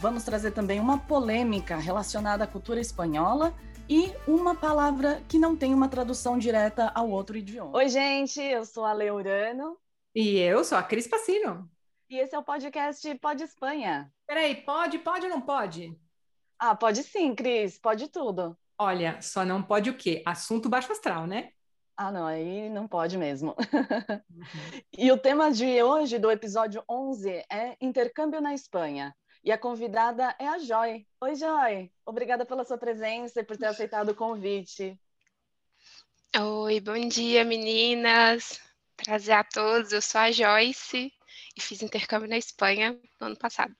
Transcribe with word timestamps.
Vamos 0.00 0.24
trazer 0.24 0.52
também 0.52 0.80
uma 0.80 0.98
polêmica 0.98 1.76
relacionada 1.76 2.44
à 2.44 2.46
cultura 2.46 2.80
espanhola 2.80 3.54
e 3.88 4.12
uma 4.26 4.54
palavra 4.54 5.22
que 5.28 5.38
não 5.38 5.56
tem 5.56 5.74
uma 5.74 5.88
tradução 5.88 6.38
direta 6.38 6.90
ao 6.94 7.10
outro 7.10 7.36
idioma. 7.36 7.76
Oi, 7.76 7.88
gente, 7.88 8.40
eu 8.40 8.64
sou 8.64 8.84
a 8.84 8.92
Leurano. 8.92 9.76
E 10.14 10.38
eu 10.38 10.64
sou 10.64 10.78
a 10.78 10.82
Cris 10.82 11.06
Passino. 11.06 11.70
E 12.08 12.16
esse 12.18 12.34
é 12.34 12.38
o 12.38 12.44
podcast 12.44 13.14
Pode 13.18 13.42
Espanha. 13.42 14.12
Peraí, 14.26 14.56
pode, 14.56 14.98
pode 14.98 15.26
ou 15.26 15.30
não 15.30 15.40
pode? 15.40 15.98
Ah, 16.58 16.74
pode 16.74 17.02
sim, 17.02 17.34
Cris, 17.34 17.78
pode 17.78 18.08
tudo. 18.08 18.56
Olha, 18.78 19.20
só 19.20 19.44
não 19.44 19.62
pode 19.62 19.90
o 19.90 19.96
quê? 19.96 20.22
Assunto 20.26 20.68
baixo 20.68 20.92
astral, 20.92 21.26
né? 21.26 21.50
Ah, 21.96 22.10
não, 22.10 22.26
aí 22.26 22.68
não 22.68 22.88
pode 22.88 23.16
mesmo. 23.16 23.54
Uhum. 23.58 24.22
e 24.96 25.12
o 25.12 25.18
tema 25.18 25.50
de 25.52 25.82
hoje, 25.82 26.18
do 26.18 26.30
episódio 26.30 26.82
11, 26.88 27.44
é 27.50 27.76
intercâmbio 27.80 28.40
na 28.40 28.54
Espanha. 28.54 29.14
E 29.44 29.50
a 29.50 29.58
convidada 29.58 30.34
é 30.38 30.46
a 30.46 30.58
Joy. 30.58 31.04
Oi, 31.20 31.34
Joy. 31.34 31.90
Obrigada 32.06 32.46
pela 32.46 32.64
sua 32.64 32.78
presença 32.78 33.40
e 33.40 33.44
por 33.44 33.56
ter 33.56 33.66
aceitado 33.66 34.10
o 34.10 34.14
convite. 34.14 34.96
Oi, 36.38 36.80
bom 36.80 37.08
dia, 37.08 37.44
meninas. 37.44 38.60
Prazer 38.96 39.34
a 39.34 39.42
todos. 39.42 39.92
Eu 39.92 40.00
sou 40.00 40.20
a 40.20 40.30
Joyce 40.30 41.12
e 41.56 41.60
fiz 41.60 41.82
intercâmbio 41.82 42.28
na 42.28 42.38
Espanha 42.38 42.96
no 43.20 43.26
ano 43.26 43.36
passado. 43.36 43.74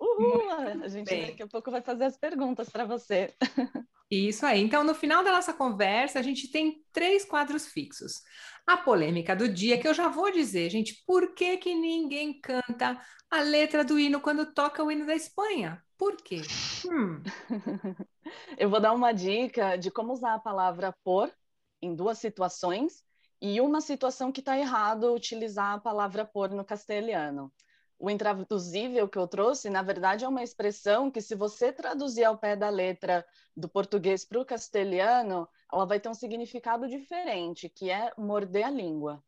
Uhul! 0.00 0.50
A 0.82 0.88
gente 0.88 1.08
Bem. 1.08 1.26
daqui 1.26 1.42
a 1.44 1.48
pouco 1.48 1.70
vai 1.70 1.80
fazer 1.80 2.06
as 2.06 2.16
perguntas 2.16 2.68
para 2.68 2.84
você. 2.84 3.32
Isso 4.10 4.44
aí. 4.44 4.60
Então, 4.60 4.84
no 4.84 4.94
final 4.94 5.24
da 5.24 5.32
nossa 5.32 5.52
conversa, 5.52 6.18
a 6.18 6.22
gente 6.22 6.50
tem 6.50 6.84
três 6.92 7.24
quadros 7.24 7.66
fixos. 7.66 8.22
A 8.66 8.76
polêmica 8.76 9.34
do 9.34 9.48
dia, 9.48 9.78
que 9.78 9.86
eu 9.86 9.94
já 9.94 10.08
vou 10.08 10.30
dizer, 10.30 10.70
gente, 10.70 11.02
por 11.06 11.34
que, 11.34 11.56
que 11.56 11.74
ninguém 11.74 12.40
canta 12.40 13.00
a 13.30 13.40
letra 13.40 13.84
do 13.84 13.98
hino 13.98 14.20
quando 14.20 14.52
toca 14.52 14.82
o 14.82 14.90
hino 14.90 15.06
da 15.06 15.14
Espanha? 15.14 15.82
Por 15.98 16.16
quê? 16.16 16.42
Hum. 16.86 17.22
eu 18.58 18.70
vou 18.70 18.80
dar 18.80 18.92
uma 18.92 19.12
dica 19.12 19.76
de 19.76 19.90
como 19.90 20.12
usar 20.12 20.34
a 20.34 20.38
palavra 20.38 20.94
por 21.04 21.32
em 21.80 21.94
duas 21.94 22.18
situações 22.18 23.04
e 23.40 23.60
uma 23.60 23.80
situação 23.80 24.32
que 24.32 24.40
está 24.40 24.58
errado 24.58 25.12
utilizar 25.12 25.74
a 25.74 25.80
palavra 25.80 26.24
por 26.24 26.50
no 26.50 26.64
castelhano 26.64 27.52
o 28.04 28.10
intraduzível 28.10 29.08
que 29.08 29.16
eu 29.16 29.26
trouxe, 29.26 29.70
na 29.70 29.80
verdade, 29.80 30.26
é 30.26 30.28
uma 30.28 30.42
expressão 30.42 31.10
que, 31.10 31.22
se 31.22 31.34
você 31.34 31.72
traduzir 31.72 32.24
ao 32.24 32.36
pé 32.36 32.54
da 32.54 32.68
letra 32.68 33.24
do 33.56 33.66
português 33.66 34.26
para 34.26 34.38
o 34.38 34.44
castelhano, 34.44 35.48
ela 35.72 35.86
vai 35.86 35.98
ter 35.98 36.10
um 36.10 36.14
significado 36.14 36.86
diferente, 36.86 37.70
que 37.70 37.88
é 37.88 38.12
morder 38.18 38.66
a 38.66 38.70
língua. 38.70 39.24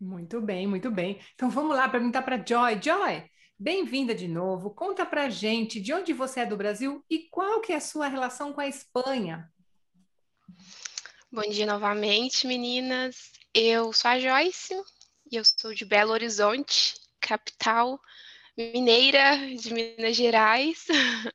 Muito 0.00 0.40
bem, 0.40 0.66
muito 0.66 0.90
bem. 0.90 1.20
Então 1.36 1.48
vamos 1.48 1.76
lá 1.76 1.88
perguntar 1.88 2.22
para 2.22 2.44
Joy. 2.44 2.82
Joy, 2.82 3.30
bem-vinda 3.56 4.12
de 4.12 4.26
novo. 4.26 4.70
Conta 4.70 5.06
para 5.06 5.30
gente 5.30 5.80
de 5.80 5.92
onde 5.92 6.12
você 6.12 6.40
é 6.40 6.46
do 6.46 6.56
Brasil 6.56 7.04
e 7.08 7.28
qual 7.30 7.60
que 7.60 7.72
é 7.72 7.76
a 7.76 7.80
sua 7.80 8.08
relação 8.08 8.52
com 8.52 8.60
a 8.60 8.66
Espanha. 8.66 9.48
Bom 11.30 11.42
dia 11.42 11.64
novamente, 11.64 12.44
meninas. 12.44 13.30
Eu 13.54 13.92
sou 13.92 14.10
a 14.10 14.18
Joyce 14.18 14.74
e 15.30 15.36
eu 15.36 15.44
sou 15.44 15.72
de 15.72 15.84
Belo 15.84 16.10
Horizonte, 16.10 16.94
capital 17.20 18.00
mineira 18.56 19.36
de 19.56 19.72
Minas 19.72 20.16
Gerais. 20.16 20.86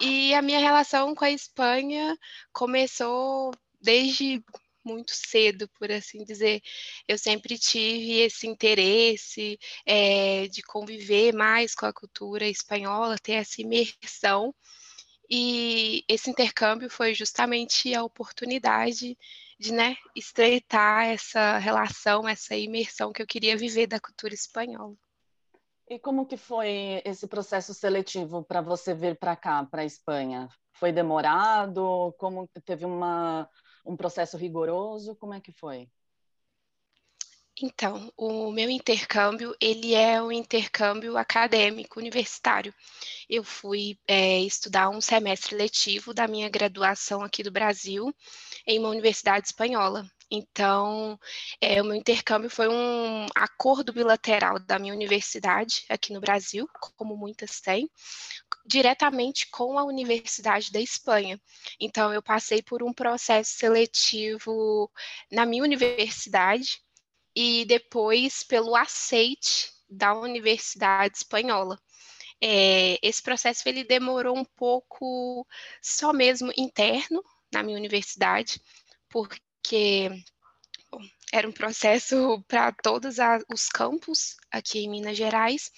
e 0.00 0.34
a 0.34 0.42
minha 0.42 0.58
relação 0.58 1.14
com 1.14 1.24
a 1.24 1.30
Espanha 1.30 2.16
começou 2.52 3.52
desde 3.80 4.42
muito 4.84 5.12
cedo, 5.12 5.68
por 5.78 5.90
assim 5.90 6.24
dizer. 6.24 6.60
Eu 7.08 7.16
sempre 7.16 7.58
tive 7.58 8.20
esse 8.20 8.46
interesse 8.46 9.58
é, 9.86 10.46
de 10.48 10.62
conviver 10.62 11.32
mais 11.32 11.74
com 11.74 11.86
a 11.86 11.92
cultura 11.92 12.46
espanhola, 12.46 13.18
ter 13.18 13.32
essa 13.32 13.62
imersão. 13.62 14.54
E 15.28 16.04
esse 16.06 16.28
intercâmbio 16.28 16.90
foi 16.90 17.14
justamente 17.14 17.94
a 17.94 18.04
oportunidade 18.04 19.16
de 19.58 19.72
né, 19.72 19.96
estreitar 20.14 21.06
essa 21.06 21.58
relação, 21.58 22.28
essa 22.28 22.56
imersão 22.56 23.12
que 23.12 23.22
eu 23.22 23.26
queria 23.26 23.56
viver 23.56 23.86
da 23.86 24.00
cultura 24.00 24.34
espanhola. 24.34 24.96
E 25.88 25.98
como 25.98 26.26
que 26.26 26.36
foi 26.36 27.02
esse 27.04 27.26
processo 27.26 27.74
seletivo 27.74 28.42
para 28.42 28.62
você 28.62 28.94
vir 28.94 29.18
para 29.18 29.36
cá, 29.36 29.64
para 29.64 29.82
a 29.82 29.84
Espanha? 29.84 30.48
Foi 30.72 30.90
demorado? 30.90 32.14
Como 32.18 32.48
teve 32.64 32.84
uma, 32.84 33.48
um 33.84 33.96
processo 33.96 34.36
rigoroso? 34.36 35.14
Como 35.16 35.34
é 35.34 35.40
que 35.40 35.52
foi? 35.52 35.88
Então, 37.62 38.12
o 38.16 38.50
meu 38.50 38.68
intercâmbio, 38.68 39.54
ele 39.60 39.94
é 39.94 40.20
um 40.20 40.32
intercâmbio 40.32 41.16
acadêmico, 41.16 42.00
universitário. 42.00 42.74
Eu 43.30 43.44
fui 43.44 43.96
é, 44.08 44.40
estudar 44.40 44.88
um 44.88 45.00
semestre 45.00 45.54
letivo 45.54 46.12
da 46.12 46.26
minha 46.26 46.48
graduação 46.48 47.22
aqui 47.22 47.44
do 47.44 47.52
Brasil, 47.52 48.12
em 48.66 48.78
uma 48.78 48.88
universidade 48.88 49.46
espanhola. 49.46 50.06
Então, 50.30 51.18
é, 51.60 51.80
o 51.80 51.84
meu 51.84 51.94
intercâmbio 51.94 52.50
foi 52.50 52.68
um 52.68 53.26
acordo 53.34 53.92
bilateral 53.92 54.58
da 54.58 54.78
minha 54.78 54.94
universidade 54.94 55.84
aqui 55.88 56.12
no 56.12 56.20
Brasil, 56.20 56.66
como 56.96 57.16
muitas 57.16 57.60
têm, 57.60 57.88
diretamente 58.66 59.48
com 59.50 59.78
a 59.78 59.84
Universidade 59.84 60.72
da 60.72 60.80
Espanha. 60.80 61.40
Então, 61.78 62.12
eu 62.12 62.22
passei 62.22 62.62
por 62.62 62.82
um 62.82 62.92
processo 62.92 63.52
seletivo 63.58 64.90
na 65.30 65.46
minha 65.46 65.62
universidade 65.62 66.80
e 67.36 67.64
depois 67.66 68.42
pelo 68.42 68.74
aceite 68.74 69.72
da 69.88 70.14
Universidade 70.14 71.18
Espanhola. 71.18 71.78
É, 72.40 72.98
esse 73.02 73.22
processo 73.22 73.68
ele 73.68 73.84
demorou 73.84 74.36
um 74.36 74.44
pouco 74.44 75.46
só 75.80 76.12
mesmo 76.12 76.52
interno 76.56 77.22
na 77.54 77.62
minha 77.62 77.78
universidade, 77.78 78.60
porque 79.08 80.10
bom, 80.90 81.00
era 81.32 81.48
um 81.48 81.52
processo 81.52 82.42
para 82.48 82.72
todos 82.72 83.18
a, 83.18 83.38
os 83.52 83.68
campos 83.68 84.36
aqui 84.50 84.80
em 84.80 84.90
Minas 84.90 85.16
Gerais, 85.16 85.70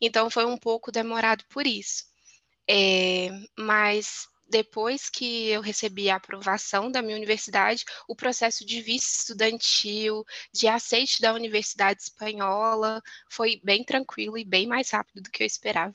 então 0.00 0.30
foi 0.30 0.44
um 0.44 0.56
pouco 0.56 0.90
demorado 0.90 1.44
por 1.48 1.66
isso. 1.66 2.04
É, 2.70 3.30
mas 3.58 4.28
depois 4.48 5.10
que 5.10 5.48
eu 5.48 5.60
recebi 5.60 6.08
a 6.08 6.16
aprovação 6.16 6.90
da 6.90 7.02
minha 7.02 7.16
universidade, 7.16 7.84
o 8.08 8.16
processo 8.16 8.64
de 8.64 8.80
vice 8.80 9.20
estudantil, 9.20 10.24
de 10.52 10.66
aceite 10.66 11.20
da 11.20 11.34
Universidade 11.34 12.02
Espanhola, 12.02 13.02
foi 13.30 13.60
bem 13.62 13.84
tranquilo 13.84 14.38
e 14.38 14.44
bem 14.44 14.66
mais 14.66 14.90
rápido 14.90 15.22
do 15.22 15.30
que 15.30 15.42
eu 15.42 15.46
esperava. 15.46 15.94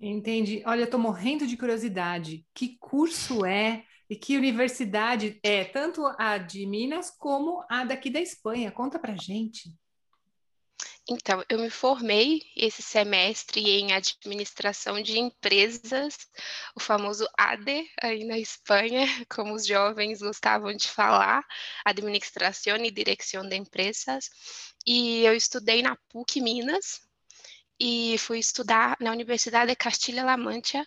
Entendi. 0.00 0.62
Olha, 0.64 0.80
eu 0.80 0.84
estou 0.84 1.00
morrendo 1.00 1.46
de 1.46 1.56
curiosidade. 1.56 2.46
Que 2.54 2.76
curso 2.78 3.44
é? 3.44 3.84
E 4.10 4.16
que 4.16 4.36
universidade 4.36 5.38
é 5.42 5.64
tanto 5.64 6.06
a 6.18 6.38
de 6.38 6.66
Minas 6.66 7.10
como 7.10 7.64
a 7.68 7.84
daqui 7.84 8.08
da 8.08 8.20
Espanha? 8.20 8.72
Conta 8.72 8.98
para 8.98 9.16
gente. 9.16 9.74
Então, 11.10 11.42
eu 11.48 11.58
me 11.58 11.70
formei 11.70 12.42
esse 12.54 12.82
semestre 12.82 13.60
em 13.62 13.92
administração 13.94 15.00
de 15.00 15.18
empresas, 15.18 16.18
o 16.76 16.80
famoso 16.80 17.26
ADE, 17.36 17.90
aí 18.02 18.24
na 18.24 18.38
Espanha, 18.38 19.06
como 19.28 19.54
os 19.54 19.66
jovens 19.66 20.20
gostavam 20.20 20.74
de 20.74 20.86
falar, 20.86 21.42
Administração 21.82 22.76
e 22.76 22.90
Direção 22.90 23.48
de 23.48 23.56
Empresas. 23.56 24.28
E 24.86 25.24
eu 25.24 25.34
estudei 25.34 25.80
na 25.80 25.96
PUC 26.10 26.42
Minas 26.42 27.00
e 27.80 28.18
fui 28.18 28.38
estudar 28.38 28.96
na 29.00 29.10
Universidade 29.10 29.70
de 29.70 29.76
Castilha-La 29.76 30.36
Mancha, 30.36 30.86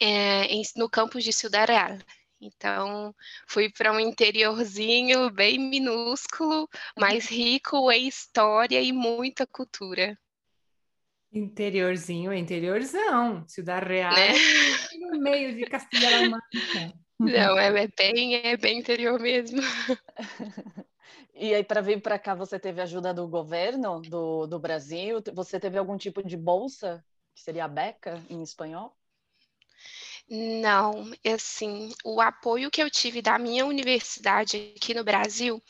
é, 0.00 0.48
no 0.74 0.90
campus 0.90 1.22
de 1.22 1.32
Ciudad 1.32 1.68
Real. 1.68 1.98
Então, 2.44 3.14
fui 3.46 3.70
para 3.70 3.92
um 3.92 4.00
interiorzinho 4.00 5.30
bem 5.30 5.60
minúsculo, 5.60 6.68
mas 6.98 7.28
rico 7.28 7.88
em 7.92 8.08
história 8.08 8.82
e 8.82 8.90
muita 8.92 9.46
cultura. 9.46 10.18
Interiorzinho, 11.32 12.34
interiorzão. 12.34 13.46
Ciudad 13.46 13.80
Real, 13.84 14.12
né? 14.12 14.32
no 14.98 15.20
meio 15.20 15.54
de 15.54 15.64
Castilha-La 15.66 16.30
Mancha. 16.30 16.92
Não, 17.20 17.56
é, 17.56 17.84
é, 17.84 17.88
bem, 17.96 18.34
é 18.34 18.56
bem 18.56 18.80
interior 18.80 19.20
mesmo. 19.20 19.62
E 21.34 21.54
aí, 21.54 21.64
para 21.64 21.80
vir 21.80 22.00
para 22.02 22.18
cá, 22.18 22.34
você 22.34 22.58
teve 22.58 22.80
ajuda 22.80 23.14
do 23.14 23.26
governo 23.26 24.00
do, 24.00 24.46
do 24.46 24.58
Brasil? 24.58 25.22
Você 25.32 25.58
teve 25.58 25.78
algum 25.78 25.96
tipo 25.96 26.22
de 26.22 26.36
bolsa 26.36 27.04
que 27.34 27.40
seria 27.40 27.64
a 27.64 27.68
beca 27.68 28.22
em 28.28 28.42
espanhol? 28.42 28.94
Não, 30.34 31.10
assim, 31.26 31.92
o 32.02 32.18
apoio 32.18 32.70
que 32.70 32.82
eu 32.82 32.90
tive 32.90 33.20
da 33.20 33.38
minha 33.38 33.66
universidade 33.66 34.72
aqui 34.74 34.94
no 34.94 35.04
Brasil 35.04 35.62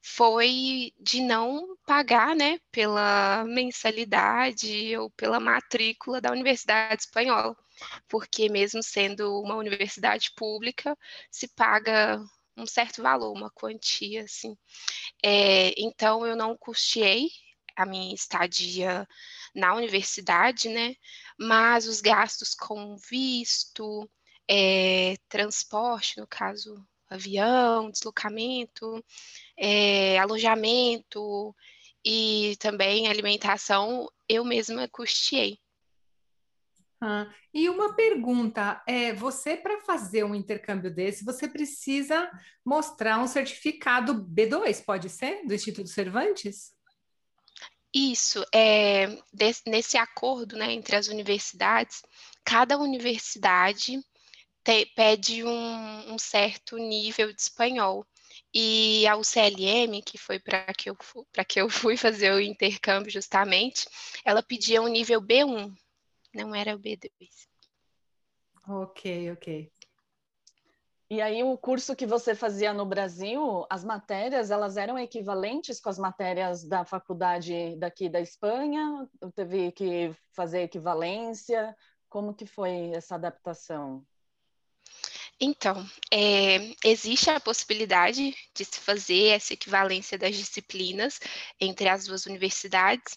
foi 0.00 0.90
de 0.98 1.20
não 1.20 1.76
pagar, 1.84 2.34
né, 2.34 2.58
pela 2.72 3.44
mensalidade 3.44 4.96
ou 4.96 5.10
pela 5.10 5.38
matrícula 5.38 6.18
da 6.18 6.30
Universidade 6.32 7.02
Espanhola, 7.02 7.54
porque 8.08 8.48
mesmo 8.48 8.82
sendo 8.82 9.38
uma 9.42 9.56
universidade 9.56 10.30
pública, 10.34 10.96
se 11.30 11.46
paga 11.48 12.18
um 12.56 12.64
certo 12.66 13.02
valor, 13.02 13.32
uma 13.36 13.50
quantia, 13.50 14.24
assim. 14.24 14.56
É, 15.22 15.74
então, 15.78 16.26
eu 16.26 16.36
não 16.36 16.56
custeei 16.56 17.28
a 17.76 17.86
minha 17.86 18.14
estadia 18.14 19.06
na 19.54 19.74
universidade, 19.74 20.68
né? 20.68 20.94
Mas 21.38 21.86
os 21.86 22.00
gastos 22.00 22.54
com 22.54 22.96
visto, 22.96 24.08
é, 24.48 25.16
transporte, 25.28 26.18
no 26.18 26.26
caso, 26.26 26.84
avião, 27.08 27.90
deslocamento, 27.90 29.04
é, 29.56 30.18
alojamento 30.18 31.54
e 32.04 32.56
também 32.60 33.08
alimentação, 33.08 34.08
eu 34.28 34.44
mesma 34.44 34.88
custeei. 34.88 35.58
Ah, 37.00 37.30
e 37.52 37.68
uma 37.68 37.94
pergunta, 37.94 38.82
é, 38.86 39.12
você 39.12 39.54
para 39.56 39.80
fazer 39.82 40.24
um 40.24 40.34
intercâmbio 40.34 40.90
desse, 40.90 41.24
você 41.24 41.46
precisa 41.46 42.30
mostrar 42.64 43.18
um 43.18 43.26
certificado 43.26 44.14
B2, 44.14 44.82
pode 44.84 45.10
ser, 45.10 45.46
do 45.46 45.52
Instituto 45.52 45.88
Cervantes? 45.90 46.75
Isso, 47.98 48.44
é, 48.52 49.06
desse, 49.32 49.62
nesse 49.66 49.96
acordo 49.96 50.54
né, 50.54 50.70
entre 50.70 50.96
as 50.96 51.08
universidades, 51.08 52.02
cada 52.44 52.76
universidade 52.76 53.98
te, 54.62 54.84
pede 54.94 55.42
um, 55.42 56.12
um, 56.12 56.18
certo 56.18 56.76
nível 56.76 57.32
de 57.32 57.40
espanhol. 57.40 58.06
E 58.52 59.06
a 59.06 59.16
UCLM, 59.16 60.02
que 60.02 60.18
foi 60.18 60.38
para 60.38 60.66
que, 60.74 60.90
eu, 60.90 60.96
que 61.48 61.58
eu 61.58 61.70
fui 61.70 61.96
fazer 61.96 62.32
o 62.32 62.38
intercâmbio 62.38 63.10
justamente, 63.10 63.88
ela 64.26 64.42
pedia 64.42 64.82
um 64.82 64.88
nível 64.88 65.22
B1, 65.22 65.74
não 66.34 66.54
era 66.54 66.76
o 66.76 66.78
B2. 66.78 67.08
Ok, 68.68 69.30
ok. 69.32 69.72
E 71.08 71.20
aí 71.22 71.40
o 71.44 71.56
curso 71.56 71.94
que 71.94 72.04
você 72.04 72.34
fazia 72.34 72.74
no 72.74 72.84
Brasil, 72.84 73.64
as 73.70 73.84
matérias, 73.84 74.50
elas 74.50 74.76
eram 74.76 74.98
equivalentes 74.98 75.80
com 75.80 75.88
as 75.88 75.98
matérias 75.98 76.64
da 76.64 76.84
faculdade 76.84 77.76
daqui 77.76 78.08
da 78.08 78.20
Espanha? 78.20 79.08
Teve 79.36 79.70
que 79.70 80.12
fazer 80.32 80.62
equivalência? 80.62 81.76
Como 82.08 82.34
que 82.34 82.44
foi 82.44 82.90
essa 82.92 83.14
adaptação? 83.14 84.04
Então, 85.38 85.86
é, 86.10 86.74
existe 86.82 87.30
a 87.30 87.38
possibilidade 87.38 88.34
de 88.52 88.64
se 88.64 88.80
fazer 88.80 89.28
essa 89.28 89.52
equivalência 89.52 90.18
das 90.18 90.34
disciplinas 90.34 91.20
entre 91.60 91.88
as 91.88 92.06
duas 92.06 92.26
universidades, 92.26 93.16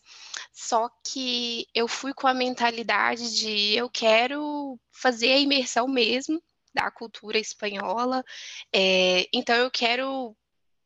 só 0.51 0.89
que 1.07 1.65
eu 1.73 1.87
fui 1.87 2.13
com 2.13 2.27
a 2.27 2.33
mentalidade 2.33 3.35
de 3.35 3.73
eu 3.73 3.89
quero 3.89 4.77
fazer 4.91 5.31
a 5.31 5.39
imersão 5.39 5.87
mesmo 5.87 6.39
da 6.73 6.91
cultura 6.91 7.37
espanhola, 7.37 8.23
é, 8.73 9.27
então 9.33 9.55
eu 9.55 9.71
quero 9.71 10.35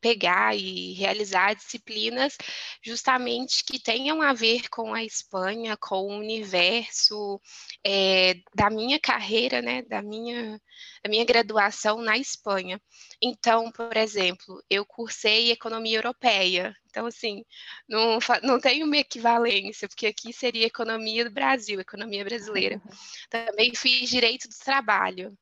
pegar 0.03 0.53
e 0.53 0.91
realizar 0.95 1.55
disciplinas 1.55 2.37
justamente 2.83 3.63
que 3.63 3.79
tenham 3.79 4.21
a 4.21 4.33
ver 4.33 4.67
com 4.69 4.93
a 4.93 5.01
Espanha, 5.01 5.77
com 5.77 5.95
o 5.95 6.19
universo 6.19 7.39
é, 7.81 8.35
da 8.53 8.69
minha 8.69 8.99
carreira, 8.99 9.61
né, 9.61 9.81
da 9.83 10.01
minha, 10.01 10.59
da 11.01 11.09
minha 11.09 11.23
graduação 11.23 12.01
na 12.01 12.17
Espanha. 12.17 12.81
Então, 13.21 13.71
por 13.71 13.95
exemplo, 13.95 14.61
eu 14.69 14.85
cursei 14.85 15.51
economia 15.51 15.99
europeia. 15.99 16.75
Então, 16.87 17.05
assim, 17.05 17.45
não, 17.87 18.19
não 18.43 18.59
tem 18.59 18.83
uma 18.83 18.97
equivalência, 18.97 19.87
porque 19.87 20.07
aqui 20.07 20.33
seria 20.33 20.67
economia 20.67 21.23
do 21.23 21.31
Brasil, 21.31 21.79
economia 21.79 22.25
brasileira. 22.25 22.81
Também 23.29 23.73
fiz 23.73 24.09
direito 24.09 24.49
do 24.49 24.57
trabalho. 24.57 25.33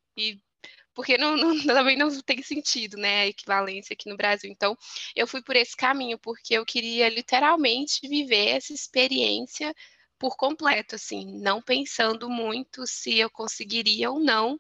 Porque 0.94 1.18
não, 1.18 1.38
não, 1.38 1.56
também 1.66 1.98
não 1.98 2.10
tem 2.22 2.42
sentido, 2.44 2.98
né, 2.98 3.22
a 3.22 3.28
equivalência 3.28 3.94
aqui 3.94 4.10
no 4.10 4.18
Brasil. 4.18 4.52
Então, 4.52 4.78
eu 5.16 5.26
fui 5.26 5.42
por 5.42 5.56
esse 5.56 5.76
caminho, 5.76 6.20
porque 6.20 6.54
eu 6.54 6.66
queria 6.66 7.10
literalmente 7.10 8.08
viver 8.08 8.50
essa 8.50 8.74
experiência 8.74 9.74
por 10.20 10.38
completo, 10.38 10.96
assim, 10.96 11.40
não 11.40 11.62
pensando 11.62 12.30
muito 12.30 12.86
se 12.86 13.18
eu 13.18 13.30
conseguiria 13.30 14.12
ou 14.12 14.20
não 14.20 14.60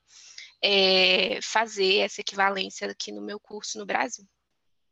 é, 0.62 1.40
fazer 1.42 1.98
essa 1.98 2.22
equivalência 2.22 2.90
aqui 2.90 3.12
no 3.12 3.22
meu 3.22 3.40
curso 3.40 3.78
no 3.78 3.86
Brasil. 3.86 4.25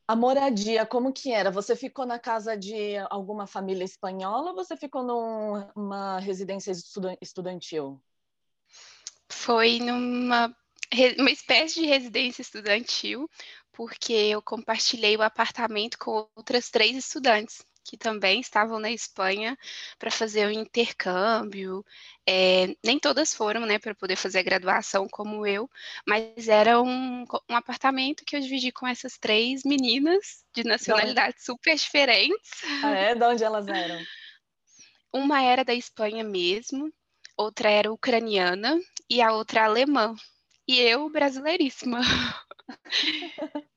A 0.07 0.15
moradia, 0.15 0.85
como 0.85 1.13
que 1.13 1.31
era? 1.31 1.51
Você 1.51 1.75
ficou 1.75 2.05
na 2.05 2.17
casa 2.17 2.57
de 2.57 2.97
alguma 3.11 3.45
família 3.45 3.83
espanhola 3.83 4.49
ou 4.49 4.55
você 4.55 4.75
ficou 4.75 5.03
numa 5.03 6.19
residência 6.19 6.71
estudantil? 7.21 8.01
Foi 9.31 9.79
numa 9.79 10.55
uma 11.17 11.31
espécie 11.31 11.81
de 11.81 11.85
residência 11.85 12.41
estudantil, 12.41 13.29
porque 13.71 14.13
eu 14.13 14.41
compartilhei 14.41 15.15
o 15.15 15.21
apartamento 15.21 15.97
com 15.97 16.27
outras 16.35 16.69
três 16.69 16.97
estudantes 16.97 17.63
que 17.89 17.97
também 17.97 18.39
estavam 18.39 18.79
na 18.79 18.91
Espanha 18.91 19.57
para 19.97 20.11
fazer 20.11 20.45
o 20.45 20.51
intercâmbio. 20.51 21.83
É, 22.27 22.75
nem 22.83 22.99
todas 22.99 23.33
foram, 23.33 23.65
né, 23.65 23.79
para 23.79 23.95
poder 23.95 24.15
fazer 24.15 24.39
a 24.39 24.43
graduação 24.43 25.07
como 25.09 25.45
eu, 25.45 25.67
mas 26.05 26.47
era 26.47 26.79
um, 26.81 27.25
um 27.49 27.55
apartamento 27.55 28.23
que 28.25 28.35
eu 28.35 28.39
dividi 28.41 28.71
com 28.71 28.85
essas 28.85 29.17
três 29.17 29.63
meninas 29.63 30.43
de 30.53 30.63
nacionalidades 30.63 31.43
super 31.43 31.75
diferentes. 31.75 32.61
Ah, 32.83 32.91
é? 32.91 33.15
De 33.15 33.23
onde 33.23 33.43
elas 33.43 33.67
eram? 33.67 33.99
Uma 35.11 35.41
era 35.41 35.65
da 35.65 35.73
Espanha 35.73 36.23
mesmo, 36.23 36.93
outra 37.35 37.71
era 37.71 37.91
ucraniana 37.91 38.79
e 39.09 39.19
a 39.19 39.33
outra 39.33 39.65
alemã 39.65 40.15
e 40.69 40.79
eu 40.79 41.09
brasileiríssima. 41.09 41.99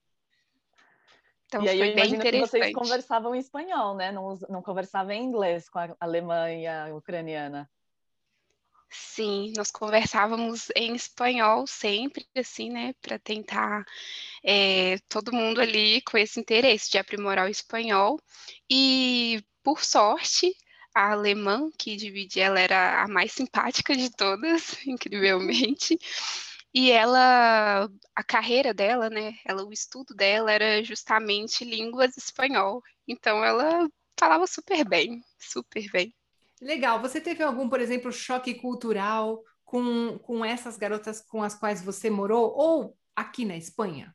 Então, 1.46 1.62
e 1.64 1.68
aí, 1.68 1.76
foi 1.76 1.92
bem 1.92 2.14
interessante. 2.14 2.50
Que 2.50 2.58
vocês 2.58 2.72
conversavam 2.72 3.34
em 3.34 3.38
espanhol, 3.38 3.94
né? 3.94 4.10
Não, 4.10 4.38
não 4.48 4.62
conversavam 4.62 5.12
em 5.12 5.22
inglês 5.22 5.68
com 5.68 5.78
a 5.78 5.94
alemã 6.00 6.50
e 6.50 6.66
a 6.66 6.86
ucraniana. 6.94 7.70
Sim, 8.88 9.52
nós 9.54 9.70
conversávamos 9.70 10.70
em 10.74 10.94
espanhol 10.94 11.66
sempre, 11.66 12.26
assim, 12.34 12.70
né? 12.70 12.94
Para 13.02 13.18
tentar 13.18 13.84
é, 14.42 14.96
todo 15.10 15.30
mundo 15.30 15.60
ali 15.60 16.00
com 16.00 16.16
esse 16.16 16.40
interesse 16.40 16.90
de 16.90 16.96
aprimorar 16.96 17.46
o 17.46 17.50
espanhol. 17.50 18.18
E, 18.70 19.44
por 19.62 19.84
sorte, 19.84 20.56
a 20.94 21.12
alemã 21.12 21.70
que 21.78 21.96
dividia, 21.96 22.46
ela 22.46 22.60
era 22.60 23.02
a 23.02 23.08
mais 23.08 23.32
simpática 23.32 23.94
de 23.94 24.10
todas, 24.10 24.74
incrivelmente. 24.88 25.98
E 26.74 26.90
ela, 26.90 27.88
a 28.16 28.24
carreira 28.24 28.72
dela, 28.72 29.10
né, 29.10 29.34
ela, 29.44 29.64
o 29.64 29.72
estudo 29.72 30.14
dela 30.14 30.50
era 30.50 30.82
justamente 30.82 31.64
línguas 31.64 32.16
espanhol. 32.16 32.82
Então 33.06 33.44
ela 33.44 33.88
falava 34.18 34.46
super 34.46 34.88
bem, 34.88 35.22
super 35.38 35.90
bem. 35.90 36.14
Legal. 36.60 37.00
Você 37.00 37.20
teve 37.20 37.42
algum, 37.42 37.68
por 37.68 37.80
exemplo, 37.80 38.12
choque 38.12 38.54
cultural 38.54 39.42
com, 39.64 40.18
com 40.20 40.44
essas 40.44 40.76
garotas 40.76 41.20
com 41.20 41.42
as 41.42 41.54
quais 41.54 41.82
você 41.82 42.08
morou 42.08 42.52
ou 42.56 42.96
aqui 43.16 43.44
na 43.44 43.56
Espanha? 43.56 44.14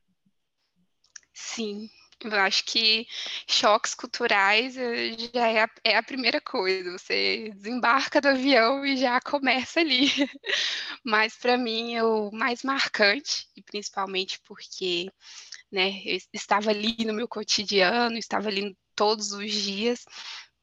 Sim, 1.32 1.88
eu 2.20 2.34
acho 2.40 2.64
que 2.64 3.06
choques 3.46 3.94
culturais 3.94 4.76
eh, 4.76 5.16
já 5.32 5.46
é 5.48 5.62
a, 5.62 5.70
é 5.84 5.96
a, 5.96 6.02
primeira 6.02 6.40
coisa. 6.40 6.92
Você 6.92 7.52
desembarca 7.54 8.20
do 8.20 8.28
avião 8.28 8.84
e 8.84 8.96
já 8.96 9.20
começa 9.20 9.80
ali. 9.80 10.06
Mas 11.04 11.36
para 11.36 11.56
mim 11.56 11.94
é 11.94 12.02
o 12.02 12.30
mais 12.32 12.62
marcante, 12.62 13.46
e 13.56 13.62
principalmente 13.62 14.40
porque 14.44 15.10
né, 15.70 16.02
eu 16.04 16.18
estava 16.32 16.70
ali 16.70 16.96
no 17.04 17.12
meu 17.14 17.28
cotidiano, 17.28 18.16
estava 18.18 18.48
ali 18.48 18.76
todos 18.96 19.32
os 19.32 19.52
dias, 19.52 20.04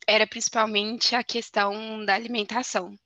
era 0.07 0.27
principalmente 0.27 1.15
a 1.15 1.23
questão 1.23 2.03
da 2.05 2.15
alimentação. 2.15 2.97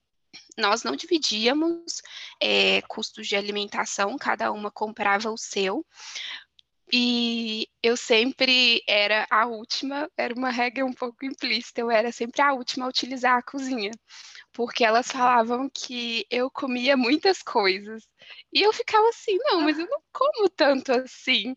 Nós 0.58 0.84
não 0.84 0.96
dividíamos 0.96 2.01
é, 2.41 2.82
custos 2.84 3.27
de 3.27 3.36
alimentação, 3.36 4.18
cada 4.18 4.51
uma 4.51 4.72
comprava 4.72 5.32
o 5.32 5.38
seu, 5.38 5.86
e 6.91 7.69
eu 7.82 7.96
sempre 7.98 8.84
era 8.88 9.26
a 9.30 9.46
última, 9.46 10.10
era 10.18 10.34
uma 10.34 10.50
regra 10.50 10.86
um 10.86 10.94
pouco 10.94 11.26
implícita, 11.26 11.82
eu 11.82 11.90
era 11.92 12.12
sempre 12.12 12.42
a 12.42 12.54
última 12.54 12.86
a 12.86 12.90
utilizar 12.90 13.38
a 13.38 13.44
cozinha, 13.44 13.92
porque 14.54 14.84
elas 14.84 15.08
falavam 15.08 15.70
que 15.74 16.26
eu 16.30 16.52
comia 16.52 16.98
muitas 16.98 17.42
coisas. 17.42 18.04
E 18.54 18.62
eu 18.62 18.74
ficava 18.74 19.08
assim, 19.10 19.38
não, 19.46 19.62
mas 19.62 19.80
eu 19.80 19.88
não 19.90 20.02
como 20.12 20.50
tanto 20.50 20.92
assim. 20.94 21.56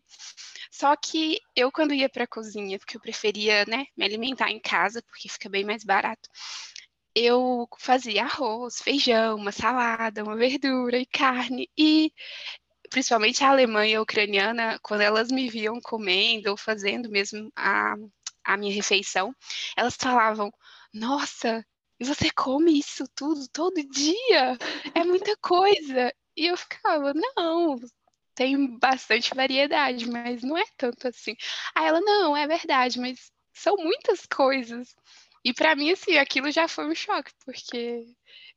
Só 0.71 0.95
que 0.95 1.39
eu, 1.55 1.71
quando 1.71 1.93
ia 1.93 2.09
para 2.09 2.23
a 2.25 2.27
cozinha, 2.27 2.79
porque 2.79 2.97
eu 2.97 3.01
preferia 3.01 3.65
né, 3.65 3.85
me 3.97 4.05
alimentar 4.05 4.51
em 4.51 4.59
casa, 4.59 5.01
porque 5.03 5.29
fica 5.29 5.49
bem 5.49 5.65
mais 5.65 5.83
barato, 5.83 6.29
eu 7.15 7.67
fazia 7.79 8.23
arroz, 8.23 8.81
feijão, 8.81 9.35
uma 9.35 9.51
salada, 9.51 10.23
uma 10.23 10.35
verdura 10.35 10.97
e 10.97 11.05
carne. 11.05 11.69
E 11.77 12.11
principalmente 12.93 13.43
a 13.43 13.49
alemã 13.49 13.87
e 13.87 13.95
a 13.95 14.01
ucraniana, 14.01 14.77
quando 14.83 15.01
elas 15.01 15.31
me 15.31 15.49
viam 15.49 15.81
comendo 15.81 16.51
ou 16.51 16.55
fazendo 16.55 17.09
mesmo 17.09 17.51
a, 17.55 17.95
a 18.43 18.55
minha 18.55 18.73
refeição, 18.73 19.35
elas 19.75 19.95
falavam: 19.95 20.53
Nossa, 20.93 21.65
e 21.99 22.05
você 22.05 22.29
come 22.29 22.77
isso 22.77 23.05
tudo 23.15 23.47
todo 23.51 23.83
dia? 23.89 24.57
É 24.93 25.03
muita 25.03 25.35
coisa. 25.37 26.13
E 26.37 26.45
eu 26.45 26.55
ficava: 26.55 27.13
Não, 27.35 27.79
tem 28.35 28.77
bastante 28.77 29.33
variedade, 29.33 30.07
mas 30.07 30.43
não 30.43 30.55
é 30.55 30.65
tanto 30.77 31.07
assim. 31.07 31.35
Aí 31.73 31.87
ela: 31.87 31.99
Não, 31.99 32.37
é 32.37 32.45
verdade, 32.47 32.99
mas 32.99 33.31
são 33.53 33.75
muitas 33.75 34.27
coisas. 34.27 34.95
E 35.43 35.51
para 35.51 35.75
mim, 35.75 35.91
assim, 35.91 36.17
aquilo 36.17 36.51
já 36.51 36.67
foi 36.67 36.85
um 36.85 36.95
choque, 36.95 37.31
porque 37.43 38.05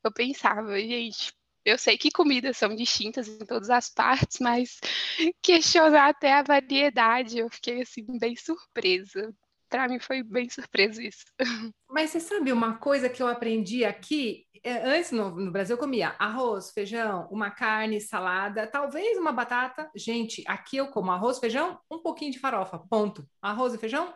eu 0.04 0.12
pensava, 0.12 0.78
gente, 0.78 1.32
eu 1.66 1.76
sei 1.76 1.98
que 1.98 2.12
comidas 2.12 2.56
são 2.56 2.74
distintas 2.76 3.26
em 3.26 3.44
todas 3.44 3.70
as 3.70 3.90
partes, 3.90 4.38
mas 4.38 4.78
questionar 5.42 6.10
até 6.10 6.32
a 6.32 6.42
variedade, 6.42 7.38
eu 7.38 7.50
fiquei 7.50 7.82
assim 7.82 8.06
bem 8.20 8.36
surpresa. 8.36 9.34
Para 9.68 9.88
mim 9.88 9.98
foi 9.98 10.22
bem 10.22 10.48
surpresa 10.48 11.02
isso. 11.02 11.24
Mas 11.90 12.10
você 12.10 12.20
sabe 12.20 12.52
uma 12.52 12.78
coisa 12.78 13.08
que 13.08 13.20
eu 13.20 13.26
aprendi 13.26 13.84
aqui? 13.84 14.46
É, 14.62 14.96
antes 14.96 15.10
no, 15.10 15.30
no, 15.30 15.50
Brasil 15.50 15.74
eu 15.74 15.80
comia 15.80 16.14
arroz, 16.20 16.70
feijão, 16.70 17.26
uma 17.32 17.50
carne, 17.50 18.00
salada, 18.00 18.64
talvez 18.68 19.18
uma 19.18 19.32
batata. 19.32 19.90
Gente, 19.96 20.44
aqui 20.46 20.76
eu 20.76 20.86
como 20.86 21.10
arroz, 21.10 21.40
feijão, 21.40 21.80
um 21.90 21.98
pouquinho 21.98 22.30
de 22.30 22.38
farofa, 22.38 22.78
ponto. 22.88 23.28
Arroz 23.42 23.74
e 23.74 23.78
feijão 23.78 24.14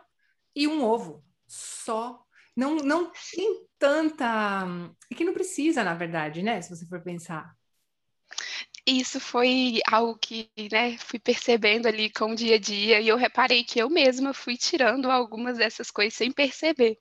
e 0.55 0.69
um 0.69 0.85
ovo. 0.85 1.21
Só 1.45 2.23
não, 2.55 2.75
não 2.75 3.11
tem 3.33 3.65
tanta. 3.79 4.65
É 5.09 5.15
que 5.15 5.23
precisa, 5.41 5.83
na 5.83 5.95
verdade, 5.95 6.43
né? 6.43 6.61
Se 6.61 6.69
você 6.69 6.85
for 6.85 7.01
pensar. 7.01 7.55
Isso 8.85 9.19
foi 9.19 9.79
algo 9.87 10.17
que, 10.17 10.49
né, 10.71 10.97
fui 10.97 11.19
percebendo 11.19 11.87
ali 11.87 12.11
com 12.11 12.31
o 12.31 12.35
dia 12.35 12.55
a 12.55 12.59
dia, 12.59 12.99
e 12.99 13.07
eu 13.07 13.15
reparei 13.15 13.63
que 13.63 13.79
eu 13.79 13.89
mesma 13.89 14.33
fui 14.33 14.57
tirando 14.57 15.09
algumas 15.09 15.57
dessas 15.57 15.91
coisas 15.91 16.15
sem 16.15 16.31
perceber. 16.31 16.97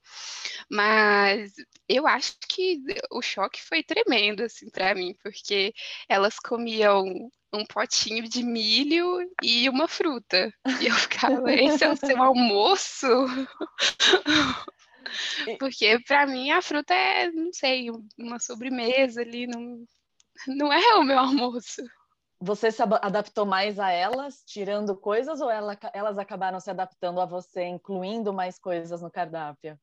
Mas 0.70 1.52
eu 1.88 2.06
acho 2.06 2.34
que 2.48 2.78
o 3.10 3.22
choque 3.22 3.62
foi 3.62 3.82
tremendo, 3.82 4.42
assim, 4.42 4.68
para 4.70 4.94
mim, 4.94 5.14
porque 5.22 5.72
elas 6.08 6.38
comiam 6.38 7.04
um 7.52 7.64
potinho 7.64 8.28
de 8.28 8.42
milho 8.42 9.18
e 9.42 9.68
uma 9.68 9.88
fruta. 9.88 10.52
E 10.80 10.86
eu 10.86 10.94
ficava, 10.94 11.50
esse 11.52 11.82
é 11.82 11.90
o 11.90 11.96
seu 11.96 12.22
almoço? 12.22 13.06
Porque 15.58 15.98
para 16.00 16.26
mim 16.26 16.50
a 16.50 16.62
fruta 16.62 16.94
é, 16.94 17.30
não 17.30 17.52
sei, 17.52 17.90
uma 18.18 18.38
sobremesa 18.38 19.20
ali, 19.20 19.46
não, 19.46 19.84
não 20.46 20.72
é 20.72 20.94
o 20.96 21.04
meu 21.04 21.18
almoço. 21.18 21.82
Você 22.42 22.70
se 22.72 22.82
adaptou 22.82 23.44
mais 23.44 23.78
a 23.78 23.90
elas, 23.90 24.42
tirando 24.46 24.96
coisas, 24.96 25.42
ou 25.42 25.50
ela, 25.50 25.78
elas 25.92 26.16
acabaram 26.16 26.58
se 26.58 26.70
adaptando 26.70 27.20
a 27.20 27.26
você, 27.26 27.64
incluindo 27.64 28.32
mais 28.32 28.58
coisas 28.58 29.02
no 29.02 29.10
cardápio? 29.10 29.78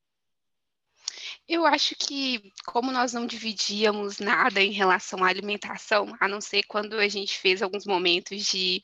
Eu 1.48 1.64
acho 1.64 1.94
que, 1.94 2.52
como 2.66 2.92
nós 2.92 3.14
não 3.14 3.26
dividíamos 3.26 4.18
nada 4.18 4.60
em 4.60 4.70
relação 4.70 5.24
à 5.24 5.28
alimentação, 5.28 6.14
a 6.20 6.28
não 6.28 6.42
ser 6.42 6.62
quando 6.64 6.98
a 6.98 7.08
gente 7.08 7.38
fez 7.38 7.62
alguns 7.62 7.86
momentos 7.86 8.44
de 8.44 8.82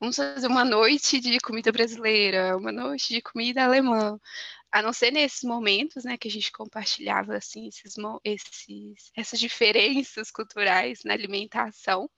vamos 0.00 0.16
fazer 0.16 0.46
uma 0.46 0.64
noite 0.64 1.20
de 1.20 1.38
comida 1.40 1.70
brasileira, 1.70 2.56
uma 2.56 2.72
noite 2.72 3.12
de 3.12 3.20
comida 3.20 3.64
alemã, 3.64 4.18
a 4.72 4.82
não 4.82 4.92
ser 4.92 5.10
nesses 5.10 5.42
momentos, 5.42 6.04
né, 6.04 6.16
que 6.16 6.28
a 6.28 6.30
gente 6.30 6.52
compartilhava 6.52 7.36
assim 7.36 7.68
esses, 7.68 7.94
esses 8.24 9.10
essas 9.16 9.40
diferenças 9.40 10.30
culturais 10.30 11.00
na 11.04 11.14
alimentação, 11.14 12.10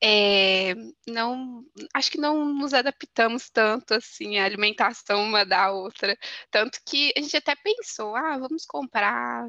é, 0.00 0.74
não, 1.08 1.64
acho 1.94 2.10
que 2.10 2.18
não 2.18 2.54
nos 2.54 2.72
adaptamos 2.72 3.50
tanto 3.50 3.94
assim 3.94 4.38
à 4.38 4.44
alimentação 4.44 5.24
uma 5.24 5.44
da 5.44 5.72
outra, 5.72 6.16
tanto 6.50 6.78
que 6.86 7.12
a 7.16 7.20
gente 7.20 7.36
até 7.36 7.54
pensou, 7.56 8.14
ah, 8.14 8.38
vamos 8.38 8.64
comprar 8.64 9.46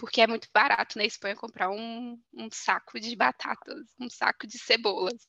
porque 0.00 0.22
é 0.22 0.26
muito 0.26 0.48
barato 0.52 0.96
na 0.96 1.04
Espanha 1.04 1.36
comprar 1.36 1.70
um, 1.70 2.18
um, 2.32 2.48
saco 2.50 2.98
de 2.98 3.14
batatas, 3.14 3.78
um 4.00 4.08
saco 4.08 4.46
de 4.46 4.58
cebolas. 4.58 5.28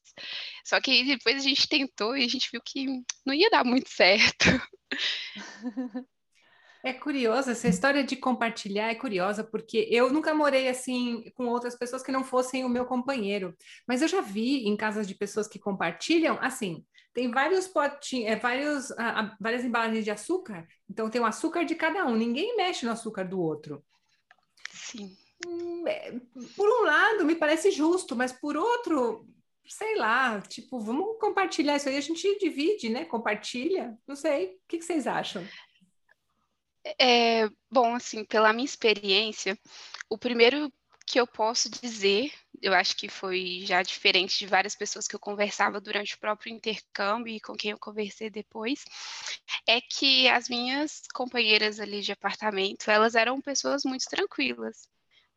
Só 0.64 0.80
que 0.80 1.04
depois 1.04 1.36
a 1.36 1.40
gente 1.40 1.68
tentou 1.68 2.16
e 2.16 2.24
a 2.24 2.28
gente 2.28 2.50
viu 2.50 2.62
que 2.64 2.88
não 3.26 3.34
ia 3.34 3.50
dar 3.50 3.66
muito 3.66 3.90
certo. 3.90 4.46
É 6.84 6.92
curioso, 6.92 7.52
essa 7.52 7.68
história 7.68 8.04
de 8.04 8.16
compartilhar 8.16 8.90
é 8.90 8.96
curiosa, 8.96 9.44
porque 9.44 9.88
eu 9.92 10.12
nunca 10.12 10.34
morei 10.34 10.68
assim 10.68 11.24
com 11.36 11.46
outras 11.46 11.76
pessoas 11.76 12.02
que 12.02 12.12
não 12.12 12.24
fossem 12.24 12.66
o 12.66 12.70
meu 12.70 12.86
companheiro, 12.86 13.56
mas 13.88 14.02
eu 14.02 14.08
já 14.08 14.20
vi 14.20 14.68
em 14.68 14.76
casas 14.76 15.08
de 15.08 15.14
pessoas 15.14 15.48
que 15.48 15.60
compartilham, 15.60 16.40
assim, 16.42 16.84
tem 17.14 17.30
vários 17.30 17.68
potinhos, 17.68 18.32
é, 18.32 18.36
vários, 18.36 18.90
ah, 18.94 19.36
várias 19.40 19.64
embalagens 19.64 20.04
de 20.04 20.10
açúcar, 20.10 20.68
então 20.90 21.08
tem 21.08 21.22
o 21.22 21.26
açúcar 21.26 21.66
de 21.66 21.76
cada 21.76 22.04
um, 22.06 22.16
ninguém 22.16 22.58
mexe 22.58 22.84
no 22.84 22.92
açúcar 22.92 23.26
do 23.26 23.40
outro. 23.40 23.84
Sim. 24.72 25.16
Hum, 25.46 25.88
é, 25.88 26.14
por 26.56 26.68
um 26.68 26.84
lado, 26.84 27.26
me 27.26 27.36
parece 27.36 27.70
justo, 27.70 28.16
mas 28.16 28.32
por 28.32 28.58
outro, 28.58 29.28
sei 29.72 29.96
lá, 29.96 30.42
tipo, 30.42 30.80
vamos 30.80 31.18
compartilhar 31.18 31.78
isso 31.78 31.88
aí, 31.88 31.96
a 31.96 32.02
gente 32.02 32.38
divide, 32.40 32.90
né? 32.90 33.06
Compartilha, 33.06 33.98
não 34.06 34.16
sei, 34.16 34.48
o 34.48 34.60
que, 34.68 34.78
que 34.78 34.84
vocês 34.84 35.08
acham? 35.08 35.48
É, 37.00 37.48
bom, 37.70 37.96
assim, 37.96 38.26
pela 38.26 38.52
minha 38.52 38.66
experiência, 38.66 39.58
o 40.10 40.18
primeiro 40.18 40.72
que 41.06 41.20
eu 41.20 41.26
posso 41.26 41.70
dizer, 41.70 42.32
eu 42.62 42.74
acho 42.74 42.98
que 42.98 43.08
foi 43.08 43.62
já 43.64 43.82
diferente 43.82 44.40
de 44.40 44.48
várias 44.48 44.76
pessoas 44.76 45.08
que 45.08 45.16
eu 45.16 45.20
conversava 45.20 45.80
durante 45.80 46.16
o 46.16 46.20
próprio 46.20 46.54
intercâmbio 46.54 47.34
e 47.34 47.40
com 47.40 47.56
quem 47.56 47.72
eu 47.72 47.80
conversei 47.80 48.30
depois, 48.30 48.84
é 49.68 49.80
que 49.80 50.28
as 50.28 50.50
minhas 50.50 51.04
companheiras 51.14 51.80
ali 51.80 52.02
de 52.02 52.12
apartamento, 52.12 52.92
elas 52.92 53.16
eram 53.16 53.40
pessoas 53.40 53.84
muito 53.86 54.06
tranquilas, 54.10 54.90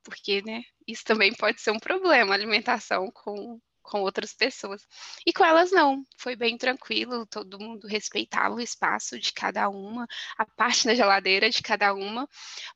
porque, 0.02 0.42
né, 0.42 0.64
isso 0.86 1.04
também 1.04 1.32
pode 1.32 1.60
ser 1.60 1.70
um 1.70 1.78
problema, 1.78 2.34
alimentação 2.34 3.10
com 3.12 3.60
com 3.84 4.00
outras 4.00 4.32
pessoas. 4.34 4.82
E 5.26 5.32
com 5.32 5.44
elas 5.44 5.70
não, 5.70 6.02
foi 6.18 6.34
bem 6.34 6.56
tranquilo, 6.58 7.26
todo 7.26 7.58
mundo 7.60 7.86
respeitava 7.86 8.54
o 8.56 8.60
espaço 8.60 9.18
de 9.20 9.32
cada 9.32 9.68
uma, 9.68 10.06
a 10.36 10.46
parte 10.46 10.86
da 10.86 10.94
geladeira 10.94 11.50
de 11.50 11.62
cada 11.62 11.94
uma, 11.94 12.28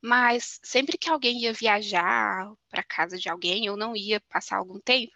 mas 0.03 0.61
sempre 0.62 0.99
que 0.99 1.11
alguém 1.11 1.41
ia 1.41 1.53
viajar 1.53 2.47
para 2.69 2.83
casa 2.83 3.19
de 3.19 3.29
alguém 3.29 3.69
ou 3.71 3.77
não 3.77 3.97
ia 3.97 4.21
passar 4.29 4.59
algum 4.59 4.79
tempo, 4.81 5.12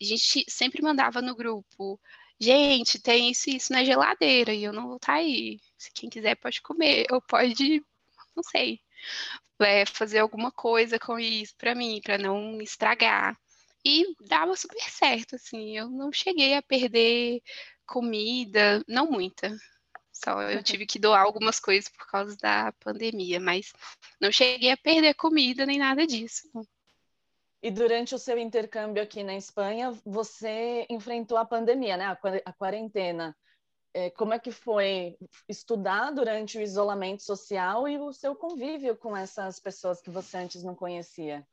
a 0.00 0.04
gente 0.04 0.44
sempre 0.48 0.82
mandava 0.82 1.22
no 1.22 1.34
grupo, 1.36 2.00
gente, 2.38 3.00
tem 3.00 3.30
isso 3.30 3.50
e 3.50 3.56
isso 3.56 3.72
na 3.72 3.84
geladeira 3.84 4.52
e 4.52 4.64
eu 4.64 4.72
não 4.72 4.88
vou 4.88 4.96
estar 4.96 5.14
tá 5.14 5.18
aí. 5.18 5.58
Se 5.78 5.90
quem 5.94 6.10
quiser 6.10 6.36
pode 6.36 6.60
comer, 6.62 7.06
ou 7.10 7.22
pode, 7.22 7.82
não 8.36 8.42
sei, 8.42 8.80
é, 9.60 9.86
fazer 9.86 10.18
alguma 10.20 10.50
coisa 10.50 10.98
com 10.98 11.18
isso 11.18 11.54
para 11.56 11.74
mim, 11.74 12.00
para 12.02 12.18
não 12.18 12.60
estragar. 12.60 13.36
E 13.84 14.14
dava 14.26 14.56
super 14.56 14.82
certo, 14.82 15.36
assim. 15.36 15.76
Eu 15.76 15.88
não 15.88 16.12
cheguei 16.12 16.54
a 16.54 16.62
perder 16.62 17.40
comida, 17.86 18.84
não 18.86 19.10
muita. 19.10 19.56
Só 20.12 20.42
eu 20.42 20.62
tive 20.62 20.86
que 20.86 20.98
doar 20.98 21.22
algumas 21.22 21.58
coisas 21.58 21.88
por 21.90 22.06
causa 22.06 22.36
da 22.36 22.72
pandemia, 22.72 23.40
mas 23.40 23.72
não 24.20 24.30
cheguei 24.30 24.70
a 24.70 24.76
perder 24.76 25.14
comida 25.14 25.64
nem 25.64 25.78
nada 25.78 26.06
disso. 26.06 26.48
E 27.62 27.70
durante 27.70 28.14
o 28.14 28.18
seu 28.18 28.38
intercâmbio 28.38 29.02
aqui 29.02 29.22
na 29.22 29.34
Espanha, 29.34 29.92
você 30.04 30.86
enfrentou 30.88 31.36
a 31.36 31.44
pandemia, 31.44 31.96
né? 31.96 32.16
A 32.44 32.52
quarentena. 32.52 33.36
É, 33.92 34.08
como 34.10 34.32
é 34.32 34.38
que 34.38 34.52
foi 34.52 35.18
estudar 35.48 36.10
durante 36.12 36.56
o 36.56 36.62
isolamento 36.62 37.22
social 37.22 37.88
e 37.88 37.98
o 37.98 38.12
seu 38.12 38.36
convívio 38.36 38.96
com 38.96 39.16
essas 39.16 39.58
pessoas 39.58 40.00
que 40.00 40.10
você 40.10 40.36
antes 40.38 40.62
não 40.62 40.74
conhecia? 40.74 41.46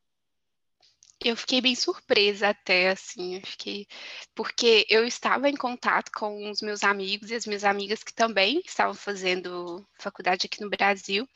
Eu 1.19 1.35
fiquei 1.35 1.59
bem 1.61 1.73
surpresa 1.75 2.49
até, 2.49 2.89
assim, 2.89 3.37
acho 3.37 3.57
que 3.57 3.87
porque 4.35 4.85
eu 4.87 5.03
estava 5.05 5.49
em 5.49 5.55
contato 5.55 6.11
com 6.15 6.49
os 6.51 6.61
meus 6.61 6.83
amigos 6.83 7.31
e 7.31 7.35
as 7.35 7.45
minhas 7.47 7.63
amigas 7.63 8.03
que 8.03 8.13
também 8.13 8.61
estavam 8.65 8.93
fazendo 8.93 9.85
faculdade 9.99 10.45
aqui 10.45 10.61
no 10.61 10.69
Brasil. 10.69 11.27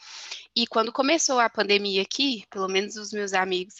E 0.55 0.67
quando 0.67 0.91
começou 0.93 1.39
a 1.39 1.49
pandemia 1.49 2.03
aqui, 2.03 2.45
pelo 2.51 2.67
menos 2.67 2.95
os 2.95 3.11
meus 3.11 3.33
amigos, 3.33 3.75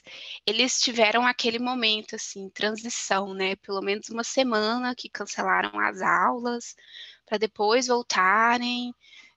eles 0.46 0.80
tiveram 0.82 1.26
aquele 1.26 1.60
momento, 1.60 2.16
assim, 2.16 2.50
transição, 2.50 3.34
né? 3.34 3.56
Pelo 3.58 3.82
menos 3.82 4.10
uma 4.10 4.24
semana 4.24 4.96
que 4.96 5.10
cancelaram 5.10 5.80
as 5.80 6.02
aulas 6.02 6.76
para 7.26 7.38
depois 7.38 7.88
voltarem. 7.88 8.94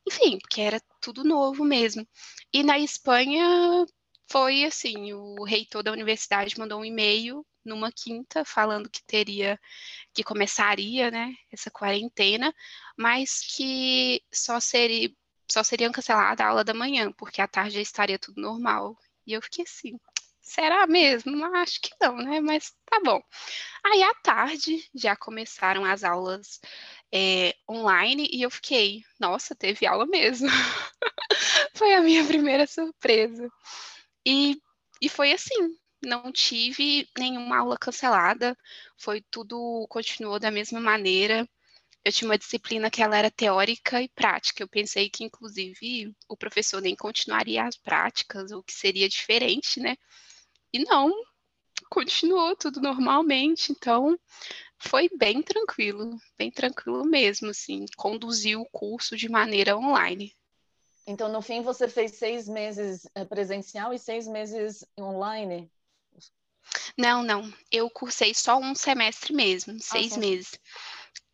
Enfim, 0.06 0.38
porque 0.38 0.60
era 0.62 0.80
tudo 1.00 1.24
novo 1.24 1.64
mesmo. 1.64 2.06
E 2.52 2.62
na 2.62 2.78
Espanha 2.78 3.84
foi 4.28 4.64
assim, 4.64 5.12
o 5.12 5.44
reitor 5.44 5.82
da 5.82 5.92
universidade 5.92 6.58
mandou 6.58 6.80
um 6.80 6.84
e-mail 6.84 7.46
numa 7.64 7.90
quinta 7.92 8.44
falando 8.44 8.90
que 8.90 9.02
teria 9.04 9.58
que 10.12 10.22
começaria, 10.24 11.10
né, 11.10 11.34
essa 11.52 11.70
quarentena, 11.70 12.54
mas 12.96 13.40
que 13.56 14.22
só 14.32 14.60
seria 14.60 15.10
só 15.50 15.62
seriam 15.62 15.92
cancelada 15.92 16.44
a 16.44 16.48
aula 16.48 16.64
da 16.64 16.74
manhã, 16.74 17.12
porque 17.12 17.40
à 17.40 17.46
tarde 17.48 17.74
já 17.74 17.80
estaria 17.80 18.18
tudo 18.18 18.40
normal. 18.40 18.98
E 19.26 19.32
eu 19.34 19.42
fiquei 19.42 19.64
assim, 19.64 19.98
será 20.40 20.86
mesmo? 20.86 21.44
Acho 21.56 21.80
que 21.80 21.90
não, 22.00 22.16
né? 22.16 22.40
Mas 22.40 22.72
tá 22.86 23.00
bom. 23.04 23.20
Aí 23.84 24.02
à 24.02 24.14
tarde 24.14 24.88
já 24.94 25.16
começaram 25.16 25.84
as 25.84 26.04
aulas 26.04 26.60
é, 27.12 27.54
online 27.70 28.28
e 28.32 28.42
eu 28.42 28.50
fiquei, 28.50 29.02
nossa, 29.18 29.54
teve 29.54 29.86
aula 29.86 30.06
mesmo. 30.06 30.48
foi 31.76 31.94
a 31.94 32.02
minha 32.02 32.24
primeira 32.26 32.66
surpresa. 32.66 33.48
E, 34.26 34.56
e 35.00 35.08
foi 35.08 35.32
assim, 35.32 35.76
não 36.02 36.32
tive 36.32 37.08
nenhuma 37.18 37.58
aula 37.58 37.78
cancelada, 37.78 38.56
foi 38.96 39.22
tudo, 39.30 39.86
continuou 39.88 40.38
da 40.38 40.50
mesma 40.50 40.80
maneira. 40.80 41.48
Eu 42.04 42.12
tinha 42.12 42.28
uma 42.28 42.38
disciplina 42.38 42.90
que 42.90 43.02
ela 43.02 43.16
era 43.16 43.30
teórica 43.30 44.02
e 44.02 44.08
prática. 44.10 44.62
Eu 44.62 44.68
pensei 44.68 45.08
que, 45.08 45.24
inclusive, 45.24 46.14
o 46.28 46.36
professor 46.36 46.80
nem 46.82 46.94
continuaria 46.94 47.64
as 47.64 47.76
práticas, 47.76 48.52
o 48.52 48.62
que 48.62 48.72
seria 48.72 49.08
diferente, 49.08 49.80
né? 49.80 49.96
E 50.72 50.80
não, 50.84 51.12
continuou 51.88 52.54
tudo 52.56 52.80
normalmente. 52.80 53.72
Então, 53.72 54.18
foi 54.78 55.08
bem 55.16 55.42
tranquilo, 55.42 56.18
bem 56.36 56.50
tranquilo 56.50 57.04
mesmo, 57.04 57.50
assim, 57.50 57.86
conduziu 57.96 58.60
o 58.60 58.68
curso 58.70 59.16
de 59.16 59.28
maneira 59.28 59.76
online. 59.76 60.34
Então, 61.06 61.30
no 61.30 61.42
fim, 61.42 61.60
você 61.60 61.86
fez 61.86 62.12
seis 62.12 62.48
meses 62.48 63.06
eh, 63.14 63.24
presencial 63.24 63.92
e 63.92 63.98
seis 63.98 64.26
meses 64.26 64.84
online? 64.98 65.70
Não, 66.96 67.22
não. 67.22 67.52
Eu 67.70 67.90
cursei 67.90 68.32
só 68.32 68.56
um 68.58 68.74
semestre 68.74 69.34
mesmo, 69.34 69.78
seis 69.80 70.14
ah, 70.14 70.18
meses. 70.18 70.58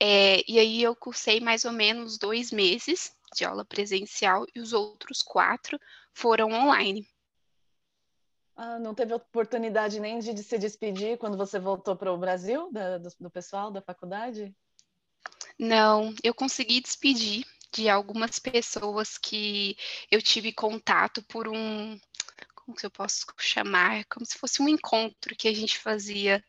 É, 0.00 0.42
e 0.50 0.58
aí 0.58 0.82
eu 0.82 0.96
cursei 0.96 1.40
mais 1.40 1.64
ou 1.64 1.72
menos 1.72 2.18
dois 2.18 2.50
meses 2.50 3.14
de 3.36 3.44
aula 3.44 3.64
presencial 3.64 4.44
e 4.54 4.60
os 4.60 4.72
outros 4.72 5.22
quatro 5.22 5.78
foram 6.12 6.50
online. 6.50 7.06
Ah, 8.56 8.78
não 8.78 8.94
teve 8.94 9.14
oportunidade 9.14 10.00
nem 10.00 10.18
de, 10.18 10.34
de 10.34 10.42
se 10.42 10.58
despedir 10.58 11.16
quando 11.16 11.36
você 11.36 11.58
voltou 11.58 11.94
para 11.94 12.12
o 12.12 12.18
Brasil, 12.18 12.70
da, 12.72 12.98
do, 12.98 13.08
do 13.20 13.30
pessoal 13.30 13.70
da 13.70 13.80
faculdade? 13.80 14.54
Não, 15.58 16.14
eu 16.22 16.34
consegui 16.34 16.80
despedir 16.80 17.46
de 17.72 17.88
algumas 17.88 18.38
pessoas 18.38 19.16
que 19.18 19.76
eu 20.10 20.20
tive 20.20 20.52
contato 20.52 21.22
por 21.22 21.48
um, 21.48 21.98
como 22.54 22.76
que 22.76 22.86
eu 22.86 22.90
posso 22.90 23.26
chamar, 23.38 24.04
como 24.06 24.24
se 24.24 24.38
fosse 24.38 24.62
um 24.62 24.68
encontro 24.68 25.36
que 25.36 25.48
a 25.48 25.54
gente 25.54 25.78
fazia 25.78 26.44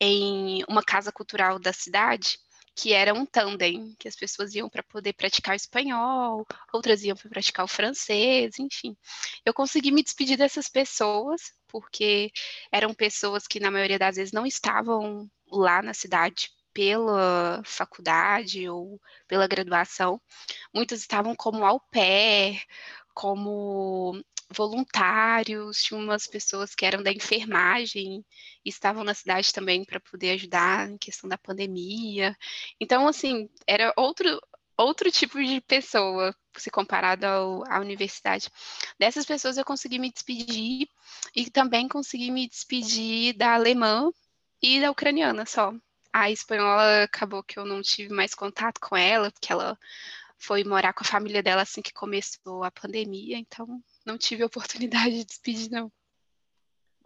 em 0.00 0.64
uma 0.68 0.82
casa 0.82 1.12
cultural 1.12 1.58
da 1.58 1.72
cidade, 1.72 2.38
que 2.74 2.92
era 2.92 3.12
um 3.12 3.26
tandem, 3.26 3.94
que 3.98 4.06
as 4.06 4.14
pessoas 4.14 4.54
iam 4.54 4.68
para 4.68 4.82
poder 4.84 5.12
praticar 5.12 5.52
o 5.52 5.56
espanhol, 5.56 6.46
outras 6.72 7.02
iam 7.02 7.16
para 7.16 7.28
praticar 7.28 7.64
o 7.64 7.68
francês, 7.68 8.58
enfim. 8.58 8.96
Eu 9.44 9.52
consegui 9.52 9.90
me 9.90 10.02
despedir 10.02 10.38
dessas 10.38 10.68
pessoas, 10.68 11.52
porque 11.66 12.30
eram 12.70 12.94
pessoas 12.94 13.46
que 13.48 13.58
na 13.58 13.70
maioria 13.70 13.98
das 13.98 14.16
vezes 14.16 14.32
não 14.32 14.46
estavam 14.46 15.28
lá 15.50 15.82
na 15.82 15.92
cidade 15.92 16.50
pela 16.78 17.60
faculdade 17.64 18.68
ou 18.68 19.00
pela 19.26 19.48
graduação. 19.48 20.20
Muitos 20.72 21.00
estavam 21.00 21.34
como 21.34 21.66
au 21.66 21.80
pair, 21.90 22.62
como 23.12 24.22
voluntários, 24.48 25.82
tinha 25.82 25.98
umas 25.98 26.28
pessoas 26.28 26.76
que 26.76 26.86
eram 26.86 27.02
da 27.02 27.10
enfermagem 27.10 28.24
e 28.64 28.68
estavam 28.68 29.02
na 29.02 29.12
cidade 29.12 29.52
também 29.52 29.84
para 29.84 29.98
poder 29.98 30.30
ajudar 30.34 30.88
em 30.88 30.96
questão 30.98 31.28
da 31.28 31.36
pandemia. 31.36 32.36
Então, 32.80 33.08
assim, 33.08 33.50
era 33.66 33.92
outro 33.96 34.40
outro 34.76 35.10
tipo 35.10 35.42
de 35.44 35.60
pessoa 35.62 36.32
se 36.56 36.70
comparado 36.70 37.26
ao, 37.26 37.64
à 37.68 37.80
universidade. 37.80 38.48
Dessas 39.00 39.26
pessoas 39.26 39.58
eu 39.58 39.64
consegui 39.64 39.98
me 39.98 40.12
despedir 40.12 40.86
e 41.34 41.50
também 41.50 41.88
consegui 41.88 42.30
me 42.30 42.48
despedir 42.48 43.36
da 43.36 43.54
alemã 43.54 44.12
e 44.62 44.80
da 44.80 44.92
ucraniana 44.92 45.44
só. 45.44 45.72
A 46.12 46.30
espanhola 46.30 47.04
acabou 47.04 47.42
que 47.42 47.58
eu 47.58 47.64
não 47.64 47.82
tive 47.82 48.12
mais 48.12 48.34
contato 48.34 48.80
com 48.80 48.96
ela, 48.96 49.30
porque 49.30 49.52
ela 49.52 49.78
foi 50.38 50.64
morar 50.64 50.92
com 50.92 51.02
a 51.02 51.06
família 51.06 51.42
dela 51.42 51.62
assim 51.62 51.82
que 51.82 51.92
começou 51.92 52.64
a 52.64 52.70
pandemia, 52.70 53.36
então 53.36 53.82
não 54.06 54.16
tive 54.16 54.44
oportunidade 54.44 55.18
de 55.18 55.24
despedir, 55.24 55.70
não. 55.70 55.92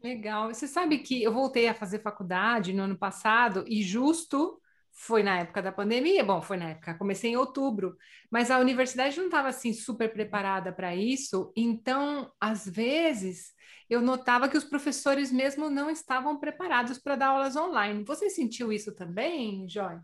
Legal. 0.02 0.52
Você 0.52 0.66
sabe 0.66 0.98
que 0.98 1.22
eu 1.22 1.32
voltei 1.32 1.68
a 1.68 1.74
fazer 1.74 2.00
faculdade 2.00 2.72
no 2.72 2.82
ano 2.82 2.96
passado 2.96 3.64
e 3.68 3.82
justo 3.82 4.60
foi 4.92 5.22
na 5.22 5.38
época 5.40 5.62
da 5.62 5.72
pandemia, 5.72 6.22
bom, 6.24 6.40
foi 6.42 6.56
na 6.56 6.70
época, 6.70 6.94
comecei 6.94 7.30
em 7.32 7.36
outubro, 7.36 7.96
mas 8.30 8.50
a 8.50 8.58
universidade 8.58 9.16
não 9.18 9.26
estava 9.26 9.48
assim 9.48 9.72
super 9.72 10.12
preparada 10.12 10.72
para 10.72 10.94
isso, 10.94 11.52
então, 11.56 12.30
às 12.40 12.66
vezes, 12.68 13.52
eu 13.88 14.00
notava 14.00 14.48
que 14.48 14.56
os 14.56 14.64
professores 14.64 15.32
mesmo 15.32 15.68
não 15.70 15.90
estavam 15.90 16.38
preparados 16.38 16.98
para 16.98 17.16
dar 17.16 17.28
aulas 17.28 17.56
online. 17.56 18.04
Você 18.04 18.30
sentiu 18.30 18.72
isso 18.72 18.94
também, 18.94 19.68
Joy? 19.68 19.98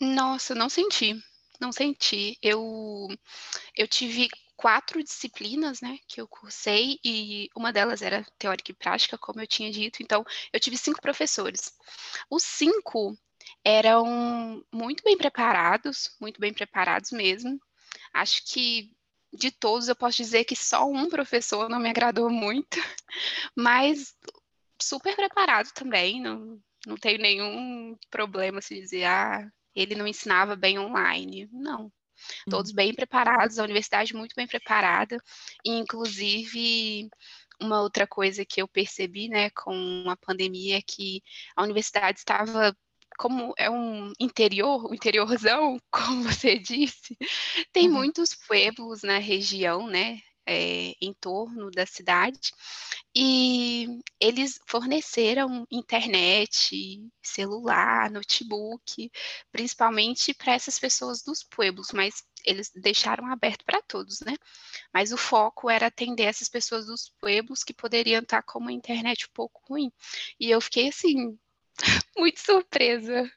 Nossa, 0.00 0.54
não 0.54 0.68
senti. 0.68 1.14
Não 1.60 1.72
senti. 1.72 2.38
Eu, 2.42 3.08
eu 3.74 3.88
tive 3.88 4.28
quatro 4.56 5.02
disciplinas, 5.02 5.80
né, 5.80 5.98
que 6.08 6.20
eu 6.20 6.26
cursei 6.28 6.98
e 7.04 7.48
uma 7.56 7.72
delas 7.72 8.02
era 8.02 8.26
teórica 8.38 8.72
e 8.72 8.74
prática, 8.74 9.16
como 9.18 9.40
eu 9.40 9.46
tinha 9.46 9.70
dito. 9.70 10.02
Então, 10.02 10.24
eu 10.52 10.60
tive 10.60 10.76
cinco 10.76 11.00
professores. 11.00 11.72
Os 12.30 12.42
cinco 12.42 13.16
eram 13.64 14.64
muito 14.72 15.02
bem 15.02 15.16
preparados, 15.16 16.14
muito 16.20 16.40
bem 16.40 16.52
preparados 16.52 17.10
mesmo. 17.10 17.60
Acho 18.12 18.42
que 18.46 18.90
de 19.32 19.50
todos, 19.50 19.88
eu 19.88 19.96
posso 19.96 20.16
dizer 20.16 20.44
que 20.44 20.56
só 20.56 20.86
um 20.88 21.08
professor 21.08 21.68
não 21.68 21.78
me 21.78 21.90
agradou 21.90 22.30
muito, 22.30 22.78
mas 23.54 24.16
super 24.80 25.14
preparado 25.14 25.70
também, 25.72 26.20
não, 26.20 26.60
não 26.86 26.96
tenho 26.96 27.18
nenhum 27.18 27.96
problema 28.10 28.60
se 28.60 28.74
dizer, 28.74 29.04
ah, 29.04 29.50
ele 29.74 29.94
não 29.94 30.06
ensinava 30.06 30.56
bem 30.56 30.78
online. 30.78 31.48
Não. 31.52 31.92
Todos 32.50 32.70
uhum. 32.70 32.76
bem 32.76 32.94
preparados, 32.94 33.58
a 33.58 33.64
universidade 33.64 34.14
muito 34.14 34.34
bem 34.34 34.46
preparada, 34.46 35.22
e 35.64 35.70
inclusive 35.70 37.08
uma 37.60 37.80
outra 37.80 38.06
coisa 38.06 38.44
que 38.44 38.62
eu 38.62 38.68
percebi, 38.68 39.28
né, 39.28 39.50
com 39.50 40.04
a 40.08 40.16
pandemia 40.16 40.78
é 40.78 40.82
que 40.82 41.22
a 41.56 41.62
universidade 41.62 42.18
estava 42.18 42.76
como 43.18 43.52
é 43.58 43.68
um 43.68 44.12
interior, 44.18 44.90
um 44.90 44.94
interiorzão, 44.94 45.78
como 45.90 46.22
você 46.22 46.58
disse, 46.58 47.18
tem 47.72 47.88
uhum. 47.88 47.96
muitos 47.96 48.34
pueblos 48.34 49.02
na 49.02 49.18
região, 49.18 49.86
né? 49.86 50.20
É, 50.50 50.94
em 51.02 51.12
torno 51.12 51.70
da 51.70 51.84
cidade, 51.84 52.38
e 53.14 54.00
eles 54.18 54.58
forneceram 54.66 55.66
internet, 55.70 57.06
celular, 57.22 58.10
notebook, 58.10 59.10
principalmente 59.52 60.32
para 60.32 60.54
essas 60.54 60.78
pessoas 60.78 61.22
dos 61.22 61.42
pueblos, 61.42 61.88
mas 61.92 62.24
eles 62.46 62.70
deixaram 62.74 63.26
aberto 63.26 63.64
para 63.64 63.82
todos, 63.82 64.20
né? 64.20 64.36
Mas 64.90 65.12
o 65.12 65.18
foco 65.18 65.68
era 65.68 65.88
atender 65.88 66.24
essas 66.24 66.48
pessoas 66.48 66.86
dos 66.86 67.12
pueblos 67.20 67.62
que 67.62 67.74
poderiam 67.74 68.22
estar 68.22 68.42
com 68.42 68.58
uma 68.58 68.72
internet 68.72 69.26
um 69.26 69.32
pouco 69.34 69.60
ruim. 69.68 69.92
E 70.40 70.50
eu 70.50 70.60
fiquei 70.60 70.88
assim, 70.88 71.38
muito 72.16 72.40
surpresa. 72.40 73.30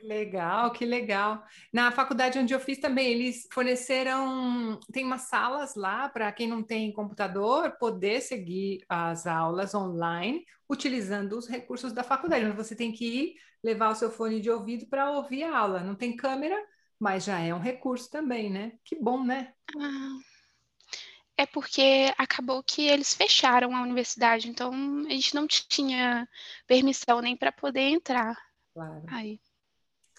Legal, 0.00 0.70
que 0.72 0.84
legal. 0.84 1.42
Na 1.72 1.90
faculdade 1.90 2.38
onde 2.38 2.54
eu 2.54 2.60
fiz 2.60 2.78
também, 2.78 3.08
eles 3.12 3.48
forneceram, 3.52 4.78
tem 4.92 5.04
umas 5.04 5.22
salas 5.22 5.74
lá 5.74 6.08
para 6.08 6.30
quem 6.30 6.46
não 6.46 6.62
tem 6.62 6.92
computador 6.92 7.72
poder 7.78 8.20
seguir 8.20 8.84
as 8.88 9.26
aulas 9.26 9.74
online 9.74 10.44
utilizando 10.68 11.36
os 11.36 11.48
recursos 11.48 11.92
da 11.92 12.04
faculdade. 12.04 12.44
Mas 12.44 12.54
você 12.56 12.76
tem 12.76 12.92
que 12.92 13.04
ir 13.04 13.34
levar 13.62 13.90
o 13.90 13.94
seu 13.94 14.10
fone 14.10 14.40
de 14.40 14.50
ouvido 14.50 14.86
para 14.86 15.10
ouvir 15.10 15.42
a 15.44 15.56
aula. 15.58 15.80
Não 15.80 15.94
tem 15.94 16.14
câmera, 16.14 16.56
mas 17.00 17.24
já 17.24 17.40
é 17.40 17.52
um 17.54 17.58
recurso 17.60 18.10
também, 18.10 18.50
né? 18.50 18.72
Que 18.84 18.94
bom, 18.94 19.24
né? 19.24 19.52
Ah, 19.76 20.18
é 21.36 21.46
porque 21.46 22.12
acabou 22.16 22.62
que 22.62 22.86
eles 22.86 23.14
fecharam 23.14 23.74
a 23.74 23.82
universidade, 23.82 24.48
então 24.48 24.72
a 25.06 25.10
gente 25.10 25.34
não 25.34 25.46
tinha 25.46 26.28
permissão 26.66 27.20
nem 27.20 27.36
para 27.36 27.52
poder 27.52 27.88
entrar. 27.88 28.36
Claro. 28.72 29.04
Aí. 29.08 29.40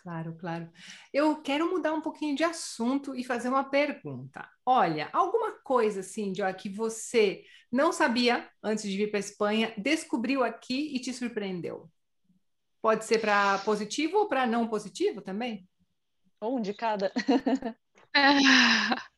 Claro, 0.02 0.36
claro. 0.38 0.70
Eu 1.12 1.42
quero 1.42 1.70
mudar 1.72 1.94
um 1.94 2.02
pouquinho 2.02 2.36
de 2.36 2.44
assunto 2.44 3.16
e 3.16 3.24
fazer 3.24 3.50
uma 3.50 3.64
pergunta. 3.64 4.48
Olha, 4.64 5.10
alguma 5.12 5.54
coisa 5.64 6.02
assim, 6.02 6.34
Joy, 6.36 6.54
que 6.54 6.70
você 6.70 7.44
não 7.72 7.92
sabia 7.92 8.48
antes 8.62 8.84
de 8.84 8.96
vir 8.96 9.10
para 9.10 9.18
a 9.18 9.20
Espanha, 9.20 9.74
descobriu 9.78 10.44
aqui 10.44 10.96
e 10.96 11.00
te 11.00 11.12
surpreendeu? 11.12 11.90
Pode 12.82 13.04
ser 13.04 13.18
para 13.18 13.58
positivo 13.60 14.18
ou 14.18 14.28
para 14.28 14.46
não 14.46 14.68
positivo 14.68 15.22
também? 15.22 15.68
Ou 16.40 16.58
um 16.60 16.62
de 16.62 16.74
cada. 16.76 17.12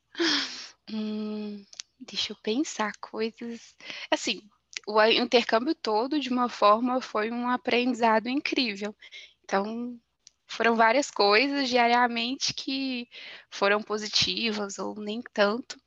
hum, 0.90 1.66
deixa 2.00 2.34
eu 2.34 2.38
pensar 2.42 2.92
coisas. 3.00 3.76
Assim, 4.12 4.42
o 4.88 5.02
intercâmbio 5.04 5.76
todo, 5.76 6.20
de 6.20 6.30
uma 6.30 6.50
forma, 6.50 7.02
foi 7.02 7.32
um 7.32 7.50
aprendizado 7.50 8.30
incrível. 8.30 8.96
Então, 9.44 10.00
foram 10.48 10.76
várias 10.76 11.12
coisas 11.12 11.70
diariamente 11.70 12.54
que 12.54 13.08
foram 13.50 13.82
positivas 13.82 14.80
ou 14.80 14.96
nem 14.96 15.22
tanto. 15.34 15.80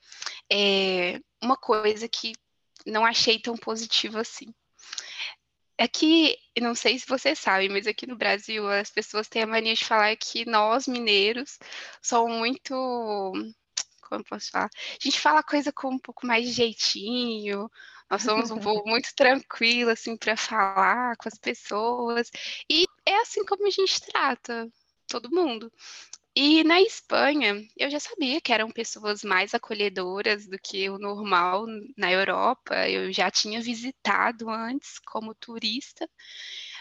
É, 0.52 1.20
uma 1.42 1.56
coisa 1.56 2.08
que 2.08 2.32
não 2.86 3.04
achei 3.04 3.38
tão 3.38 3.56
positivo 3.56 4.18
assim. 4.18 4.54
É 5.78 5.88
não 6.60 6.74
sei 6.74 6.98
se 6.98 7.06
você 7.06 7.34
sabe, 7.34 7.68
mas 7.70 7.86
aqui 7.86 8.06
no 8.06 8.16
Brasil 8.16 8.68
as 8.68 8.90
pessoas 8.90 9.28
têm 9.28 9.42
a 9.42 9.46
mania 9.46 9.74
de 9.74 9.84
falar 9.84 10.14
que 10.14 10.44
nós, 10.44 10.86
mineiros, 10.86 11.58
somos 12.02 12.36
muito. 12.36 13.32
Como 14.10 14.24
posso 14.24 14.50
falar? 14.50 14.66
A 14.66 14.98
gente 15.00 15.20
fala 15.20 15.42
coisa 15.42 15.72
com 15.72 15.90
um 15.90 15.98
pouco 15.98 16.26
mais 16.26 16.44
de 16.44 16.52
jeitinho, 16.52 17.70
nós 18.10 18.22
somos 18.22 18.50
um 18.50 18.58
povo 18.58 18.82
muito 18.84 19.14
tranquilo, 19.14 19.90
assim, 19.90 20.16
para 20.16 20.36
falar 20.36 21.16
com 21.16 21.28
as 21.28 21.38
pessoas. 21.38 22.28
E 22.68 22.84
é 23.06 23.20
assim 23.20 23.44
como 23.44 23.66
a 23.66 23.70
gente 23.70 24.02
trata 24.02 24.68
todo 25.06 25.30
mundo. 25.30 25.72
E 26.34 26.64
na 26.64 26.80
Espanha, 26.80 27.64
eu 27.76 27.90
já 27.90 28.00
sabia 28.00 28.40
que 28.40 28.52
eram 28.52 28.70
pessoas 28.70 29.22
mais 29.22 29.54
acolhedoras 29.54 30.46
do 30.46 30.58
que 30.58 30.88
o 30.90 30.98
normal 30.98 31.66
na 31.96 32.10
Europa. 32.10 32.88
Eu 32.88 33.12
já 33.12 33.30
tinha 33.30 33.60
visitado 33.60 34.48
antes 34.48 34.98
como 35.00 35.34
turista, 35.34 36.08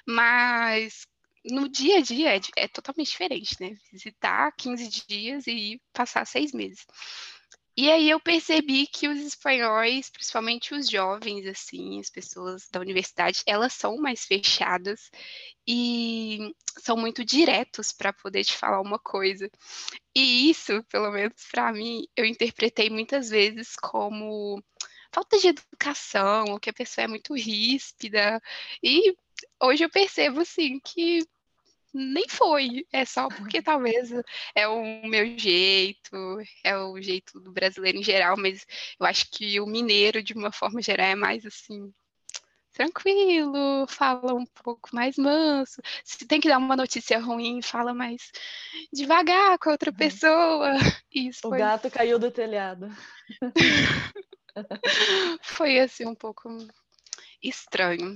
mas 0.08 1.06
no 1.46 1.70
dia 1.70 1.98
a 1.98 2.02
dia 2.02 2.36
é, 2.36 2.42
é 2.58 2.68
totalmente 2.68 3.12
diferente, 3.12 3.56
né? 3.60 3.76
Visitar 3.92 4.52
15 4.58 4.90
dias 5.08 5.48
e 5.48 5.82
passar 5.94 6.26
seis 6.26 6.52
meses. 6.54 6.86
E 7.78 7.90
aí 7.90 8.10
eu 8.10 8.20
percebi 8.20 8.86
que 8.88 9.08
os 9.08 9.22
espanhóis, 9.22 10.10
principalmente 10.10 10.74
os 10.74 10.90
jovens, 10.90 11.48
assim, 11.48 11.98
as 12.00 12.10
pessoas 12.10 12.68
da 12.70 12.80
universidade, 12.82 13.42
elas 13.46 13.72
são 13.74 13.96
mais 13.96 14.26
fechadas 14.26 15.10
e 15.66 16.54
são 16.80 16.98
muito 16.98 17.24
diretos 17.24 17.94
para 17.94 18.12
poder 18.12 18.44
te 18.44 18.58
falar 18.58 18.82
uma 18.82 19.00
coisa. 19.00 19.50
E 20.14 20.50
isso, 20.50 20.84
pelo 20.92 21.10
menos 21.10 21.48
para 21.50 21.72
mim, 21.72 22.06
eu 22.18 22.26
interpretei 22.26 22.90
muitas 22.90 23.30
vezes 23.30 23.76
como 23.78 24.62
falta 25.12 25.38
de 25.40 25.48
educação, 25.48 26.46
ou 26.50 26.60
que 26.60 26.70
a 26.70 26.74
pessoa 26.74 27.06
é 27.06 27.08
muito 27.08 27.34
ríspida. 27.34 28.42
E 28.84 29.16
hoje 29.62 29.84
eu 29.84 29.90
percebo 29.90 30.42
assim 30.42 30.80
que 30.80 31.24
nem 31.94 32.28
foi. 32.28 32.86
É 32.92 33.06
só 33.06 33.28
porque 33.28 33.62
talvez 33.62 34.12
é 34.56 34.68
o 34.68 35.08
meu 35.08 35.38
jeito, 35.38 36.16
é 36.64 36.78
o 36.78 37.02
jeito 37.02 37.40
do 37.40 37.52
brasileiro 37.52 37.98
em 37.98 38.04
geral, 38.04 38.38
mas 38.38 38.66
eu 39.00 39.06
acho 39.06 39.30
que 39.32 39.60
o 39.60 39.66
mineiro, 39.66 40.22
de 40.22 40.34
uma 40.34 40.52
forma 40.52 40.82
geral, 40.82 41.08
é 41.08 41.16
mais 41.16 41.46
assim. 41.46 41.92
Tranquilo, 42.72 43.86
fala 43.88 44.34
um 44.34 44.46
pouco 44.46 44.90
mais 44.94 45.18
manso. 45.18 45.82
Se 46.04 46.26
tem 46.26 46.40
que 46.40 46.48
dar 46.48 46.58
uma 46.58 46.78
notícia 46.78 47.20
ruim, 47.20 47.62
fala 47.62 47.94
mais 47.94 48.32
devagar 48.94 49.58
com 49.58 49.70
a 49.70 49.72
outra 49.74 49.92
uhum. 49.92 49.98
pessoa. 49.98 50.74
Isso 51.14 51.48
o 51.48 51.50
foi... 51.50 51.58
gato 51.58 51.92
caiu 51.92 52.18
do 52.18 52.32
telhado. 52.32 52.90
foi 55.42 55.80
assim 55.80 56.06
um 56.06 56.16
pouco 56.16 56.50
estranho. 57.44 58.16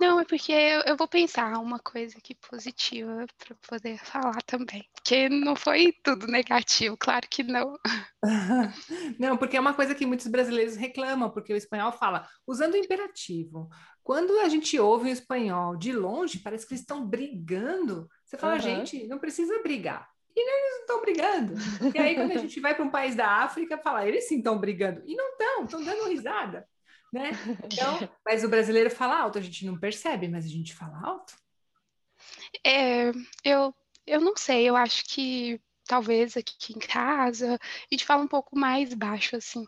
Não, 0.00 0.20
é 0.20 0.24
porque 0.24 0.52
eu, 0.52 0.80
eu 0.82 0.96
vou 0.96 1.08
pensar 1.08 1.58
uma 1.58 1.78
coisa 1.78 2.18
aqui 2.18 2.34
positiva 2.34 3.26
para 3.38 3.56
poder 3.68 3.98
falar 3.98 4.40
também. 4.42 4.84
Porque 4.94 5.28
não 5.28 5.56
foi 5.56 5.94
tudo 6.02 6.26
negativo, 6.26 6.96
claro 6.96 7.26
que 7.28 7.42
não. 7.42 7.78
não, 9.18 9.36
porque 9.36 9.56
é 9.56 9.60
uma 9.60 9.74
coisa 9.74 9.94
que 9.94 10.06
muitos 10.06 10.26
brasileiros 10.26 10.76
reclamam, 10.76 11.30
porque 11.30 11.52
o 11.52 11.56
espanhol 11.56 11.92
fala 11.92 12.26
usando 12.46 12.74
o 12.74 12.78
imperativo. 12.78 13.68
Quando 14.02 14.38
a 14.40 14.48
gente 14.48 14.78
ouve 14.78 15.08
o 15.08 15.12
espanhol 15.12 15.76
de 15.76 15.92
longe, 15.92 16.40
parece 16.40 16.66
que 16.66 16.74
eles 16.74 16.82
estão 16.82 17.06
brigando. 17.06 18.08
Você 18.24 18.36
fala, 18.36 18.54
uhum. 18.54 18.60
gente, 18.60 19.06
não 19.06 19.18
precisa 19.18 19.62
brigar. 19.62 20.08
E 20.34 20.40
eles 20.40 20.72
não 20.72 20.80
estão 20.80 21.00
brigando. 21.00 21.54
E 21.94 21.98
aí, 21.98 22.14
quando 22.14 22.32
a 22.32 22.38
gente 22.38 22.58
vai 22.58 22.74
para 22.74 22.84
um 22.84 22.90
país 22.90 23.14
da 23.14 23.28
África, 23.28 23.78
fala, 23.78 24.06
eles 24.06 24.26
sim 24.26 24.38
estão 24.38 24.58
brigando. 24.58 25.02
E 25.06 25.14
não 25.14 25.30
estão, 25.32 25.64
estão 25.64 25.84
dando 25.84 26.08
risada 26.08 26.66
né? 27.12 27.30
Então, 27.64 28.08
mas 28.24 28.42
o 28.42 28.48
brasileiro 28.48 28.90
fala 28.90 29.18
alto, 29.18 29.38
a 29.38 29.42
gente 29.42 29.66
não 29.66 29.78
percebe, 29.78 30.28
mas 30.28 30.44
a 30.44 30.48
gente 30.48 30.74
fala 30.74 30.98
alto. 31.02 31.36
É, 32.64 33.10
eu, 33.44 33.74
eu 34.06 34.20
não 34.20 34.36
sei, 34.36 34.68
eu 34.68 34.76
acho 34.76 35.04
que 35.04 35.60
talvez 35.84 36.36
aqui 36.36 36.72
em 36.74 36.78
casa 36.78 37.54
a 37.54 37.94
gente 37.94 38.04
fala 38.04 38.22
um 38.22 38.28
pouco 38.28 38.58
mais 38.58 38.94
baixo, 38.94 39.36
assim. 39.36 39.66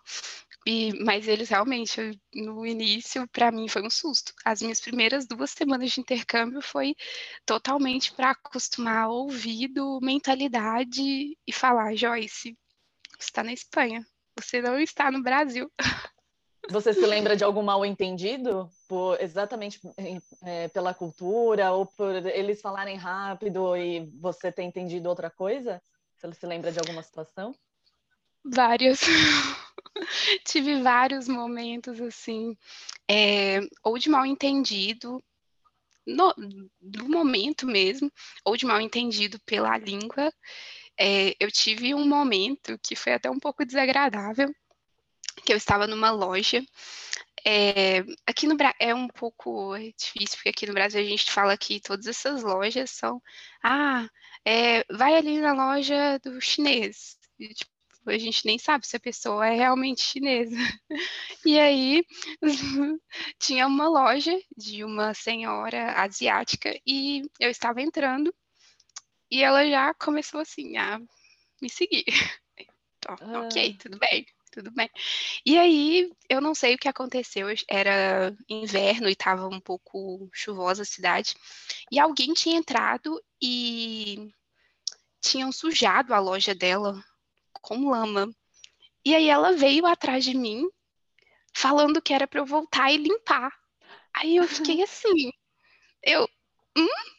E, 0.66 0.98
mas 1.04 1.28
eles 1.28 1.50
realmente, 1.50 2.18
no 2.34 2.64
início, 2.64 3.28
para 3.28 3.52
mim 3.52 3.68
foi 3.68 3.82
um 3.82 3.90
susto. 3.90 4.32
As 4.42 4.62
minhas 4.62 4.80
primeiras 4.80 5.26
duas 5.26 5.50
semanas 5.50 5.92
de 5.92 6.00
intercâmbio 6.00 6.62
foi 6.62 6.96
totalmente 7.44 8.14
para 8.14 8.30
acostumar 8.30 9.08
ouvido, 9.08 10.00
mentalidade 10.02 11.36
e 11.46 11.52
falar, 11.52 11.94
Joyce, 11.94 12.56
você 13.18 13.28
está 13.28 13.42
na 13.42 13.52
Espanha, 13.52 14.06
você 14.38 14.62
não 14.62 14.78
está 14.78 15.10
no 15.10 15.22
Brasil. 15.22 15.70
Você 16.70 16.92
se 16.94 17.04
lembra 17.06 17.36
de 17.36 17.44
algum 17.44 17.62
mal 17.62 17.84
entendido? 17.84 18.70
Por, 18.88 19.20
exatamente 19.20 19.80
é, 20.42 20.68
pela 20.68 20.94
cultura 20.94 21.72
ou 21.72 21.86
por 21.86 22.14
eles 22.26 22.60
falarem 22.60 22.96
rápido 22.96 23.76
e 23.76 24.00
você 24.20 24.50
ter 24.50 24.62
entendido 24.62 25.08
outra 25.08 25.30
coisa? 25.30 25.82
Você 26.16 26.32
se 26.32 26.46
lembra 26.46 26.72
de 26.72 26.78
alguma 26.78 27.02
situação? 27.02 27.54
Vários. 28.44 29.00
Tive 30.44 30.82
vários 30.82 31.28
momentos 31.28 32.00
assim, 32.00 32.56
é, 33.08 33.60
ou 33.82 33.98
de 33.98 34.08
mal 34.08 34.26
entendido, 34.26 35.22
no, 36.06 36.34
momento 37.08 37.66
mesmo, 37.66 38.10
ou 38.44 38.56
de 38.56 38.66
mal 38.66 38.80
entendido 38.80 39.38
pela 39.46 39.76
língua. 39.78 40.32
É, 40.98 41.34
eu 41.40 41.50
tive 41.50 41.94
um 41.94 42.06
momento 42.06 42.78
que 42.82 42.94
foi 42.94 43.14
até 43.14 43.30
um 43.30 43.38
pouco 43.38 43.64
desagradável, 43.64 44.54
que 45.44 45.52
eu 45.52 45.56
estava 45.56 45.86
numa 45.86 46.10
loja. 46.10 46.64
É, 47.46 47.98
aqui 48.26 48.46
no 48.46 48.56
Brasil 48.56 48.76
é 48.80 48.94
um 48.94 49.06
pouco 49.06 49.76
difícil, 49.98 50.36
porque 50.36 50.48
aqui 50.48 50.66
no 50.66 50.72
Brasil 50.72 51.00
a 51.00 51.04
gente 51.04 51.30
fala 51.30 51.56
que 51.56 51.80
todas 51.80 52.06
essas 52.06 52.42
lojas 52.42 52.90
são. 52.90 53.22
Ah, 53.62 54.08
é, 54.44 54.84
vai 54.90 55.14
ali 55.14 55.38
na 55.38 55.52
loja 55.52 56.18
do 56.20 56.40
chinês. 56.40 57.18
E, 57.38 57.48
tipo, 57.52 57.70
a 58.06 58.18
gente 58.18 58.46
nem 58.46 58.58
sabe 58.58 58.86
se 58.86 58.96
a 58.96 59.00
pessoa 59.00 59.46
é 59.46 59.54
realmente 59.54 60.02
chinesa. 60.02 60.56
E 61.46 61.60
aí 61.60 62.02
tinha 63.38 63.66
uma 63.66 63.86
loja 63.86 64.34
de 64.56 64.82
uma 64.82 65.12
senhora 65.12 65.92
asiática 65.92 66.74
e 66.86 67.22
eu 67.38 67.50
estava 67.50 67.82
entrando 67.82 68.34
e 69.30 69.42
ela 69.42 69.68
já 69.68 69.92
começou 69.92 70.40
assim 70.40 70.78
a 70.78 70.98
me 71.60 71.68
seguir. 71.68 72.04
Então, 72.96 73.16
ah. 73.20 73.40
Ok, 73.40 73.76
tudo 73.78 73.98
bem 73.98 74.24
tudo 74.54 74.70
bem. 74.70 74.88
E 75.44 75.58
aí, 75.58 76.12
eu 76.28 76.40
não 76.40 76.54
sei 76.54 76.74
o 76.74 76.78
que 76.78 76.88
aconteceu, 76.88 77.48
era 77.68 78.34
inverno 78.48 79.08
e 79.08 79.12
estava 79.12 79.48
um 79.48 79.60
pouco 79.60 80.28
chuvosa 80.32 80.82
a 80.82 80.86
cidade, 80.86 81.34
e 81.90 81.98
alguém 81.98 82.32
tinha 82.32 82.56
entrado 82.56 83.20
e 83.42 84.30
tinham 85.20 85.50
sujado 85.50 86.14
a 86.14 86.20
loja 86.20 86.54
dela 86.54 87.02
com 87.52 87.90
lama. 87.90 88.30
E 89.04 89.14
aí 89.14 89.28
ela 89.28 89.52
veio 89.52 89.86
atrás 89.86 90.24
de 90.24 90.36
mim, 90.36 90.68
falando 91.52 92.00
que 92.00 92.14
era 92.14 92.26
para 92.26 92.40
eu 92.40 92.46
voltar 92.46 92.92
e 92.92 92.96
limpar. 92.96 93.52
Aí 94.14 94.36
eu 94.36 94.46
fiquei 94.46 94.82
assim, 94.84 95.32
eu, 96.02 96.28
hum? 96.76 97.13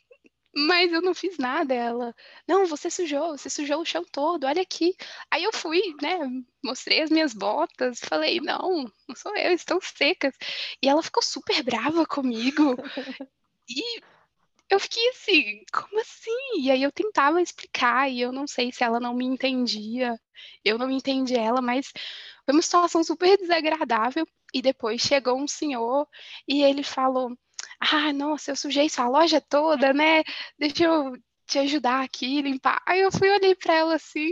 Mas 0.55 0.91
eu 0.93 1.01
não 1.01 1.13
fiz 1.13 1.37
nada. 1.37 1.73
Ela, 1.73 2.15
não, 2.47 2.65
você 2.65 2.89
sujou, 2.89 3.37
você 3.37 3.49
sujou 3.49 3.81
o 3.81 3.85
chão 3.85 4.03
todo, 4.11 4.45
olha 4.45 4.61
aqui. 4.61 4.95
Aí 5.29 5.43
eu 5.43 5.51
fui, 5.53 5.81
né, 6.01 6.17
mostrei 6.63 7.01
as 7.01 7.09
minhas 7.09 7.33
botas, 7.33 7.99
falei, 7.99 8.39
não, 8.39 8.85
não 9.07 9.15
sou 9.15 9.35
eu, 9.37 9.51
estão 9.53 9.79
secas. 9.81 10.33
E 10.81 10.87
ela 10.87 11.03
ficou 11.03 11.21
super 11.23 11.61
brava 11.63 12.05
comigo. 12.05 12.75
E 13.69 14.01
eu 14.69 14.79
fiquei 14.79 15.09
assim, 15.09 15.63
como 15.71 15.99
assim? 15.99 16.61
E 16.61 16.71
aí 16.71 16.83
eu 16.83 16.91
tentava 16.91 17.41
explicar 17.41 18.09
e 18.09 18.21
eu 18.21 18.31
não 18.31 18.47
sei 18.47 18.71
se 18.71 18.83
ela 18.83 18.99
não 18.99 19.13
me 19.15 19.25
entendia, 19.25 20.19
eu 20.63 20.77
não 20.77 20.89
entendi 20.89 21.35
ela, 21.35 21.61
mas 21.61 21.91
foi 22.45 22.53
uma 22.53 22.61
situação 22.61 23.03
super 23.03 23.37
desagradável. 23.37 24.27
E 24.53 24.61
depois 24.61 25.01
chegou 25.01 25.37
um 25.37 25.47
senhor 25.47 26.07
e 26.47 26.63
ele 26.63 26.83
falou: 26.83 27.37
ah, 27.79 28.13
nossa, 28.13 28.51
eu 28.51 28.55
sujei 28.55 28.89
sua 28.89 29.07
loja 29.07 29.41
toda, 29.41 29.93
né? 29.93 30.23
Deixa 30.57 30.83
eu 30.85 31.13
te 31.45 31.59
ajudar 31.59 32.03
aqui, 32.03 32.41
limpar. 32.41 32.81
Aí 32.87 33.01
eu 33.01 33.11
fui, 33.11 33.29
olhei 33.29 33.55
para 33.55 33.73
ela 33.73 33.95
assim. 33.95 34.31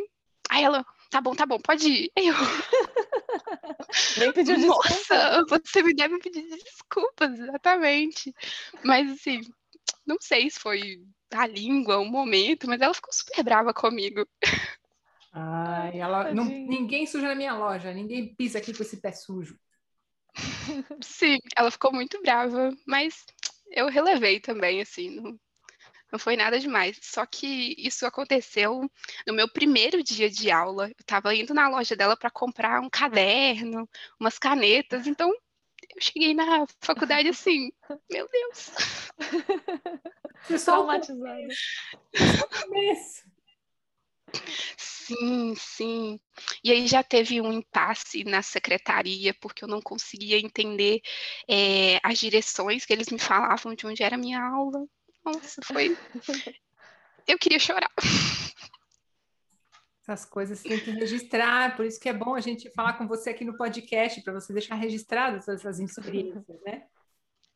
Aí 0.49 0.63
ela, 0.63 0.85
tá 1.09 1.21
bom, 1.21 1.35
tá 1.35 1.45
bom, 1.45 1.59
pode 1.59 1.87
ir. 1.87 2.11
Aí 2.17 2.27
eu. 2.27 2.35
Nem 4.17 4.31
pediu 4.33 4.55
desculpa. 4.55 4.89
Nossa, 4.89 5.45
você 5.49 5.83
me 5.83 5.93
deve 5.93 6.17
pedir 6.19 6.47
desculpas, 6.49 7.39
exatamente. 7.39 8.33
Mas 8.83 9.11
assim, 9.11 9.41
não 10.05 10.17
sei 10.19 10.49
se 10.49 10.59
foi 10.59 11.01
a 11.31 11.47
língua, 11.47 11.97
o 11.97 12.05
momento, 12.05 12.67
mas 12.67 12.81
ela 12.81 12.93
ficou 12.93 13.13
super 13.13 13.43
brava 13.43 13.73
comigo. 13.73 14.27
Ai, 15.31 15.99
ela. 15.99 16.33
Não, 16.33 16.45
ninguém 16.45 17.05
suja 17.07 17.27
na 17.27 17.35
minha 17.35 17.55
loja, 17.55 17.93
ninguém 17.93 18.35
pisa 18.35 18.59
aqui 18.59 18.73
com 18.73 18.83
esse 18.83 18.97
pé 18.97 19.11
sujo. 19.11 19.57
Sim, 21.01 21.37
ela 21.55 21.71
ficou 21.71 21.91
muito 21.91 22.21
brava, 22.21 22.71
mas 22.85 23.25
eu 23.71 23.87
relevei 23.89 24.39
também, 24.39 24.81
assim, 24.81 25.09
não, 25.09 25.39
não 26.11 26.19
foi 26.19 26.35
nada 26.35 26.59
demais. 26.59 26.99
Só 27.01 27.25
que 27.25 27.75
isso 27.77 28.05
aconteceu 28.05 28.89
no 29.27 29.33
meu 29.33 29.47
primeiro 29.47 30.03
dia 30.03 30.29
de 30.29 30.51
aula. 30.51 30.87
Eu 30.87 30.95
estava 30.99 31.33
indo 31.35 31.53
na 31.53 31.67
loja 31.69 31.95
dela 31.95 32.15
para 32.15 32.29
comprar 32.29 32.81
um 32.81 32.89
caderno, 32.89 33.89
umas 34.19 34.37
canetas, 34.37 35.07
então 35.07 35.29
eu 35.29 36.01
cheguei 36.01 36.33
na 36.33 36.65
faculdade 36.79 37.29
assim, 37.29 37.71
meu 38.11 38.27
Deus. 38.29 38.71
Traumatizada. 40.65 41.47
Sim, 45.05 45.53
sim. 45.55 46.19
E 46.63 46.71
aí 46.71 46.87
já 46.87 47.03
teve 47.03 47.41
um 47.41 47.51
impasse 47.51 48.23
na 48.23 48.41
secretaria, 48.41 49.33
porque 49.33 49.63
eu 49.63 49.67
não 49.67 49.81
conseguia 49.81 50.39
entender 50.39 51.01
é, 51.47 51.99
as 52.03 52.19
direções 52.19 52.85
que 52.85 52.93
eles 52.93 53.09
me 53.09 53.19
falavam 53.19 53.75
de 53.75 53.85
onde 53.85 54.01
era 54.03 54.15
a 54.15 54.19
minha 54.19 54.41
aula. 54.41 54.85
Nossa, 55.25 55.61
foi. 55.63 55.97
Eu 57.27 57.37
queria 57.37 57.59
chorar. 57.59 57.91
Essas 60.01 60.25
coisas 60.25 60.61
tem 60.61 60.77
que 60.77 60.91
registrar, 60.91 61.77
por 61.77 61.85
isso 61.85 61.97
que 61.97 62.09
é 62.09 62.13
bom 62.13 62.35
a 62.35 62.41
gente 62.41 62.69
falar 62.71 62.93
com 62.93 63.07
você 63.07 63.29
aqui 63.29 63.45
no 63.45 63.55
podcast, 63.55 64.21
para 64.21 64.33
você 64.33 64.51
deixar 64.51 64.75
registradas 64.75 65.47
essas 65.47 65.79
experiências, 65.79 66.61
né? 66.65 66.83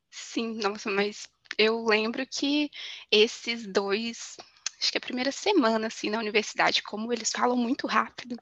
Sim, 0.09 0.53
nossa, 0.61 0.89
mas 0.89 1.27
eu 1.57 1.83
lembro 1.83 2.25
que 2.25 2.69
esses 3.11 3.67
dois, 3.67 4.37
acho 4.79 4.91
que 4.91 4.97
a 4.97 5.01
primeira 5.01 5.31
semana, 5.31 5.87
assim, 5.87 6.09
na 6.09 6.19
universidade, 6.19 6.83
como 6.83 7.11
eles 7.11 7.31
falam 7.31 7.57
muito 7.57 7.87
rápido, 7.87 8.37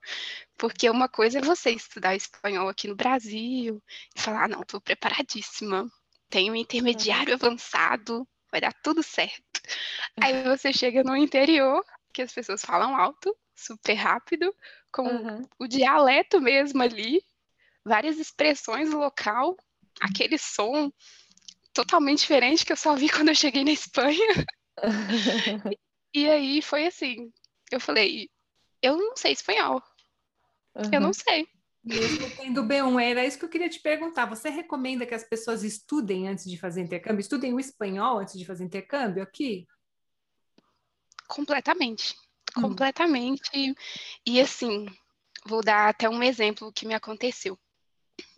porque 0.58 0.90
uma 0.90 1.08
coisa 1.08 1.40
é 1.40 1.42
você 1.42 1.72
estudar 1.72 2.16
espanhol 2.16 2.68
aqui 2.68 2.88
no 2.88 2.96
Brasil 2.96 3.82
e 4.16 4.20
falar, 4.20 4.46
ah, 4.46 4.48
não, 4.48 4.62
estou 4.62 4.82
preparadíssima, 4.82 5.90
tenho 6.30 6.54
um 6.54 6.56
intermediário 6.56 7.34
uhum. 7.34 7.40
avançado, 7.42 8.28
vai 8.52 8.62
dar 8.62 8.74
tudo 8.84 9.02
certo. 9.02 9.62
Aí 10.22 10.44
você 10.58 10.74
chega 10.74 11.04
no 11.04 11.16
interior, 11.16 11.84
que 12.14 12.22
as 12.22 12.34
pessoas 12.34 12.62
falam 12.62 12.96
alto, 12.96 13.36
super 13.54 13.94
rápido, 13.94 14.54
com 14.92 15.04
uhum. 15.04 15.42
o 15.60 15.68
dialeto 15.68 16.42
mesmo 16.42 16.82
ali, 16.82 17.22
várias 17.84 18.18
expressões 18.18 18.92
local, 18.92 19.56
aquele 20.02 20.38
som 20.38 20.92
totalmente 21.74 22.20
diferente 22.20 22.66
que 22.66 22.72
eu 22.72 22.78
só 22.78 22.96
vi 22.96 23.08
quando 23.12 23.30
eu 23.30 23.36
cheguei 23.36 23.64
na 23.64 23.72
Espanha. 23.72 24.46
e 26.16 26.30
aí 26.30 26.62
foi 26.62 26.88
assim, 26.88 27.32
eu 27.70 27.80
falei, 27.80 28.30
eu 28.82 28.98
não 28.98 29.18
sei 29.18 29.34
espanhol. 29.34 29.84
Uhum. 30.74 30.90
Eu 30.94 31.02
não 31.02 31.14
sei. 31.14 31.48
Mesmo 31.84 32.30
tendo 32.32 32.64
B1, 32.64 33.00
era 33.00 33.26
isso 33.26 33.38
que 33.38 33.46
eu 33.46 33.50
queria 33.50 33.70
te 33.70 33.80
perguntar. 33.80 34.26
Você 34.26 34.50
recomenda 34.50 35.06
que 35.06 35.14
as 35.14 35.24
pessoas 35.24 35.64
estudem 35.64 36.28
antes 36.28 36.50
de 36.50 36.58
fazer 36.58 36.82
intercâmbio? 36.82 37.20
Estudem 37.20 37.54
o 37.54 37.60
espanhol 37.60 38.20
antes 38.20 38.38
de 38.38 38.46
fazer 38.46 38.64
intercâmbio 38.64 39.22
aqui? 39.22 39.68
Completamente. 41.28 42.16
Hum. 42.58 42.62
Completamente. 42.62 43.76
E 44.26 44.40
assim, 44.40 44.88
vou 45.46 45.62
dar 45.62 45.90
até 45.90 46.10
um 46.10 46.24
exemplo 46.24 46.72
que 46.74 46.88
me 46.88 46.94
aconteceu. 46.94 47.60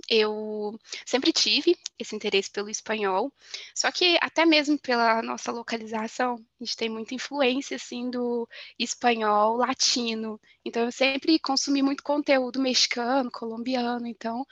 Eu 0.10 0.80
sempre 1.06 1.34
tive 1.34 1.78
esse 2.00 2.16
interesse 2.16 2.50
pelo 2.50 2.70
espanhol, 2.70 3.32
só 3.76 3.92
que 3.92 4.18
até 4.22 4.46
mesmo 4.46 4.78
pela 4.80 5.22
nossa 5.22 5.52
localização, 5.52 6.36
a 6.60 6.64
gente 6.64 6.78
tem 6.78 6.90
muita 6.90 7.16
influência 7.16 7.76
assim 7.76 8.10
do 8.10 8.48
espanhol 8.80 9.58
latino. 9.58 10.40
Então 10.64 10.84
eu 10.84 10.92
sempre 10.92 11.40
consumi 11.40 11.82
muito 11.82 12.04
conteúdo 12.04 12.62
mexicano, 12.62 13.32
colombiano, 13.32 14.08
então 14.08 14.46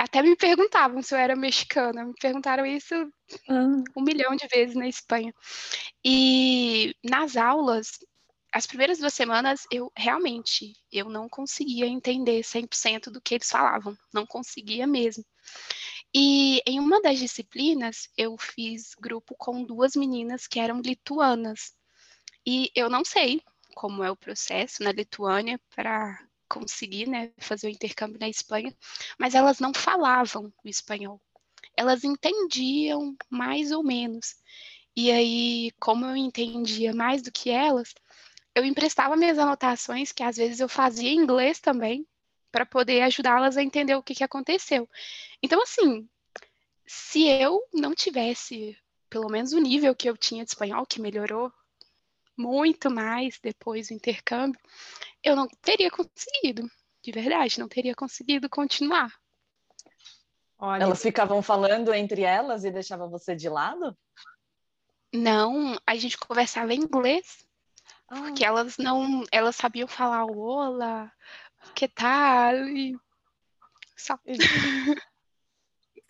até 0.00 0.22
me 0.22 0.34
perguntavam 0.34 1.02
se 1.02 1.14
eu 1.14 1.18
era 1.18 1.36
mexicana, 1.36 2.06
me 2.06 2.14
perguntaram 2.14 2.64
isso 2.64 2.94
uhum. 3.48 3.84
um 3.94 4.02
milhão 4.02 4.34
de 4.34 4.48
vezes 4.48 4.74
na 4.74 4.88
Espanha. 4.88 5.32
E 6.02 6.94
nas 7.04 7.36
aulas 7.36 7.98
as 8.52 8.66
primeiras 8.66 8.98
duas 8.98 9.14
semanas 9.14 9.66
eu 9.70 9.92
realmente 9.96 10.74
eu 10.92 11.08
não 11.08 11.28
conseguia 11.28 11.86
entender 11.86 12.42
100% 12.42 13.10
do 13.10 13.20
que 13.20 13.34
eles 13.34 13.48
falavam, 13.48 13.96
não 14.12 14.26
conseguia 14.26 14.86
mesmo. 14.86 15.24
E 16.12 16.60
em 16.66 16.80
uma 16.80 17.00
das 17.00 17.18
disciplinas 17.18 18.08
eu 18.16 18.36
fiz 18.36 18.94
grupo 19.00 19.34
com 19.38 19.64
duas 19.64 19.94
meninas 19.94 20.46
que 20.46 20.58
eram 20.58 20.80
lituanas. 20.80 21.72
E 22.44 22.70
eu 22.74 22.90
não 22.90 23.04
sei 23.04 23.40
como 23.74 24.02
é 24.02 24.10
o 24.10 24.16
processo 24.16 24.82
na 24.82 24.92
Lituânia 24.92 25.60
para 25.74 26.18
conseguir 26.48 27.08
né, 27.08 27.30
fazer 27.38 27.68
o 27.68 27.70
intercâmbio 27.70 28.18
na 28.18 28.28
Espanha, 28.28 28.74
mas 29.16 29.34
elas 29.34 29.60
não 29.60 29.72
falavam 29.72 30.52
o 30.64 30.68
espanhol. 30.68 31.20
Elas 31.76 32.02
entendiam 32.02 33.14
mais 33.28 33.70
ou 33.70 33.84
menos. 33.84 34.34
E 34.96 35.12
aí, 35.12 35.70
como 35.78 36.04
eu 36.04 36.16
entendia 36.16 36.92
mais 36.92 37.22
do 37.22 37.30
que 37.30 37.48
elas, 37.50 37.94
eu 38.54 38.64
emprestava 38.64 39.16
minhas 39.16 39.38
anotações, 39.38 40.12
que 40.12 40.22
às 40.22 40.36
vezes 40.36 40.60
eu 40.60 40.68
fazia 40.68 41.10
em 41.10 41.16
inglês 41.16 41.60
também, 41.60 42.06
para 42.50 42.66
poder 42.66 43.02
ajudá-las 43.02 43.56
a 43.56 43.62
entender 43.62 43.94
o 43.94 44.02
que, 44.02 44.14
que 44.14 44.24
aconteceu. 44.24 44.88
Então, 45.42 45.62
assim, 45.62 46.08
se 46.86 47.28
eu 47.28 47.62
não 47.72 47.94
tivesse 47.94 48.76
pelo 49.08 49.28
menos 49.28 49.52
o 49.52 49.60
nível 49.60 49.94
que 49.94 50.08
eu 50.08 50.16
tinha 50.16 50.44
de 50.44 50.50
espanhol, 50.50 50.86
que 50.86 51.00
melhorou 51.00 51.52
muito 52.36 52.90
mais 52.90 53.38
depois 53.42 53.88
do 53.88 53.94
intercâmbio, 53.94 54.60
eu 55.22 55.36
não 55.36 55.46
teria 55.60 55.90
conseguido, 55.90 56.70
de 57.02 57.12
verdade, 57.12 57.58
não 57.58 57.68
teria 57.68 57.94
conseguido 57.94 58.48
continuar. 58.48 59.12
Olha, 60.58 60.82
elas 60.82 61.02
ficavam 61.02 61.42
falando 61.42 61.92
entre 61.92 62.22
elas 62.22 62.64
e 62.64 62.70
deixavam 62.70 63.10
você 63.10 63.34
de 63.34 63.48
lado? 63.48 63.96
Não, 65.12 65.76
a 65.86 65.96
gente 65.96 66.16
conversava 66.16 66.72
em 66.72 66.80
inglês. 66.80 67.44
Porque 68.10 68.44
elas 68.44 68.76
não, 68.76 69.24
elas 69.30 69.54
sabiam 69.54 69.86
falar 69.86 70.24
o 70.24 70.36
olá, 70.36 71.12
que 71.76 71.86
tal? 71.86 72.56
E... 72.56 72.98
Só. 73.96 74.18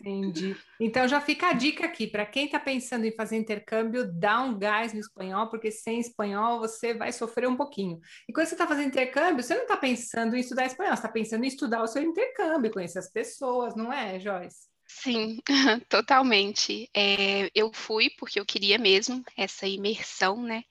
Entendi. 0.00 0.56
Então 0.80 1.06
já 1.06 1.20
fica 1.20 1.48
a 1.48 1.52
dica 1.52 1.84
aqui 1.84 2.06
para 2.06 2.24
quem 2.24 2.46
está 2.46 2.58
pensando 2.58 3.04
em 3.04 3.14
fazer 3.14 3.36
intercâmbio, 3.36 4.10
dá 4.10 4.40
um 4.40 4.58
gás 4.58 4.94
no 4.94 5.00
espanhol, 5.00 5.50
porque 5.50 5.70
sem 5.70 6.00
espanhol 6.00 6.58
você 6.58 6.94
vai 6.94 7.12
sofrer 7.12 7.46
um 7.46 7.56
pouquinho. 7.56 8.00
E 8.26 8.32
quando 8.32 8.46
você 8.46 8.54
está 8.54 8.66
fazendo 8.66 8.88
intercâmbio, 8.88 9.42
você 9.42 9.54
não 9.54 9.64
está 9.64 9.76
pensando 9.76 10.34
em 10.34 10.40
estudar 10.40 10.64
espanhol, 10.64 10.92
você 10.92 11.00
está 11.00 11.08
pensando 11.10 11.44
em 11.44 11.48
estudar 11.48 11.82
o 11.82 11.86
seu 11.86 12.02
intercâmbio, 12.02 12.72
conhecer 12.72 12.98
as 12.98 13.10
pessoas, 13.10 13.76
não 13.76 13.92
é, 13.92 14.18
Joyce? 14.18 14.69
Sim, 14.92 15.38
totalmente. 15.88 16.90
É, 16.94 17.50
eu 17.55 17.72
fui 17.72 18.11
porque 18.11 18.38
eu 18.40 18.44
queria 18.46 18.79
mesmo 18.79 19.22
essa 19.37 19.66
imersão, 19.66 20.42
né, 20.42 20.64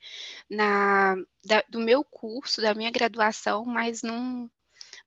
na, 0.50 1.16
da, 1.46 1.64
do 1.70 1.80
meu 1.80 2.04
curso, 2.04 2.62
da 2.62 2.74
minha 2.76 2.92
graduação, 2.92 3.66
mas 3.66 4.04
num, 4.04 4.50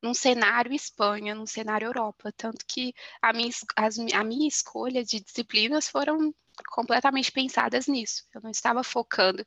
num 0.02 0.14
cenário 0.14 0.72
Espanha, 0.74 1.34
num 1.34 1.46
cenário 1.46 1.86
Europa. 1.86 2.32
Tanto 2.36 2.64
que 2.66 2.94
a 3.22 3.32
minha, 3.32 3.50
as, 3.76 3.98
a 3.98 4.24
minha 4.24 4.48
escolha 4.48 5.04
de 5.04 5.20
disciplinas 5.20 5.88
foram 5.88 6.34
completamente 6.70 7.32
pensadas 7.32 7.86
nisso. 7.86 8.24
Eu 8.34 8.40
não 8.42 8.50
estava 8.50 8.82
focando, 8.84 9.44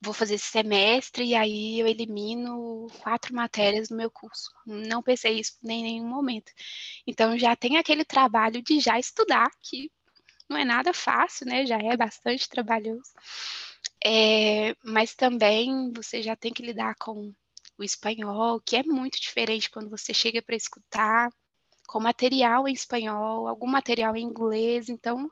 vou 0.00 0.12
fazer 0.14 0.34
esse 0.34 0.46
semestre 0.46 1.24
e 1.24 1.34
aí 1.34 1.80
eu 1.80 1.86
elimino 1.86 2.86
quatro 3.00 3.34
matérias 3.34 3.88
do 3.88 3.96
meu 3.96 4.10
curso. 4.10 4.50
Não 4.66 5.02
pensei 5.02 5.38
isso 5.38 5.56
nem 5.62 5.80
em 5.80 5.82
nenhum 5.84 6.08
momento. 6.08 6.52
Então 7.06 7.38
já 7.38 7.54
tem 7.56 7.76
aquele 7.76 8.04
trabalho 8.04 8.62
de 8.62 8.80
já 8.80 8.98
estudar, 8.98 9.50
que 9.60 9.90
não 10.48 10.56
é 10.56 10.64
nada 10.64 10.92
fácil, 10.92 11.46
né? 11.46 11.64
Já 11.64 11.78
é 11.78 11.96
bastante 11.96 12.48
trabalhoso. 12.48 13.12
É, 14.04 14.74
mas 14.84 15.14
também 15.14 15.92
você 15.94 16.22
já 16.22 16.34
tem 16.34 16.52
que 16.52 16.62
lidar 16.62 16.94
com 16.96 17.32
o 17.78 17.84
espanhol, 17.84 18.60
que 18.60 18.76
é 18.76 18.82
muito 18.82 19.20
diferente 19.20 19.70
quando 19.70 19.90
você 19.90 20.12
chega 20.12 20.42
para 20.42 20.56
escutar, 20.56 21.30
com 21.86 22.00
material 22.00 22.68
em 22.68 22.72
espanhol, 22.72 23.48
algum 23.48 23.66
material 23.66 24.16
em 24.16 24.22
inglês, 24.22 24.88
então 24.88 25.30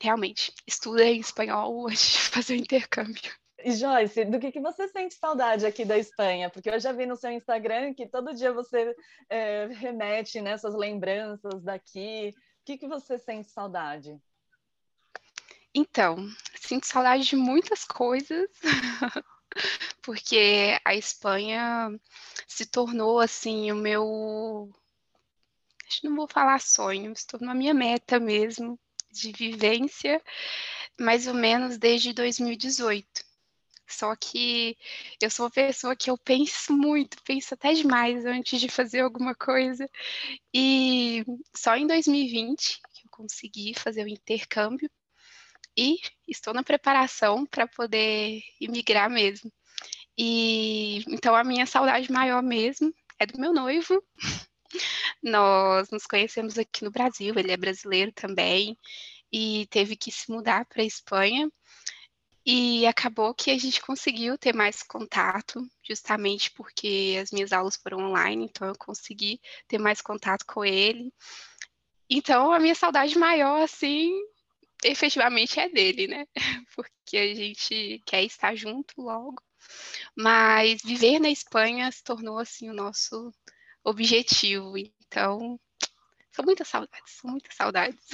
realmente, 0.00 0.52
estuda 0.66 1.04
em 1.04 1.20
espanhol 1.20 1.86
antes 1.88 2.12
de 2.12 2.18
fazer 2.18 2.54
o 2.54 2.56
intercâmbio. 2.56 3.32
Joyce, 3.64 4.24
do 4.24 4.40
que, 4.40 4.50
que 4.50 4.60
você 4.60 4.88
sente 4.88 5.14
saudade 5.14 5.66
aqui 5.66 5.84
da 5.84 5.98
Espanha? 5.98 6.48
Porque 6.48 6.70
eu 6.70 6.80
já 6.80 6.92
vi 6.92 7.04
no 7.04 7.16
seu 7.16 7.30
Instagram 7.30 7.92
que 7.92 8.06
todo 8.06 8.34
dia 8.34 8.52
você 8.52 8.96
é, 9.28 9.66
remete 9.66 10.40
nessas 10.40 10.72
né, 10.72 10.78
lembranças 10.78 11.62
daqui. 11.62 12.30
O 12.30 12.64
que, 12.64 12.78
que 12.78 12.88
você 12.88 13.18
sente 13.18 13.50
saudade? 13.50 14.18
Então, 15.74 16.16
sinto 16.58 16.86
saudade 16.86 17.24
de 17.24 17.36
muitas 17.36 17.84
coisas, 17.84 18.48
porque 20.02 20.78
a 20.84 20.94
Espanha 20.94 21.90
se 22.48 22.64
tornou 22.64 23.20
assim 23.20 23.70
o 23.70 23.76
meu. 23.76 24.70
Acho 25.86 26.00
que 26.00 26.08
não 26.08 26.16
vou 26.16 26.26
falar 26.26 26.60
sonho, 26.60 27.14
se 27.14 27.26
tornou 27.26 27.50
a 27.50 27.54
minha 27.54 27.74
meta 27.74 28.18
mesmo 28.18 28.78
de 29.10 29.32
vivência, 29.32 30.22
mais 30.98 31.26
ou 31.26 31.34
menos 31.34 31.78
desde 31.78 32.12
2018. 32.12 33.06
Só 33.90 34.14
que 34.14 34.76
eu 35.20 35.30
sou 35.30 35.46
uma 35.46 35.50
pessoa 35.50 35.96
que 35.96 36.10
eu 36.10 36.16
penso 36.16 36.72
muito, 36.72 37.20
penso 37.24 37.54
até 37.54 37.72
demais 37.72 38.24
antes 38.24 38.60
de 38.60 38.68
fazer 38.68 39.00
alguma 39.00 39.34
coisa. 39.34 39.88
E 40.54 41.24
só 41.56 41.76
em 41.76 41.86
2020 41.86 42.80
que 42.94 43.06
eu 43.06 43.10
consegui 43.10 43.74
fazer 43.74 44.04
o 44.04 44.08
intercâmbio 44.08 44.90
e 45.76 45.98
estou 46.28 46.54
na 46.54 46.62
preparação 46.62 47.44
para 47.46 47.66
poder 47.66 48.40
imigrar 48.60 49.10
mesmo. 49.10 49.52
E 50.16 51.04
então 51.08 51.34
a 51.34 51.42
minha 51.42 51.66
saudade 51.66 52.12
maior 52.12 52.42
mesmo 52.42 52.94
é 53.18 53.26
do 53.26 53.40
meu 53.40 53.52
noivo, 53.52 54.02
Nós 55.22 55.90
nos 55.90 56.06
conhecemos 56.06 56.58
aqui 56.58 56.84
no 56.84 56.90
Brasil, 56.90 57.34
ele 57.36 57.52
é 57.52 57.56
brasileiro 57.56 58.12
também, 58.12 58.78
e 59.32 59.66
teve 59.70 59.96
que 59.96 60.10
se 60.10 60.30
mudar 60.30 60.64
para 60.66 60.82
a 60.82 60.86
Espanha. 60.86 61.50
E 62.44 62.86
acabou 62.86 63.34
que 63.34 63.50
a 63.50 63.58
gente 63.58 63.82
conseguiu 63.82 64.38
ter 64.38 64.54
mais 64.54 64.82
contato, 64.82 65.62
justamente 65.82 66.50
porque 66.52 67.18
as 67.22 67.30
minhas 67.30 67.52
aulas 67.52 67.76
foram 67.76 67.98
online, 67.98 68.46
então 68.46 68.66
eu 68.66 68.74
consegui 68.78 69.40
ter 69.68 69.78
mais 69.78 70.00
contato 70.00 70.46
com 70.46 70.64
ele. 70.64 71.12
Então, 72.08 72.52
a 72.52 72.58
minha 72.58 72.74
saudade 72.74 73.16
maior, 73.18 73.62
assim, 73.62 74.10
efetivamente 74.82 75.60
é 75.60 75.68
dele, 75.68 76.08
né? 76.08 76.26
Porque 76.74 77.16
a 77.16 77.34
gente 77.34 78.02
quer 78.06 78.24
estar 78.24 78.54
junto 78.56 79.00
logo. 79.00 79.40
Mas 80.16 80.82
viver 80.82 81.20
na 81.20 81.30
Espanha 81.30 81.90
se 81.92 82.02
tornou, 82.02 82.38
assim, 82.38 82.68
o 82.70 82.74
nosso 82.74 83.32
objetivo. 83.84 84.76
Então, 84.76 85.58
são 86.32 86.44
muitas 86.44 86.68
saudades, 86.68 87.12
são 87.12 87.30
muitas 87.30 87.54
saudades. 87.54 88.06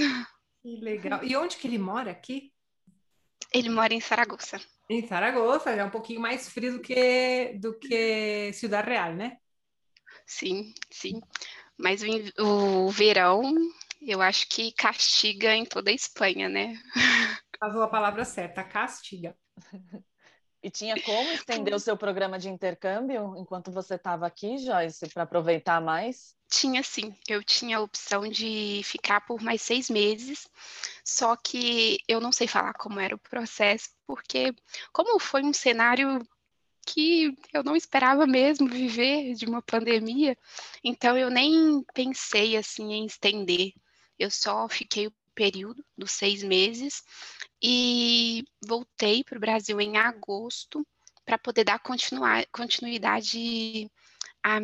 Que 0.63 0.77
legal. 0.81 1.23
E 1.25 1.37
onde 1.37 1.57
que 1.57 1.67
ele 1.67 1.79
mora 1.79 2.11
aqui? 2.11 2.53
Ele 3.53 3.69
mora 3.69 3.95
em 3.95 4.01
Saragoça. 4.01 4.61
Em 4.89 5.07
Saragoça, 5.07 5.71
é 5.71 5.85
um 5.85 5.91
pouquinho 5.91 6.21
mais 6.21 6.49
frio 6.49 6.75
do 6.75 6.81
que, 6.81 7.55
do 7.61 7.79
que 7.79 8.53
Ciudad 8.53 8.87
Real, 8.87 9.15
né? 9.15 9.39
Sim, 10.27 10.75
sim. 10.91 11.21
Mas 11.77 12.03
o, 12.03 12.87
o 12.87 12.91
verão, 12.91 13.43
eu 14.01 14.23
acho 14.23 14.49
que 14.49 14.73
castiga 14.73 15.55
em 15.55 15.65
toda 15.65 15.91
a 15.91 15.95
Espanha, 15.95 16.49
né? 16.49 16.75
Usou 17.63 17.83
a 17.83 17.89
palavra 17.89 18.25
certa, 18.25 18.65
castiga. 18.65 19.37
E 20.67 20.71
tinha 20.71 21.01
como 21.01 21.31
estender 21.31 21.73
o 21.73 21.79
seu 21.79 21.97
programa 21.97 22.41
de 22.41 22.49
intercâmbio 22.49 23.37
enquanto 23.37 23.71
você 23.71 23.95
estava 23.95 24.27
aqui, 24.27 24.59
Joyce, 24.59 25.09
para 25.11 25.23
aproveitar 25.23 25.81
mais? 25.81 26.35
Tinha 26.49 26.83
sim, 26.83 27.15
eu 27.29 27.41
tinha 27.45 27.77
a 27.77 27.81
opção 27.81 28.27
de 28.27 28.81
ficar 28.83 29.21
por 29.21 29.41
mais 29.41 29.63
seis 29.63 29.89
meses, 29.89 30.49
só 31.05 31.37
que 31.37 31.99
eu 32.09 32.21
não 32.21 32.33
sei 32.33 32.49
falar 32.49 32.73
como 32.73 32.99
era 32.99 33.15
o 33.15 33.19
processo, 33.19 33.91
porque 34.09 34.53
como 34.93 35.21
foi 35.21 35.45
um 35.45 35.53
cenário 35.53 36.27
que 36.85 37.39
eu 37.53 37.63
não 37.63 37.77
esperava 37.77 38.27
mesmo 38.27 38.67
viver 38.67 39.35
de 39.35 39.47
uma 39.47 39.63
pandemia, 39.63 40.37
então 40.83 41.17
eu 41.17 41.31
nem 41.31 41.81
pensei 41.95 42.57
assim 42.57 42.93
em 42.93 43.07
estender. 43.07 43.73
Eu 44.19 44.33
só 44.33 44.69
fiquei 44.69 45.07
o 45.07 45.15
período 45.33 45.85
dos 45.97 46.11
seis 46.11 46.43
meses 46.43 47.05
e 47.69 48.45
voltei 48.65 49.25
para 49.25 49.37
o 49.37 49.41
Brasil 49.41 49.81
em 49.81 49.97
agosto 49.97 50.87
para 51.25 51.37
poder 51.37 51.65
dar 51.65 51.81
continuidade 51.81 53.91
à, 54.41 54.61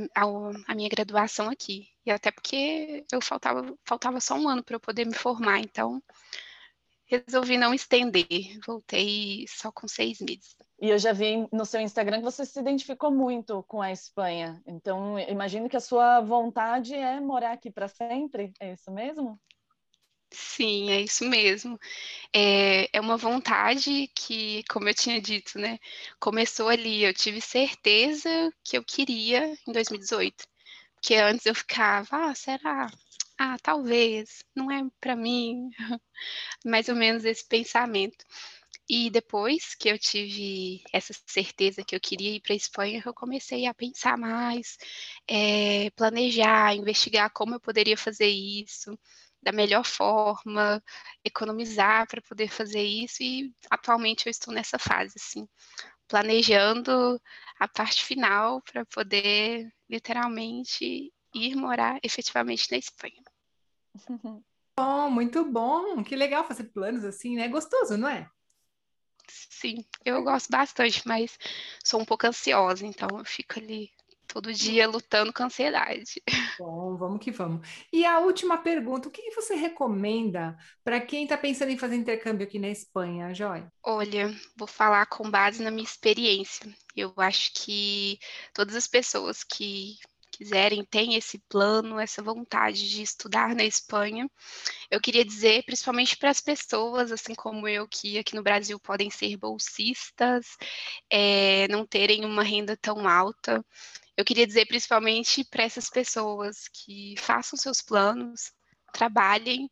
minha 0.72 0.88
graduação 0.88 1.50
aqui. 1.50 1.88
E 2.06 2.12
até 2.12 2.30
porque 2.30 3.04
eu 3.10 3.20
faltava, 3.20 3.76
faltava 3.84 4.20
só 4.20 4.36
um 4.36 4.48
ano 4.48 4.62
para 4.62 4.76
eu 4.76 4.80
poder 4.80 5.04
me 5.04 5.14
formar, 5.14 5.58
então 5.58 6.00
resolvi 7.06 7.58
não 7.58 7.74
estender, 7.74 8.56
voltei 8.64 9.46
só 9.48 9.72
com 9.72 9.88
seis 9.88 10.20
meses. 10.20 10.56
E 10.80 10.88
eu 10.88 10.98
já 10.98 11.12
vi 11.12 11.48
no 11.52 11.66
seu 11.66 11.80
Instagram 11.80 12.18
que 12.18 12.24
você 12.24 12.46
se 12.46 12.60
identificou 12.60 13.10
muito 13.10 13.64
com 13.64 13.82
a 13.82 13.90
Espanha. 13.90 14.62
Então, 14.64 15.18
imagino 15.18 15.68
que 15.68 15.76
a 15.76 15.80
sua 15.80 16.20
vontade 16.20 16.94
é 16.94 17.18
morar 17.18 17.52
aqui 17.52 17.68
para 17.68 17.88
sempre. 17.88 18.52
É 18.60 18.74
isso 18.74 18.92
mesmo? 18.92 19.40
Sim, 20.32 20.90
é 20.90 21.00
isso 21.02 21.24
mesmo. 21.24 21.78
É, 22.34 22.88
é 22.96 23.00
uma 23.00 23.16
vontade 23.16 24.08
que, 24.14 24.64
como 24.70 24.88
eu 24.88 24.94
tinha 24.94 25.20
dito, 25.20 25.58
né, 25.58 25.78
começou 26.20 26.68
ali. 26.68 27.04
Eu 27.04 27.14
tive 27.14 27.40
certeza 27.40 28.28
que 28.64 28.76
eu 28.78 28.84
queria 28.84 29.54
em 29.68 29.72
2018. 29.72 30.46
Porque 30.96 31.16
antes 31.16 31.46
eu 31.46 31.54
ficava, 31.54 32.08
ah, 32.30 32.34
será? 32.34 32.90
Ah, 33.38 33.56
talvez, 33.62 34.44
não 34.56 34.70
é 34.70 34.82
para 35.00 35.16
mim. 35.16 35.70
Mais 36.64 36.88
ou 36.88 36.96
menos 36.96 37.24
esse 37.24 37.46
pensamento. 37.48 38.24
E 38.88 39.10
depois 39.10 39.74
que 39.74 39.88
eu 39.88 39.98
tive 39.98 40.82
essa 40.92 41.14
certeza 41.26 41.84
que 41.84 41.94
eu 41.96 42.00
queria 42.00 42.30
ir 42.36 42.40
para 42.40 42.52
a 42.52 42.56
Espanha, 42.56 43.02
eu 43.04 43.14
comecei 43.14 43.66
a 43.66 43.74
pensar 43.74 44.18
mais, 44.18 44.76
é, 45.28 45.90
planejar, 45.92 46.74
investigar 46.76 47.30
como 47.32 47.54
eu 47.54 47.60
poderia 47.60 47.96
fazer 47.96 48.28
isso 48.28 48.98
da 49.42 49.52
melhor 49.52 49.84
forma, 49.84 50.82
economizar 51.24 52.06
para 52.06 52.22
poder 52.22 52.48
fazer 52.48 52.82
isso 52.82 53.22
e 53.22 53.52
atualmente 53.70 54.26
eu 54.26 54.30
estou 54.30 54.54
nessa 54.54 54.78
fase, 54.78 55.14
assim, 55.16 55.48
planejando 56.06 57.20
a 57.58 57.66
parte 57.66 58.04
final 58.04 58.62
para 58.62 58.86
poder 58.86 59.72
literalmente 59.88 61.12
ir 61.34 61.56
morar 61.56 61.98
efetivamente 62.02 62.70
na 62.70 62.78
Espanha. 62.78 63.22
Bom, 64.74 65.10
muito 65.10 65.44
bom, 65.44 66.02
que 66.02 66.16
legal 66.16 66.44
fazer 66.48 66.64
planos 66.64 67.04
assim, 67.04 67.36
né? 67.36 67.46
Gostoso, 67.46 67.98
não 67.98 68.08
é? 68.08 68.26
Sim, 69.28 69.84
eu 70.02 70.22
gosto 70.22 70.50
bastante, 70.50 71.06
mas 71.06 71.38
sou 71.84 72.00
um 72.00 72.06
pouco 72.06 72.26
ansiosa, 72.26 72.86
então 72.86 73.18
eu 73.18 73.24
fico 73.24 73.58
ali 73.58 73.92
todo 74.32 74.52
dia 74.52 74.88
lutando 74.88 75.30
com 75.30 75.44
ansiedade. 75.44 76.22
Bom, 76.58 76.96
vamos 76.96 77.22
que 77.22 77.30
vamos. 77.30 77.68
E 77.92 78.06
a 78.06 78.18
última 78.20 78.56
pergunta: 78.56 79.08
o 79.08 79.10
que 79.10 79.30
você 79.32 79.54
recomenda 79.54 80.56
para 80.82 81.00
quem 81.00 81.24
está 81.24 81.36
pensando 81.36 81.70
em 81.70 81.76
fazer 81.76 81.96
intercâmbio 81.96 82.46
aqui 82.46 82.58
na 82.58 82.68
Espanha, 82.68 83.34
Joy? 83.34 83.62
Olha, 83.84 84.34
vou 84.56 84.66
falar 84.66 85.04
com 85.06 85.30
base 85.30 85.62
na 85.62 85.70
minha 85.70 85.84
experiência. 85.84 86.66
Eu 86.96 87.12
acho 87.18 87.52
que 87.54 88.18
todas 88.54 88.74
as 88.74 88.86
pessoas 88.86 89.44
que 89.44 89.96
quiserem, 90.32 90.82
têm 90.82 91.14
esse 91.14 91.38
plano, 91.48 92.00
essa 92.00 92.22
vontade 92.22 92.88
de 92.88 93.02
estudar 93.02 93.54
na 93.54 93.64
Espanha. 93.64 94.28
Eu 94.90 94.98
queria 94.98 95.24
dizer, 95.24 95.62
principalmente 95.64 96.16
para 96.16 96.30
as 96.30 96.40
pessoas, 96.40 97.12
assim 97.12 97.34
como 97.34 97.68
eu, 97.68 97.86
que 97.86 98.18
aqui 98.18 98.34
no 98.34 98.42
Brasil 98.42 98.80
podem 98.80 99.10
ser 99.10 99.36
bolsistas, 99.36 100.46
é, 101.10 101.68
não 101.68 101.86
terem 101.86 102.24
uma 102.24 102.42
renda 102.42 102.76
tão 102.76 103.06
alta, 103.06 103.64
eu 104.16 104.24
queria 104.24 104.46
dizer 104.46 104.66
principalmente 104.66 105.44
para 105.44 105.64
essas 105.64 105.88
pessoas 105.88 106.68
que 106.68 107.14
façam 107.18 107.58
seus 107.58 107.80
planos, 107.80 108.52
trabalhem, 108.92 109.70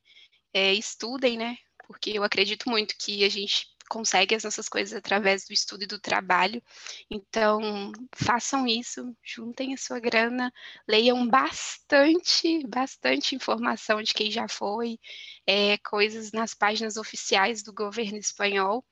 é, 0.53 0.73
estudem, 0.75 1.37
né? 1.37 1.57
Porque 1.87 2.11
eu 2.11 2.25
acredito 2.25 2.69
muito 2.69 2.95
que 2.97 3.25
a 3.25 3.29
gente 3.29 3.67
consegue 3.91 4.37
as 4.37 4.45
nossas 4.45 4.69
coisas 4.69 4.97
através 4.97 5.45
do 5.47 5.53
estudo 5.53 5.83
e 5.83 5.87
do 5.87 5.99
trabalho. 5.99 6.63
Então, 7.11 7.91
façam 8.15 8.67
isso, 8.67 9.15
juntem 9.23 9.75
a 9.75 9.77
sua 9.77 9.99
grana, 9.99 10.53
leiam 10.89 11.27
bastante, 11.27 12.65
bastante 12.69 13.35
informação 13.35 14.01
de 14.01 14.15
quem 14.15 14.31
já 14.31 14.47
foi, 14.47 14.99
é, 15.45 15.77
coisas 15.79 16.31
nas 16.31 16.55
páginas 16.55 16.97
oficiais 16.97 17.65
do 17.65 17.75
governo 17.75 18.17
espanhol. 18.17 18.85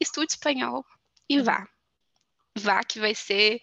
Estude 0.00 0.32
espanhol 0.32 0.84
e 1.28 1.42
vá. 1.42 1.68
Vá, 2.56 2.84
que 2.84 3.00
vai 3.00 3.16
ser 3.16 3.60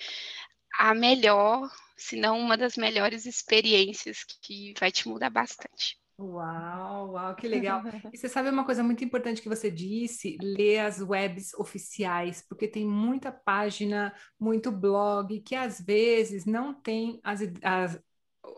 a 0.78 0.94
melhor, 0.94 1.70
se 1.98 2.16
não 2.16 2.40
uma 2.40 2.58
das 2.58 2.76
melhores 2.76 3.26
experiências 3.26 4.24
que 4.42 4.74
vai 4.80 4.92
te 4.92 5.08
mudar 5.08 5.30
bastante. 5.30 6.00
Uau, 6.20 7.14
uau, 7.14 7.36
que 7.36 7.48
legal. 7.48 7.82
E 8.14 8.18
você 8.18 8.30
sabe 8.30 8.50
uma 8.50 8.64
coisa 8.64 8.84
muito 8.84 9.04
importante 9.04 9.42
que 9.42 9.50
você 9.50 9.72
disse? 9.72 10.38
Ler 10.40 10.80
as 10.80 11.02
webs 11.02 11.54
oficiais, 11.56 12.46
porque 12.48 12.68
tem 12.68 12.86
muita 12.86 13.32
página, 13.32 14.14
muito 14.40 14.72
blog, 14.72 15.40
que 15.42 15.56
às 15.56 15.82
vezes 15.82 16.46
não 16.46 16.74
tem 16.74 17.20
as, 17.24 17.42
as, 17.64 18.00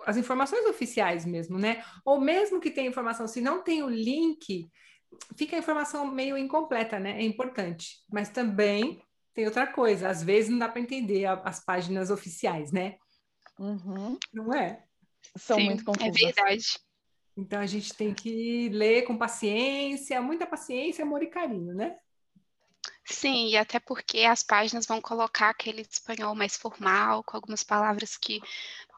as 0.05 0.17
informações 0.17 0.65
oficiais 0.65 1.25
mesmo, 1.25 1.57
né? 1.57 1.83
Ou 2.03 2.19
mesmo 2.19 2.59
que 2.59 2.69
tenha 2.69 2.89
informação, 2.89 3.27
se 3.27 3.39
não 3.39 3.63
tem 3.63 3.81
o 3.81 3.89
link, 3.89 4.69
fica 5.37 5.55
a 5.55 5.59
informação 5.59 6.05
meio 6.05 6.37
incompleta, 6.37 6.99
né? 6.99 7.17
É 7.19 7.23
importante. 7.23 8.03
Mas 8.11 8.29
também 8.29 9.01
tem 9.33 9.45
outra 9.45 9.65
coisa, 9.65 10.09
às 10.09 10.23
vezes 10.23 10.49
não 10.49 10.59
dá 10.59 10.69
para 10.69 10.81
entender 10.81 11.25
a, 11.25 11.33
as 11.33 11.59
páginas 11.63 12.09
oficiais, 12.09 12.71
né? 12.71 12.97
Uhum. 13.59 14.17
Não 14.31 14.53
é? 14.53 14.83
São 15.37 15.57
Sim, 15.57 15.65
muito 15.65 15.81
é 15.81 15.85
confusas. 15.85 16.15
É 16.15 16.25
verdade. 16.25 16.79
Então 17.35 17.59
a 17.59 17.65
gente 17.65 17.93
tem 17.93 18.13
que 18.13 18.69
ler 18.69 19.03
com 19.03 19.17
paciência, 19.17 20.21
muita 20.21 20.45
paciência, 20.45 21.03
amor 21.03 21.23
e 21.23 21.27
carinho, 21.27 21.73
né? 21.73 21.97
Sim, 23.05 23.49
e 23.49 23.57
até 23.57 23.79
porque 23.79 24.19
as 24.19 24.43
páginas 24.43 24.85
vão 24.85 25.01
colocar 25.01 25.49
aquele 25.49 25.81
espanhol 25.81 26.35
mais 26.35 26.55
formal, 26.55 27.23
com 27.23 27.35
algumas 27.35 27.63
palavras 27.63 28.15
que 28.17 28.39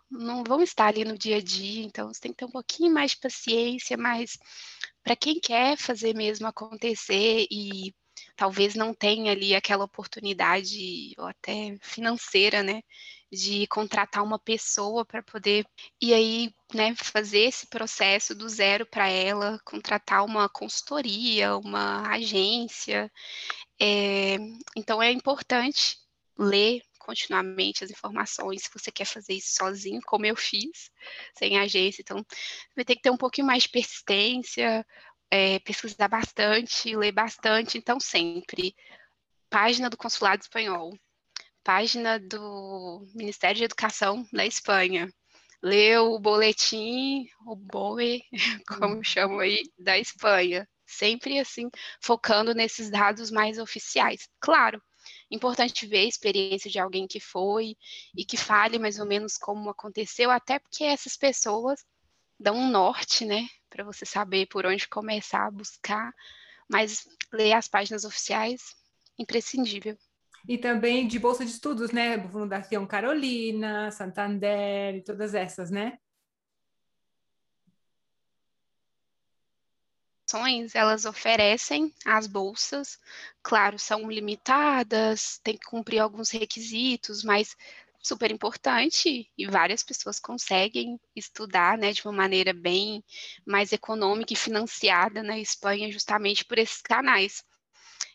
não 0.10 0.44
vão 0.44 0.62
estar 0.62 0.88
ali 0.88 1.04
no 1.04 1.18
dia 1.18 1.38
a 1.38 1.42
dia, 1.42 1.84
então 1.84 2.14
você 2.14 2.22
tem 2.22 2.32
que 2.32 2.38
ter 2.38 2.46
um 2.46 2.52
pouquinho 2.52 2.94
mais 2.94 3.12
de 3.12 3.18
paciência, 3.18 3.98
mas 3.98 4.38
para 5.04 5.16
quem 5.16 5.40
quer 5.40 5.78
fazer 5.78 6.14
mesmo 6.14 6.48
acontecer 6.48 7.48
e 7.50 7.94
talvez 8.36 8.76
não 8.76 8.94
tenha 8.94 9.32
ali 9.32 9.56
aquela 9.56 9.86
oportunidade, 9.86 11.14
ou 11.18 11.26
até 11.26 11.78
financeira, 11.82 12.62
né, 12.64 12.82
de 13.32 13.68
contratar 13.68 14.24
uma 14.24 14.40
pessoa 14.40 15.06
para 15.06 15.24
poder 15.24 15.66
e 16.02 16.14
aí, 16.14 16.54
né, 16.74 16.96
fazer 16.96 17.40
esse 17.40 17.68
processo 17.68 18.36
do 18.36 18.48
zero 18.50 18.86
para 18.86 19.10
ela, 19.10 19.60
contratar 19.66 20.24
uma 20.26 20.50
consultoria, 20.50 21.58
uma 21.58 22.08
agência. 22.10 23.12
É, 23.80 24.38
então 24.76 25.02
é 25.02 25.12
importante 25.12 25.98
ler 26.38 26.82
continuamente 27.06 27.84
as 27.84 27.92
informações, 27.92 28.64
se 28.64 28.70
você 28.74 28.92
quer 28.92 29.06
fazer 29.06 29.34
isso 29.34 29.56
sozinho, 29.56 30.02
como 30.06 30.26
eu 30.26 30.36
fiz, 30.36 30.90
sem 31.38 31.58
agência. 31.60 32.02
Então, 32.02 32.26
vai 32.76 32.84
ter 32.84 32.96
que 32.96 33.02
ter 33.04 33.12
um 33.12 33.18
pouquinho 33.18 33.48
mais 33.48 33.64
de 33.64 33.70
persistência, 33.70 34.86
é, 35.30 35.60
pesquisar 35.60 36.08
bastante, 36.08 36.96
ler 36.96 37.12
bastante. 37.12 37.78
Então, 37.78 38.00
sempre, 38.00 38.76
página 39.50 39.90
do 39.90 39.98
Consulado 39.98 40.42
Espanhol, 40.42 40.98
página 41.64 42.20
do 42.20 43.06
Ministério 43.14 43.58
de 43.58 43.64
Educação 43.66 44.28
da 44.32 44.46
Espanha, 44.46 45.12
ler 45.62 46.00
o 46.00 46.20
boletim, 46.20 47.28
o 47.46 47.56
BOE, 47.56 48.24
como 48.68 48.98
hum. 48.98 49.04
chamam 49.04 49.40
aí, 49.40 49.64
da 49.78 49.98
Espanha. 49.98 50.68
Sempre 50.86 51.40
assim, 51.40 51.68
focando 52.00 52.54
nesses 52.54 52.92
dados 52.92 53.32
mais 53.32 53.58
oficiais. 53.58 54.30
Claro, 54.40 54.80
importante 55.32 55.88
ver 55.88 56.00
a 56.00 56.08
experiência 56.08 56.70
de 56.70 56.80
alguém 56.80 57.08
que 57.08 57.20
foi 57.20 57.76
e 58.16 58.24
que 58.24 58.38
fale 58.38 58.78
mais 58.78 59.00
ou 59.00 59.06
menos 59.06 59.38
como 59.38 59.70
aconteceu, 59.70 60.30
até 60.30 60.60
porque 60.60 60.84
essas 60.84 61.18
pessoas 61.18 61.84
dão 62.40 62.56
um 62.56 62.70
norte, 62.70 63.26
né, 63.26 63.48
para 63.70 63.84
você 63.84 64.06
saber 64.06 64.48
por 64.48 64.66
onde 64.66 64.88
começar 64.88 65.46
a 65.46 65.52
buscar, 65.52 66.14
mas 66.70 67.08
ler 67.32 67.54
as 67.54 67.68
páginas 67.68 68.04
oficiais, 68.04 68.62
imprescindível. 69.18 69.98
E 70.48 70.58
também 70.58 71.08
de 71.08 71.18
bolsa 71.18 71.44
de 71.44 71.52
estudos, 71.52 71.92
né, 71.92 72.22
Fundação 72.30 72.86
Carolina, 72.86 73.90
Santander 73.92 74.96
e 74.96 75.04
todas 75.04 75.34
essas, 75.34 75.72
né? 75.72 75.98
elas 80.74 81.06
oferecem 81.06 81.94
as 82.04 82.28
bolsas, 82.28 83.00
claro, 83.42 83.80
são 83.80 84.10
limitadas, 84.10 85.40
tem 85.44 85.58
que 85.58 85.66
cumprir 85.66 86.00
alguns 86.00 86.30
requisitos, 86.30 87.24
mas 87.24 87.56
super 88.06 88.32
importante 88.32 89.32
e 89.36 89.48
várias 89.48 89.82
pessoas 89.82 90.20
conseguem 90.20 91.00
estudar, 91.16 91.78
né, 91.78 91.92
de 91.92 92.06
uma 92.06 92.14
maneira 92.14 92.54
bem 92.54 93.04
mais 93.46 93.74
econômica 93.74 94.34
e 94.34 94.36
financiada 94.36 95.24
na 95.24 95.40
Espanha, 95.40 95.92
justamente 95.92 96.46
por 96.46 96.60
esses 96.60 96.82
canais. 96.82 97.44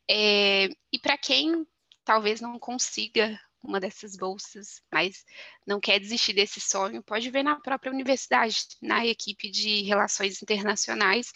É, 0.08 0.68
e 0.92 0.98
para 1.02 1.18
quem 1.18 1.66
talvez 2.04 2.40
não 2.40 2.58
consiga 2.58 3.38
uma 3.62 3.80
dessas 3.80 4.16
bolsas, 4.16 4.80
mas 4.92 5.24
não 5.66 5.80
quer 5.80 5.98
desistir 5.98 6.32
desse 6.32 6.60
sonho, 6.60 7.02
pode 7.02 7.28
ver 7.28 7.42
na 7.42 7.60
própria 7.60 7.92
universidade, 7.92 8.66
na 8.80 9.04
equipe 9.04 9.50
de 9.50 9.82
relações 9.82 10.40
internacionais, 10.40 11.32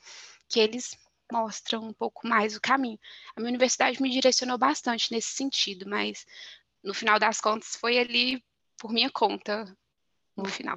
que 0.49 0.61
eles 0.61 0.97
mostram 1.31 1.85
um 1.89 1.93
pouco 1.93 2.27
mais 2.27 2.57
o 2.57 2.61
caminho. 2.61 2.99
A 3.37 3.41
minha 3.41 3.51
universidade 3.51 4.01
me 4.01 4.11
direcionou 4.11 4.57
bastante 4.57 5.11
nesse 5.13 5.35
sentido, 5.35 5.89
mas 5.89 6.25
no 6.85 6.95
final 6.95 7.19
das 7.19 7.41
contas 7.41 7.75
foi 7.77 7.99
ali 7.99 8.43
por 8.79 8.93
minha 8.93 9.11
conta 9.11 9.65
no 10.37 10.45
final. 10.47 10.77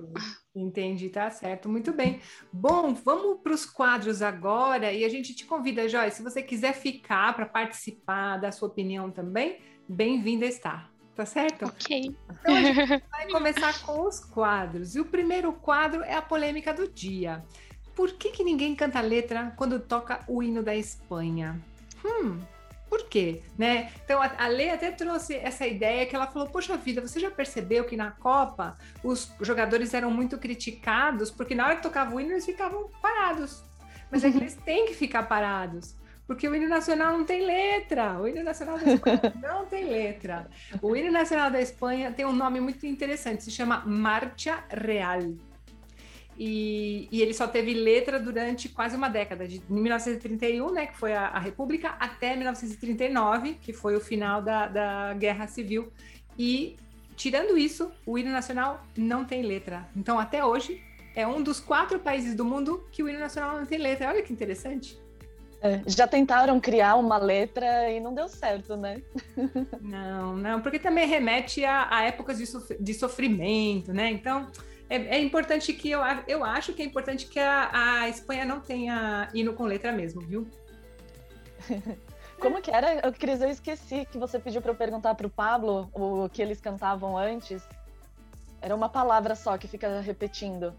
Entendi, 0.55 1.09
tá 1.09 1.29
certo, 1.29 1.67
muito 1.67 1.91
bem. 1.91 2.21
Bom, 2.53 2.93
vamos 2.93 3.41
para 3.41 3.53
os 3.53 3.65
quadros 3.65 4.21
agora 4.21 4.93
e 4.93 5.03
a 5.03 5.09
gente 5.09 5.35
te 5.35 5.45
convida, 5.45 5.89
Joyce, 5.89 6.17
se 6.17 6.23
você 6.23 6.41
quiser 6.41 6.73
ficar 6.73 7.35
para 7.35 7.45
participar 7.45 8.37
da 8.37 8.51
sua 8.51 8.67
opinião 8.67 9.11
também, 9.11 9.59
bem-vinda 9.87 10.45
está. 10.45 10.89
Tá 11.15 11.25
certo? 11.25 11.65
Ok. 11.65 12.15
Então 12.29 12.55
a 12.55 12.61
gente 12.61 13.03
vai 13.09 13.27
começar 13.31 13.83
com 13.83 14.07
os 14.07 14.19
quadros. 14.19 14.95
E 14.95 14.99
o 14.99 15.05
primeiro 15.05 15.51
quadro 15.51 16.03
é 16.03 16.13
a 16.13 16.21
polêmica 16.21 16.71
do 16.71 16.87
dia. 16.87 17.43
Por 17.95 18.13
que, 18.13 18.29
que 18.29 18.43
ninguém 18.43 18.75
canta 18.75 19.01
letra 19.01 19.51
quando 19.57 19.79
toca 19.79 20.23
o 20.27 20.43
hino 20.43 20.61
da 20.61 20.75
Espanha? 20.75 21.59
Hum, 22.05 22.39
por 22.89 23.07
quê? 23.09 23.41
Né? 23.57 23.91
Então, 24.03 24.21
a, 24.21 24.47
Lei 24.47 24.69
até 24.69 24.91
trouxe 24.91 25.35
essa 25.35 25.65
ideia 25.65 26.05
que 26.05 26.15
ela 26.15 26.27
falou: 26.27 26.47
Poxa 26.47 26.77
vida, 26.77 27.01
você 27.01 27.19
já 27.19 27.29
percebeu 27.29 27.83
que 27.83 27.97
na 27.97 28.11
Copa 28.11 28.75
os 29.03 29.31
jogadores 29.41 29.93
eram 29.93 30.09
muito 30.11 30.37
criticados 30.37 31.29
porque 31.29 31.55
na 31.55 31.65
hora 31.65 31.75
que 31.75 31.83
tocava 31.83 32.15
o 32.15 32.19
hino 32.19 32.31
eles 32.31 32.45
ficavam 32.45 32.89
parados. 33.01 33.63
Mas 34.11 34.23
é 34.23 34.31
que 34.31 34.37
eles 34.37 34.55
têm 34.55 34.85
que 34.85 34.93
ficar 34.93 35.23
parados. 35.23 35.95
Porque 36.25 36.47
o 36.47 36.53
hino 36.53 36.67
nacional 36.67 37.17
não 37.17 37.25
tem 37.25 37.45
letra. 37.45 38.19
O 38.19 38.27
hino 38.27 38.43
nacional 38.43 38.77
da 38.77 38.93
Espanha 38.93 39.33
não 39.41 39.65
tem 39.65 39.85
letra. 39.85 40.47
O 40.81 40.95
hino 40.95 41.11
nacional 41.11 41.49
da 41.49 41.61
Espanha 41.61 42.11
tem 42.11 42.25
um 42.25 42.33
nome 42.33 42.59
muito 42.59 42.85
interessante, 42.85 43.43
se 43.43 43.51
chama 43.51 43.83
Marcha 43.85 44.63
Real. 44.69 45.21
E, 46.37 47.07
e, 47.11 47.21
ele 47.21 47.33
só 47.33 47.47
teve 47.47 47.73
letra 47.73 48.19
durante 48.19 48.69
quase 48.69 48.95
uma 48.95 49.09
década, 49.09 49.47
de 49.47 49.59
1931, 49.67 50.71
né, 50.71 50.85
que 50.85 50.95
foi 50.95 51.13
a, 51.13 51.27
a 51.29 51.39
República, 51.39 51.95
até 51.99 52.35
1939, 52.35 53.55
que 53.55 53.73
foi 53.73 53.95
o 53.95 53.99
final 53.99 54.41
da, 54.41 54.67
da 54.67 55.13
Guerra 55.15 55.47
Civil. 55.47 55.91
E, 56.37 56.75
tirando 57.15 57.57
isso, 57.57 57.91
o 58.05 58.19
hino 58.19 58.31
nacional 58.31 58.85
não 58.95 59.25
tem 59.25 59.41
letra. 59.41 59.87
Então, 59.95 60.19
até 60.19 60.45
hoje, 60.45 60.83
é 61.15 61.25
um 61.25 61.41
dos 61.41 61.59
quatro 61.59 61.99
países 61.99 62.35
do 62.35 62.45
mundo 62.45 62.87
que 62.91 63.01
o 63.01 63.09
hino 63.09 63.19
nacional 63.19 63.57
não 63.57 63.65
tem 63.65 63.79
letra. 63.79 64.09
Olha 64.09 64.21
que 64.21 64.31
interessante. 64.31 64.99
É, 65.59 65.81
já 65.87 66.07
tentaram 66.07 66.59
criar 66.59 66.95
uma 66.95 67.17
letra 67.17 67.89
e 67.89 67.99
não 67.99 68.13
deu 68.13 68.27
certo, 68.27 68.77
né? 68.77 69.01
não, 69.81 70.37
não, 70.37 70.61
porque 70.61 70.77
também 70.77 71.07
remete 71.07 71.65
a, 71.65 71.87
a 71.89 72.03
épocas 72.03 72.37
de, 72.37 72.45
de 72.79 72.93
sofrimento, 72.93 73.91
né? 73.91 74.11
Então, 74.11 74.47
é, 74.89 75.17
é, 75.17 75.19
importante 75.19 75.73
que 75.73 75.89
eu, 75.89 76.01
eu 76.27 76.43
acho 76.43 76.73
que 76.73 76.81
é 76.81 76.85
importante 76.85 77.27
que 77.27 77.39
a, 77.39 77.69
a 77.71 78.09
Espanha 78.09 78.45
não 78.45 78.59
tenha 78.59 79.29
hino 79.33 79.53
com 79.53 79.65
letra 79.65 79.91
mesmo, 79.91 80.21
viu? 80.21 80.47
Como 82.39 82.61
que 82.61 82.69
era? 82.69 83.05
Eu, 83.05 83.11
Cris, 83.11 83.41
eu 83.41 83.49
esqueci 83.49 84.05
que 84.05 84.17
você 84.17 84.39
pediu 84.39 84.61
para 84.61 84.71
eu 84.71 84.75
perguntar 84.75 85.15
para 85.15 85.25
o 85.25 85.29
Pablo 85.29 85.89
o 85.93 86.29
que 86.29 86.41
eles 86.41 86.61
cantavam 86.61 87.17
antes. 87.17 87.67
Era 88.61 88.75
uma 88.75 88.89
palavra 88.89 89.35
só 89.35 89.57
que 89.57 89.67
fica 89.67 89.99
repetindo. 90.01 90.73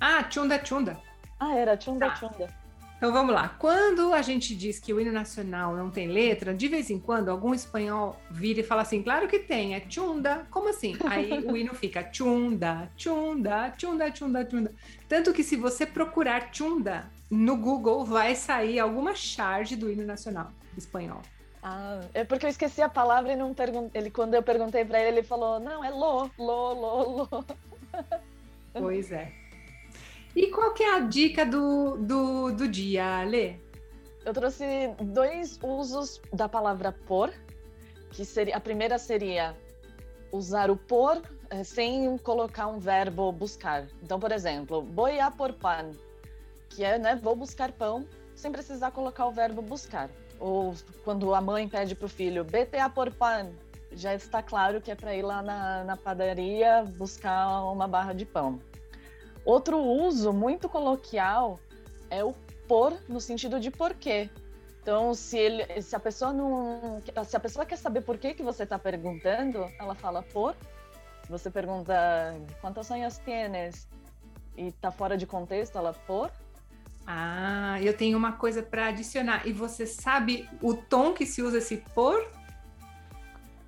Ah, 0.00 0.28
chunda 0.28 0.62
chunda. 0.64 0.98
Ah, 1.38 1.54
era 1.56 1.80
chunda 1.80 2.08
tá. 2.08 2.16
chunda. 2.16 2.59
Então 3.00 3.14
vamos 3.14 3.34
lá. 3.34 3.48
Quando 3.58 4.12
a 4.12 4.20
gente 4.20 4.54
diz 4.54 4.78
que 4.78 4.92
o 4.92 5.00
hino 5.00 5.10
nacional 5.10 5.74
não 5.74 5.90
tem 5.90 6.06
letra, 6.06 6.52
de 6.52 6.68
vez 6.68 6.90
em 6.90 6.98
quando 6.98 7.30
algum 7.30 7.54
espanhol 7.54 8.20
vira 8.30 8.60
e 8.60 8.62
fala 8.62 8.82
assim: 8.82 9.02
claro 9.02 9.26
que 9.26 9.38
tem, 9.38 9.74
é 9.74 9.82
chunda. 9.88 10.46
Como 10.50 10.68
assim? 10.68 10.94
Aí 11.06 11.32
o 11.46 11.56
hino 11.56 11.74
fica 11.74 12.06
chunda, 12.12 12.90
chunda, 12.98 13.72
chunda, 13.78 14.14
chunda, 14.14 14.46
chunda. 14.46 14.74
Tanto 15.08 15.32
que 15.32 15.42
se 15.42 15.56
você 15.56 15.86
procurar 15.86 16.50
chunda 16.52 17.10
no 17.30 17.56
Google, 17.56 18.04
vai 18.04 18.34
sair 18.34 18.78
alguma 18.78 19.14
charge 19.14 19.76
do 19.76 19.90
hino 19.90 20.04
nacional 20.04 20.52
espanhol. 20.76 21.22
Ah, 21.62 22.00
é 22.12 22.22
porque 22.22 22.44
eu 22.44 22.50
esqueci 22.50 22.82
a 22.82 22.88
palavra 22.90 23.32
e 23.32 23.36
não 23.36 23.54
perguntei. 23.54 23.98
Ele, 23.98 24.10
quando 24.10 24.34
eu 24.34 24.42
perguntei 24.42 24.84
para 24.84 25.00
ele, 25.00 25.20
ele 25.20 25.22
falou: 25.22 25.58
não, 25.58 25.82
é 25.82 25.88
lo, 25.88 26.30
lo, 26.38 26.74
lo, 26.74 27.28
lo. 27.32 27.44
Pois 28.74 29.10
é. 29.10 29.39
E 30.34 30.46
qual 30.48 30.72
que 30.74 30.82
é 30.82 30.94
a 30.96 31.00
dica 31.00 31.44
do, 31.44 31.96
do, 31.96 32.52
do 32.52 32.68
dia, 32.68 33.24
Lê? 33.24 33.56
Eu 34.24 34.32
trouxe 34.32 34.64
dois 35.02 35.58
usos 35.62 36.20
da 36.32 36.48
palavra 36.48 36.92
por, 37.06 37.32
que 38.10 38.24
seria 38.24 38.56
a 38.56 38.60
primeira 38.60 38.98
seria 38.98 39.56
usar 40.30 40.70
o 40.70 40.76
por 40.76 41.20
eh, 41.50 41.64
sem 41.64 42.16
colocar 42.18 42.68
um 42.68 42.78
verbo 42.78 43.32
buscar. 43.32 43.86
Então, 44.02 44.20
por 44.20 44.30
exemplo, 44.30 44.86
a 45.20 45.30
por 45.30 45.52
pan, 45.54 45.90
que 46.68 46.84
é, 46.84 46.98
né, 46.98 47.16
vou 47.16 47.34
buscar 47.34 47.72
pão, 47.72 48.06
sem 48.34 48.52
precisar 48.52 48.92
colocar 48.92 49.26
o 49.26 49.32
verbo 49.32 49.60
buscar. 49.60 50.08
Ou 50.38 50.74
quando 51.04 51.34
a 51.34 51.40
mãe 51.40 51.68
pede 51.68 51.94
para 51.94 52.06
o 52.06 52.08
filho, 52.08 52.44
vete 52.44 52.78
a 52.78 52.88
por 52.88 53.12
pan, 53.12 53.50
já 53.92 54.14
está 54.14 54.42
claro 54.42 54.80
que 54.80 54.90
é 54.90 54.94
para 54.94 55.14
ir 55.14 55.22
lá 55.22 55.42
na, 55.42 55.84
na 55.84 55.96
padaria 55.96 56.84
buscar 56.96 57.64
uma 57.64 57.88
barra 57.88 58.12
de 58.12 58.24
pão. 58.24 58.60
Outro 59.44 59.78
uso 59.78 60.32
muito 60.32 60.68
coloquial 60.68 61.58
é 62.08 62.22
o 62.22 62.34
por 62.68 62.96
no 63.08 63.20
sentido 63.20 63.58
de 63.58 63.70
porquê. 63.70 64.30
Então, 64.82 65.12
se, 65.12 65.36
ele, 65.36 65.82
se 65.82 65.94
a 65.94 66.00
pessoa 66.00 66.32
não, 66.32 67.02
se 67.26 67.36
a 67.36 67.40
pessoa 67.40 67.66
quer 67.66 67.76
saber 67.76 68.00
por 68.00 68.16
que 68.16 68.32
que 68.32 68.42
você 68.42 68.62
está 68.62 68.78
perguntando, 68.78 69.68
ela 69.78 69.94
fala 69.94 70.22
por. 70.22 70.54
Você 71.28 71.50
pergunta 71.50 71.94
quantos 72.60 72.90
anos 72.90 73.18
tienes 73.18 73.86
e 74.56 74.68
está 74.68 74.90
fora 74.90 75.16
de 75.16 75.26
contexto, 75.26 75.76
ela 75.76 75.92
por. 75.92 76.30
Ah, 77.06 77.78
eu 77.82 77.96
tenho 77.96 78.16
uma 78.16 78.32
coisa 78.32 78.62
para 78.62 78.86
adicionar. 78.86 79.46
E 79.46 79.52
você 79.52 79.86
sabe 79.86 80.48
o 80.62 80.74
tom 80.74 81.12
que 81.12 81.26
se 81.26 81.42
usa 81.42 81.58
esse 81.58 81.78
por? 81.94 82.26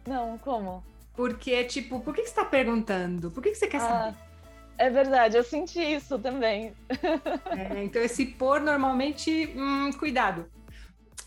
Não, 0.06 0.38
como? 0.38 0.82
Porque 1.14 1.52
é 1.52 1.64
tipo, 1.64 2.00
por 2.00 2.14
que, 2.14 2.22
que 2.22 2.28
você 2.28 2.32
está 2.32 2.44
perguntando? 2.44 3.30
Por 3.30 3.42
que, 3.42 3.50
que 3.50 3.56
você 3.56 3.66
quer 3.66 3.78
ah. 3.78 3.88
saber? 3.88 4.31
É 4.78 4.90
verdade, 4.90 5.36
eu 5.36 5.44
senti 5.44 5.80
isso 5.80 6.18
também. 6.18 6.74
É, 7.52 7.84
então, 7.84 8.02
esse 8.02 8.24
por 8.24 8.60
normalmente, 8.60 9.52
hum, 9.56 9.90
cuidado. 9.92 10.46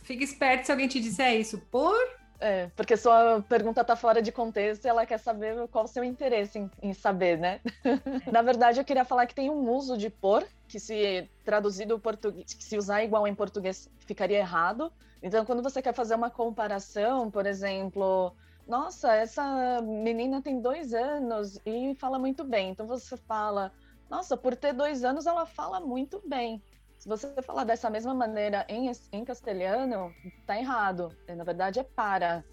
Fique 0.03 0.23
esperto 0.23 0.65
se 0.65 0.71
alguém 0.71 0.87
te 0.87 0.99
disser 0.99 1.39
isso. 1.39 1.59
Por? 1.71 1.95
É, 2.39 2.69
porque 2.75 2.97
sua 2.97 3.41
pergunta 3.47 3.81
está 3.81 3.95
fora 3.95 4.21
de 4.21 4.31
contexto 4.31 4.85
e 4.85 4.87
ela 4.87 5.05
quer 5.05 5.17
saber 5.17 5.67
qual 5.69 5.85
o 5.85 5.87
seu 5.87 6.03
interesse 6.03 6.59
em, 6.59 6.69
em 6.81 6.93
saber, 6.93 7.37
né? 7.37 7.61
Na 8.31 8.41
verdade, 8.41 8.79
eu 8.79 8.85
queria 8.85 9.05
falar 9.05 9.25
que 9.25 9.35
tem 9.35 9.49
um 9.49 9.69
uso 9.69 9.97
de 9.97 10.09
por, 10.09 10.45
que 10.67 10.79
se 10.79 11.29
traduzido 11.43 11.97
português, 11.97 12.53
que 12.53 12.63
se 12.63 12.77
usar 12.77 13.03
igual 13.03 13.27
em 13.27 13.33
português 13.33 13.89
ficaria 13.99 14.39
errado. 14.39 14.91
Então, 15.23 15.45
quando 15.45 15.63
você 15.63 15.81
quer 15.81 15.93
fazer 15.93 16.15
uma 16.15 16.29
comparação, 16.29 17.31
por 17.31 17.45
exemplo, 17.45 18.35
nossa, 18.67 19.13
essa 19.13 19.81
menina 19.81 20.41
tem 20.41 20.59
dois 20.59 20.93
anos 20.93 21.59
e 21.65 21.95
fala 21.95 22.17
muito 22.17 22.43
bem. 22.43 22.71
Então 22.71 22.87
você 22.87 23.15
fala, 23.15 23.71
nossa, 24.09 24.35
por 24.35 24.55
ter 24.55 24.73
dois 24.73 25.03
anos 25.03 25.25
ela 25.25 25.45
fala 25.45 25.79
muito 25.79 26.21
bem. 26.27 26.61
Se 26.97 27.07
você 27.07 27.29
falar 27.41 27.63
dessa 27.63 27.89
mesma 27.89 28.13
maneira 28.13 28.65
em, 28.67 28.91
em 29.11 29.23
castelhano, 29.23 30.11
tá 30.45 30.57
errado. 30.57 31.15
Na 31.27 31.43
verdade 31.43 31.79
é 31.79 31.83
para. 31.83 32.43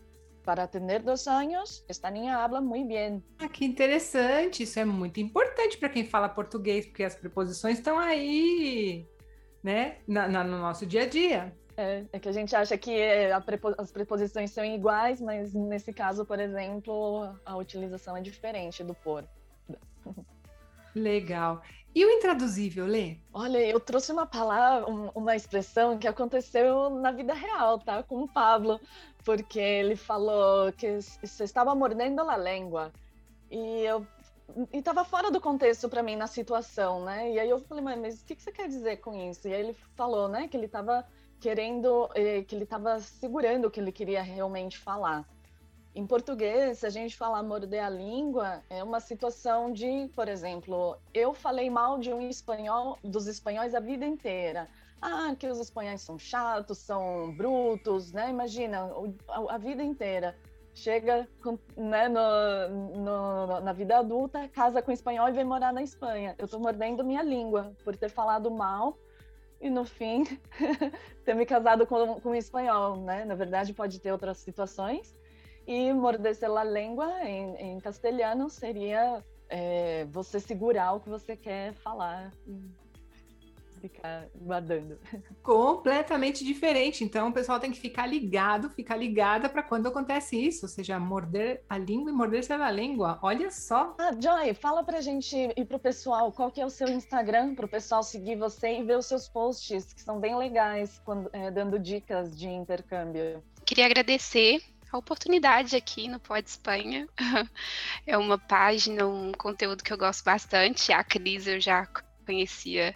Para 0.45 0.67
ter 0.67 0.81
dois 1.01 1.27
anos, 1.29 1.85
esta 1.89 2.11
niña 2.11 2.37
habla 2.39 2.61
muito 2.61 2.89
bem. 2.89 3.23
Ah, 3.39 3.49
que 3.49 3.65
interessante. 3.65 4.65
Isso 4.65 4.79
é 4.81 4.85
muito 4.85 5.21
importante 5.21 5.79
para 5.79 5.89
quem 5.89 6.05
fala 6.05 6.29
português, 6.29 6.85
porque 6.85 7.05
as 7.05 7.15
preposições 7.15 7.79
estão 7.79 7.97
aí, 7.97 9.07
né, 9.63 9.99
na, 10.07 10.27
na, 10.27 10.43
no 10.43 10.59
nosso 10.59 10.85
dia 10.85 11.05
a 11.05 11.07
dia. 11.07 11.57
É, 11.83 12.07
é 12.13 12.19
que 12.19 12.29
a 12.29 12.33
gente 12.33 12.55
acha 12.55 12.79
que 12.79 12.97
prepo, 13.45 13.75
as 13.77 13.91
preposições 13.91 14.51
são 14.51 14.65
iguais, 14.65 15.21
mas 15.21 15.53
nesse 15.53 15.93
caso, 15.93 16.25
por 16.25 16.39
exemplo, 16.39 17.35
a 17.45 17.57
utilização 17.57 18.17
é 18.17 18.21
diferente 18.21 18.85
do 18.85 18.95
por. 18.95 19.25
Legal. 20.95 21.63
E 21.95 22.05
o 22.07 22.11
intraduzível, 22.11 22.87
Lê? 22.87 23.19
Olha, 23.33 23.59
eu 23.59 23.79
trouxe 23.79 24.13
uma 24.13 24.27
palavra, 24.27 24.87
uma 25.15 25.37
expressão 25.37 25.99
que 25.99 26.09
aconteceu 26.09 26.89
na 26.89 27.13
vida 27.13 27.35
real, 27.35 27.79
tá? 27.79 28.03
Com 28.03 28.23
o 28.23 28.29
Pablo, 28.29 28.81
porque 29.25 29.59
ele 29.59 29.97
falou 29.97 30.73
que 30.73 31.01
você 31.01 31.45
estava 31.45 31.75
mordendo 31.75 32.21
a 32.23 32.37
língua. 32.37 32.93
E 33.51 33.83
eu 33.85 34.07
estava 34.73 35.05
fora 35.05 35.31
do 35.31 35.41
contexto 35.41 35.89
para 35.89 36.03
mim 36.03 36.17
na 36.17 36.27
situação, 36.27 37.05
né? 37.05 37.31
E 37.33 37.39
aí 37.39 37.51
eu 37.51 37.61
falei, 37.61 37.85
mas 37.97 38.23
o 38.23 38.25
que, 38.25 38.37
que 38.37 38.43
você 38.43 38.53
quer 38.53 38.69
dizer 38.69 38.99
com 38.99 39.15
isso? 39.31 39.47
E 39.47 39.55
aí 39.55 39.61
ele 39.61 39.77
falou, 39.95 40.29
né, 40.29 40.49
que 40.49 40.57
ele 40.57 40.67
estava 40.67 41.07
querendo, 41.43 42.09
eh, 42.15 42.43
que 42.43 42.55
ele 42.55 42.63
estava 42.63 43.01
segurando 43.01 43.67
o 43.67 43.71
que 43.71 43.81
ele 43.81 43.91
queria 43.91 44.23
realmente 44.23 44.79
falar. 44.79 45.29
Em 45.93 46.07
português, 46.07 46.79
se 46.79 46.87
a 46.87 46.91
gente 46.91 47.17
falar 47.17 47.43
morder 47.43 47.83
a 47.83 47.91
língua, 47.91 48.63
é 48.71 48.83
uma 48.83 49.01
situação 49.01 49.73
de, 49.73 50.09
por 50.15 50.29
exemplo, 50.29 50.97
eu 51.13 51.35
falei 51.35 51.69
mal 51.69 51.99
de 51.99 52.13
um 52.13 52.21
espanhol, 52.23 52.97
dos 53.03 53.27
espanhóis 53.27 53.75
a 53.75 53.81
vida 53.81 54.07
inteira. 54.07 54.69
Ah, 55.03 55.35
que 55.37 55.49
os 55.49 55.59
espanhóis 55.59 56.01
são 56.01 56.17
chatos, 56.17 56.79
são 56.79 57.35
brutos, 57.37 58.13
né? 58.13 58.31
Imagina, 58.31 58.89
a, 59.29 59.57
a 59.57 59.59
vida 59.59 59.83
inteira. 59.83 60.39
Chega 60.73 61.29
né, 61.77 62.09
no, 62.09 63.03
no, 63.05 63.61
na 63.61 63.73
vida 63.73 63.99
adulta, 63.99 64.49
casa 64.49 64.81
com 64.81 64.93
espanhol 64.93 65.29
e 65.29 65.33
vem 65.33 65.45
morar 65.45 65.73
na 65.73 65.83
Espanha. 65.83 66.37
Eu 66.39 66.45
estou 66.45 66.61
mordendo 66.61 67.05
minha 67.05 67.23
língua 67.23 67.77
por 67.85 67.97
ter 67.97 68.09
falado 68.09 68.49
mal 68.49 68.97
e 69.63 69.71
no 69.71 69.85
fim 69.85 70.25
ter 71.25 71.35
me 71.35 71.47
casado 71.47 71.87
com, 71.87 72.21
com 72.21 72.31
um 72.31 72.35
espanhol, 72.35 72.97
né? 72.97 73.25
Na 73.25 73.37
verdade, 73.37 73.73
pode 73.73 74.01
ter 74.01 74.11
outras 74.11 74.39
situações. 74.39 75.17
E 75.65 75.93
morderse 75.93 76.45
a 76.45 76.65
língua 76.65 77.23
em, 77.23 77.55
em 77.55 77.81
castelhano 77.81 78.51
seria 78.51 79.25
é, 79.49 80.05
você 80.07 80.41
segurar 80.41 80.95
o 80.95 81.01
que 81.01 81.09
você 81.09 81.37
quer 81.37 81.73
falar 81.75 82.33
ficar 83.83 84.29
guardando. 84.37 84.99
Completamente 85.43 86.45
diferente. 86.45 87.03
Então, 87.03 87.29
o 87.29 87.33
pessoal 87.33 87.59
tem 87.59 87.73
que 87.73 87.81
ficar 87.81 88.07
ligado, 88.07 88.71
ficar 88.71 88.97
ligada 88.97 89.49
para 89.49 89.63
quando 89.63 89.89
acontece 89.89 90.37
isso, 90.37 90.65
ou 90.65 90.69
seja, 90.69 90.99
morder 91.01 91.65
a 91.69 91.77
língua 91.77 92.11
e 92.11 92.15
morder-se 92.15 92.53
a 92.53 92.71
língua. 92.71 93.19
Olha 93.21 93.51
só. 93.51 93.95
Ah, 93.99 94.13
Joy, 94.19 94.55
fala 94.55 94.85
pra 94.85 95.01
gente 95.01 95.37
e 95.57 95.65
pro 95.65 95.79
pessoal 95.79 96.31
qual 96.31 96.51
que 96.51 96.61
é 96.61 96.67
o 96.67 96.71
seu 96.71 96.89
Instagram, 96.89 97.55
pro 97.55 97.67
pessoal 97.67 98.03
seguir 98.03 98.37
você 98.37 98.79
e 98.79 98.85
ver 98.85 98.97
os 98.97 99.07
seus 99.07 99.29
posts, 99.29 99.93
que 99.93 100.01
são 100.01 100.21
bem 100.21 100.37
legais, 100.37 101.01
quando, 101.05 101.29
é, 101.33 101.51
dando 101.51 101.79
dicas 101.79 102.39
de 102.39 102.49
intercâmbio. 102.49 103.43
Queria 103.65 103.87
agradecer 103.87 104.63
a 104.93 104.99
oportunidade 104.99 105.75
aqui 105.75 106.07
no 106.07 106.21
Pod 106.21 106.47
Espanha. 106.47 107.09
É 108.07 108.19
uma 108.19 108.37
página, 108.37 109.07
um 109.07 109.33
conteúdo 109.33 109.83
que 109.83 109.93
eu 109.93 109.97
gosto 109.97 110.25
bastante. 110.25 110.93
A 110.93 111.05
Cris 111.05 111.47
eu 111.47 111.61
já 111.61 111.87
conhecia 112.23 112.95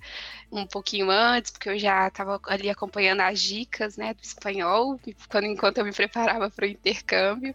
um 0.51 0.67
pouquinho 0.67 1.11
antes, 1.11 1.51
porque 1.51 1.69
eu 1.71 1.79
já 1.79 2.09
estava 2.09 2.41
ali 2.47 2.71
acompanhando 2.71 3.21
as 3.21 3.41
dicas 3.41 3.97
né, 3.97 4.15
do 4.15 4.23
espanhol, 4.23 5.01
quando, 5.31 5.45
enquanto 5.47 5.79
eu 5.79 5.85
me 5.85 5.93
preparava 5.93 6.51
para 6.51 6.67
o 6.67 6.69
intercâmbio. 6.69 7.55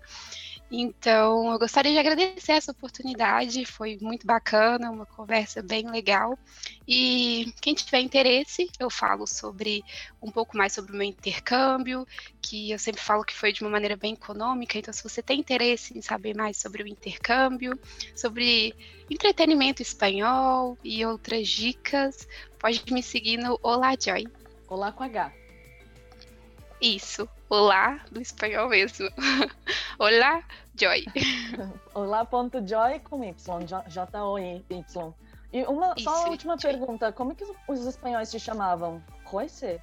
Então, 0.73 1.51
eu 1.51 1.59
gostaria 1.59 1.91
de 1.91 1.97
agradecer 1.97 2.53
essa 2.53 2.71
oportunidade, 2.71 3.65
foi 3.65 3.97
muito 3.99 4.25
bacana, 4.25 4.89
uma 4.89 5.05
conversa 5.05 5.61
bem 5.61 5.85
legal. 5.91 6.39
E 6.87 7.53
quem 7.61 7.73
tiver 7.73 7.99
interesse, 7.99 8.69
eu 8.79 8.89
falo 8.89 9.27
sobre 9.27 9.83
um 10.21 10.31
pouco 10.31 10.55
mais 10.55 10.71
sobre 10.71 10.93
o 10.93 10.95
meu 10.95 11.05
intercâmbio, 11.05 12.07
que 12.41 12.71
eu 12.71 12.79
sempre 12.79 13.01
falo 13.01 13.25
que 13.25 13.35
foi 13.35 13.51
de 13.51 13.61
uma 13.61 13.69
maneira 13.69 13.97
bem 13.97 14.13
econômica. 14.13 14.77
Então, 14.77 14.93
se 14.93 15.03
você 15.03 15.21
tem 15.21 15.41
interesse 15.41 15.97
em 15.97 16.01
saber 16.01 16.33
mais 16.33 16.55
sobre 16.55 16.83
o 16.83 16.87
intercâmbio, 16.87 17.77
sobre 18.15 18.73
entretenimento 19.09 19.81
espanhol 19.81 20.77
e 20.81 21.05
outras 21.05 21.49
dicas, 21.49 22.25
pode 22.57 22.81
me 22.93 23.03
seguir 23.03 23.35
no 23.35 23.59
Olá 23.61 23.93
Joy. 24.01 24.25
Olá 24.69 24.89
com 24.93 25.03
H. 25.03 25.40
Isso, 26.81 27.29
olá 27.47 28.03
do 28.11 28.19
espanhol 28.19 28.67
mesmo. 28.67 29.07
olá, 29.99 30.43
Joy. 30.75 31.05
Olá.joy 31.93 32.99
com 33.01 33.23
Y, 33.23 33.65
J-O-Y. 33.87 35.13
E 35.53 35.63
uma, 35.65 35.93
Isso, 35.95 36.05
só 36.05 36.25
a 36.25 36.29
última 36.29 36.57
Joy. 36.57 36.71
pergunta: 36.71 37.11
como 37.11 37.35
que 37.35 37.45
os 37.67 37.85
espanhóis 37.85 38.31
te 38.31 38.39
chamavam? 38.39 38.99
Joyce? 39.29 39.79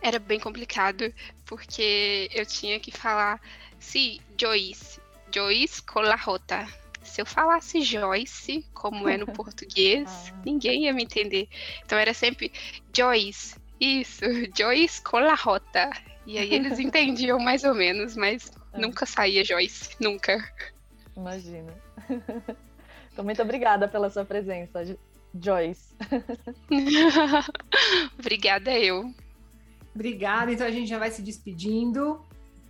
Era 0.00 0.18
bem 0.18 0.40
complicado, 0.40 1.12
porque 1.44 2.30
eu 2.32 2.46
tinha 2.46 2.80
que 2.80 2.90
falar, 2.90 3.38
sim, 3.78 4.20
Joyce, 4.40 4.98
Joyce 5.30 5.82
com 5.82 6.00
la 6.00 6.16
J. 6.16 6.66
Se 7.02 7.20
eu 7.20 7.26
falasse 7.26 7.82
Joyce, 7.82 8.66
como 8.72 9.06
é 9.06 9.18
no 9.18 9.26
português, 9.32 10.08
ah. 10.32 10.42
ninguém 10.46 10.84
ia 10.84 10.94
me 10.94 11.02
entender. 11.02 11.46
Então 11.84 11.98
era 11.98 12.14
sempre 12.14 12.50
Joyce, 12.96 13.56
isso, 13.80 14.24
Joyce 14.56 15.02
com 15.02 15.18
la 15.18 15.34
Rota. 15.34 15.90
E 16.26 16.38
aí 16.38 16.54
eles 16.54 16.78
entendiam 16.80 17.38
mais 17.38 17.64
ou 17.64 17.74
menos, 17.74 18.16
mas 18.16 18.50
é. 18.72 18.78
nunca 18.78 19.06
saía 19.06 19.44
Joyce, 19.44 19.90
nunca. 20.00 20.42
Imagina. 21.16 21.72
Então, 23.12 23.24
muito 23.24 23.40
obrigada 23.40 23.86
pela 23.86 24.10
sua 24.10 24.24
presença, 24.24 24.82
Joyce. 25.40 25.94
obrigada 28.18 28.76
eu. 28.76 29.14
Obrigada, 29.94 30.50
então 30.50 30.66
a 30.66 30.70
gente 30.72 30.88
já 30.88 30.98
vai 30.98 31.12
se 31.12 31.22
despedindo. 31.22 32.20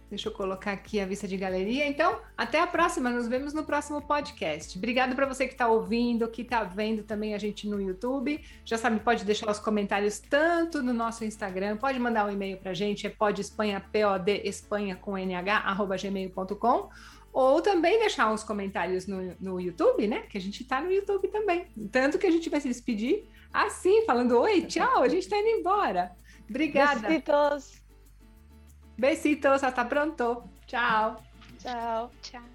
Deixa 0.08 0.28
eu 0.28 0.32
colocar 0.32 0.72
aqui 0.72 1.00
a 1.00 1.06
vista 1.06 1.26
de 1.26 1.36
galeria. 1.36 1.86
Então, 1.86 2.20
até 2.36 2.60
a 2.60 2.66
próxima. 2.66 3.10
Nos 3.10 3.26
vemos 3.26 3.52
no 3.52 3.64
próximo 3.64 4.00
podcast. 4.02 4.76
Obrigado 4.78 5.14
para 5.16 5.26
você 5.26 5.46
que 5.46 5.54
está 5.54 5.66
ouvindo, 5.66 6.28
que 6.28 6.42
está 6.42 6.62
vendo 6.62 7.02
também 7.02 7.34
a 7.34 7.38
gente 7.38 7.68
no 7.68 7.80
YouTube. 7.80 8.40
Já 8.64 8.78
sabe, 8.78 9.00
pode 9.00 9.24
deixar 9.24 9.50
os 9.50 9.58
comentários 9.58 10.18
tanto 10.18 10.82
no 10.82 10.92
nosso 10.92 11.24
Instagram, 11.24 11.76
pode 11.76 11.98
mandar 11.98 12.26
um 12.26 12.30
e-mail 12.30 12.58
para 12.58 12.70
a 12.70 12.74
gente, 12.74 13.06
é 13.06 13.10
podespanha, 13.10 13.80
P-O-D, 13.80 14.42
Espanha 14.44 14.96
com 14.96 15.18
NH, 15.18 15.62
arroba 15.64 15.96
gmail.com. 15.96 16.90
Ou 17.32 17.60
também 17.60 17.98
deixar 17.98 18.32
os 18.32 18.44
comentários 18.44 19.08
no, 19.08 19.34
no 19.40 19.60
YouTube, 19.60 20.06
né? 20.06 20.20
Que 20.20 20.38
a 20.38 20.40
gente 20.40 20.62
está 20.62 20.80
no 20.80 20.92
YouTube 20.92 21.26
também. 21.28 21.66
Tanto 21.90 22.16
que 22.18 22.26
a 22.26 22.30
gente 22.30 22.48
vai 22.48 22.60
se 22.60 22.68
despedir 22.68 23.24
assim, 23.52 24.04
falando 24.04 24.38
oi, 24.40 24.62
tchau, 24.62 25.02
a 25.02 25.08
gente 25.08 25.22
está 25.24 25.38
indo 25.38 25.48
embora. 25.48 26.12
Obrigada. 26.48 27.08
Besitos. 27.08 27.83
Besitos, 28.96 29.62
hasta 29.64 29.88
pronto. 29.88 30.44
Chao. 30.66 31.16
Chao. 31.58 32.10
Chao. 32.22 32.53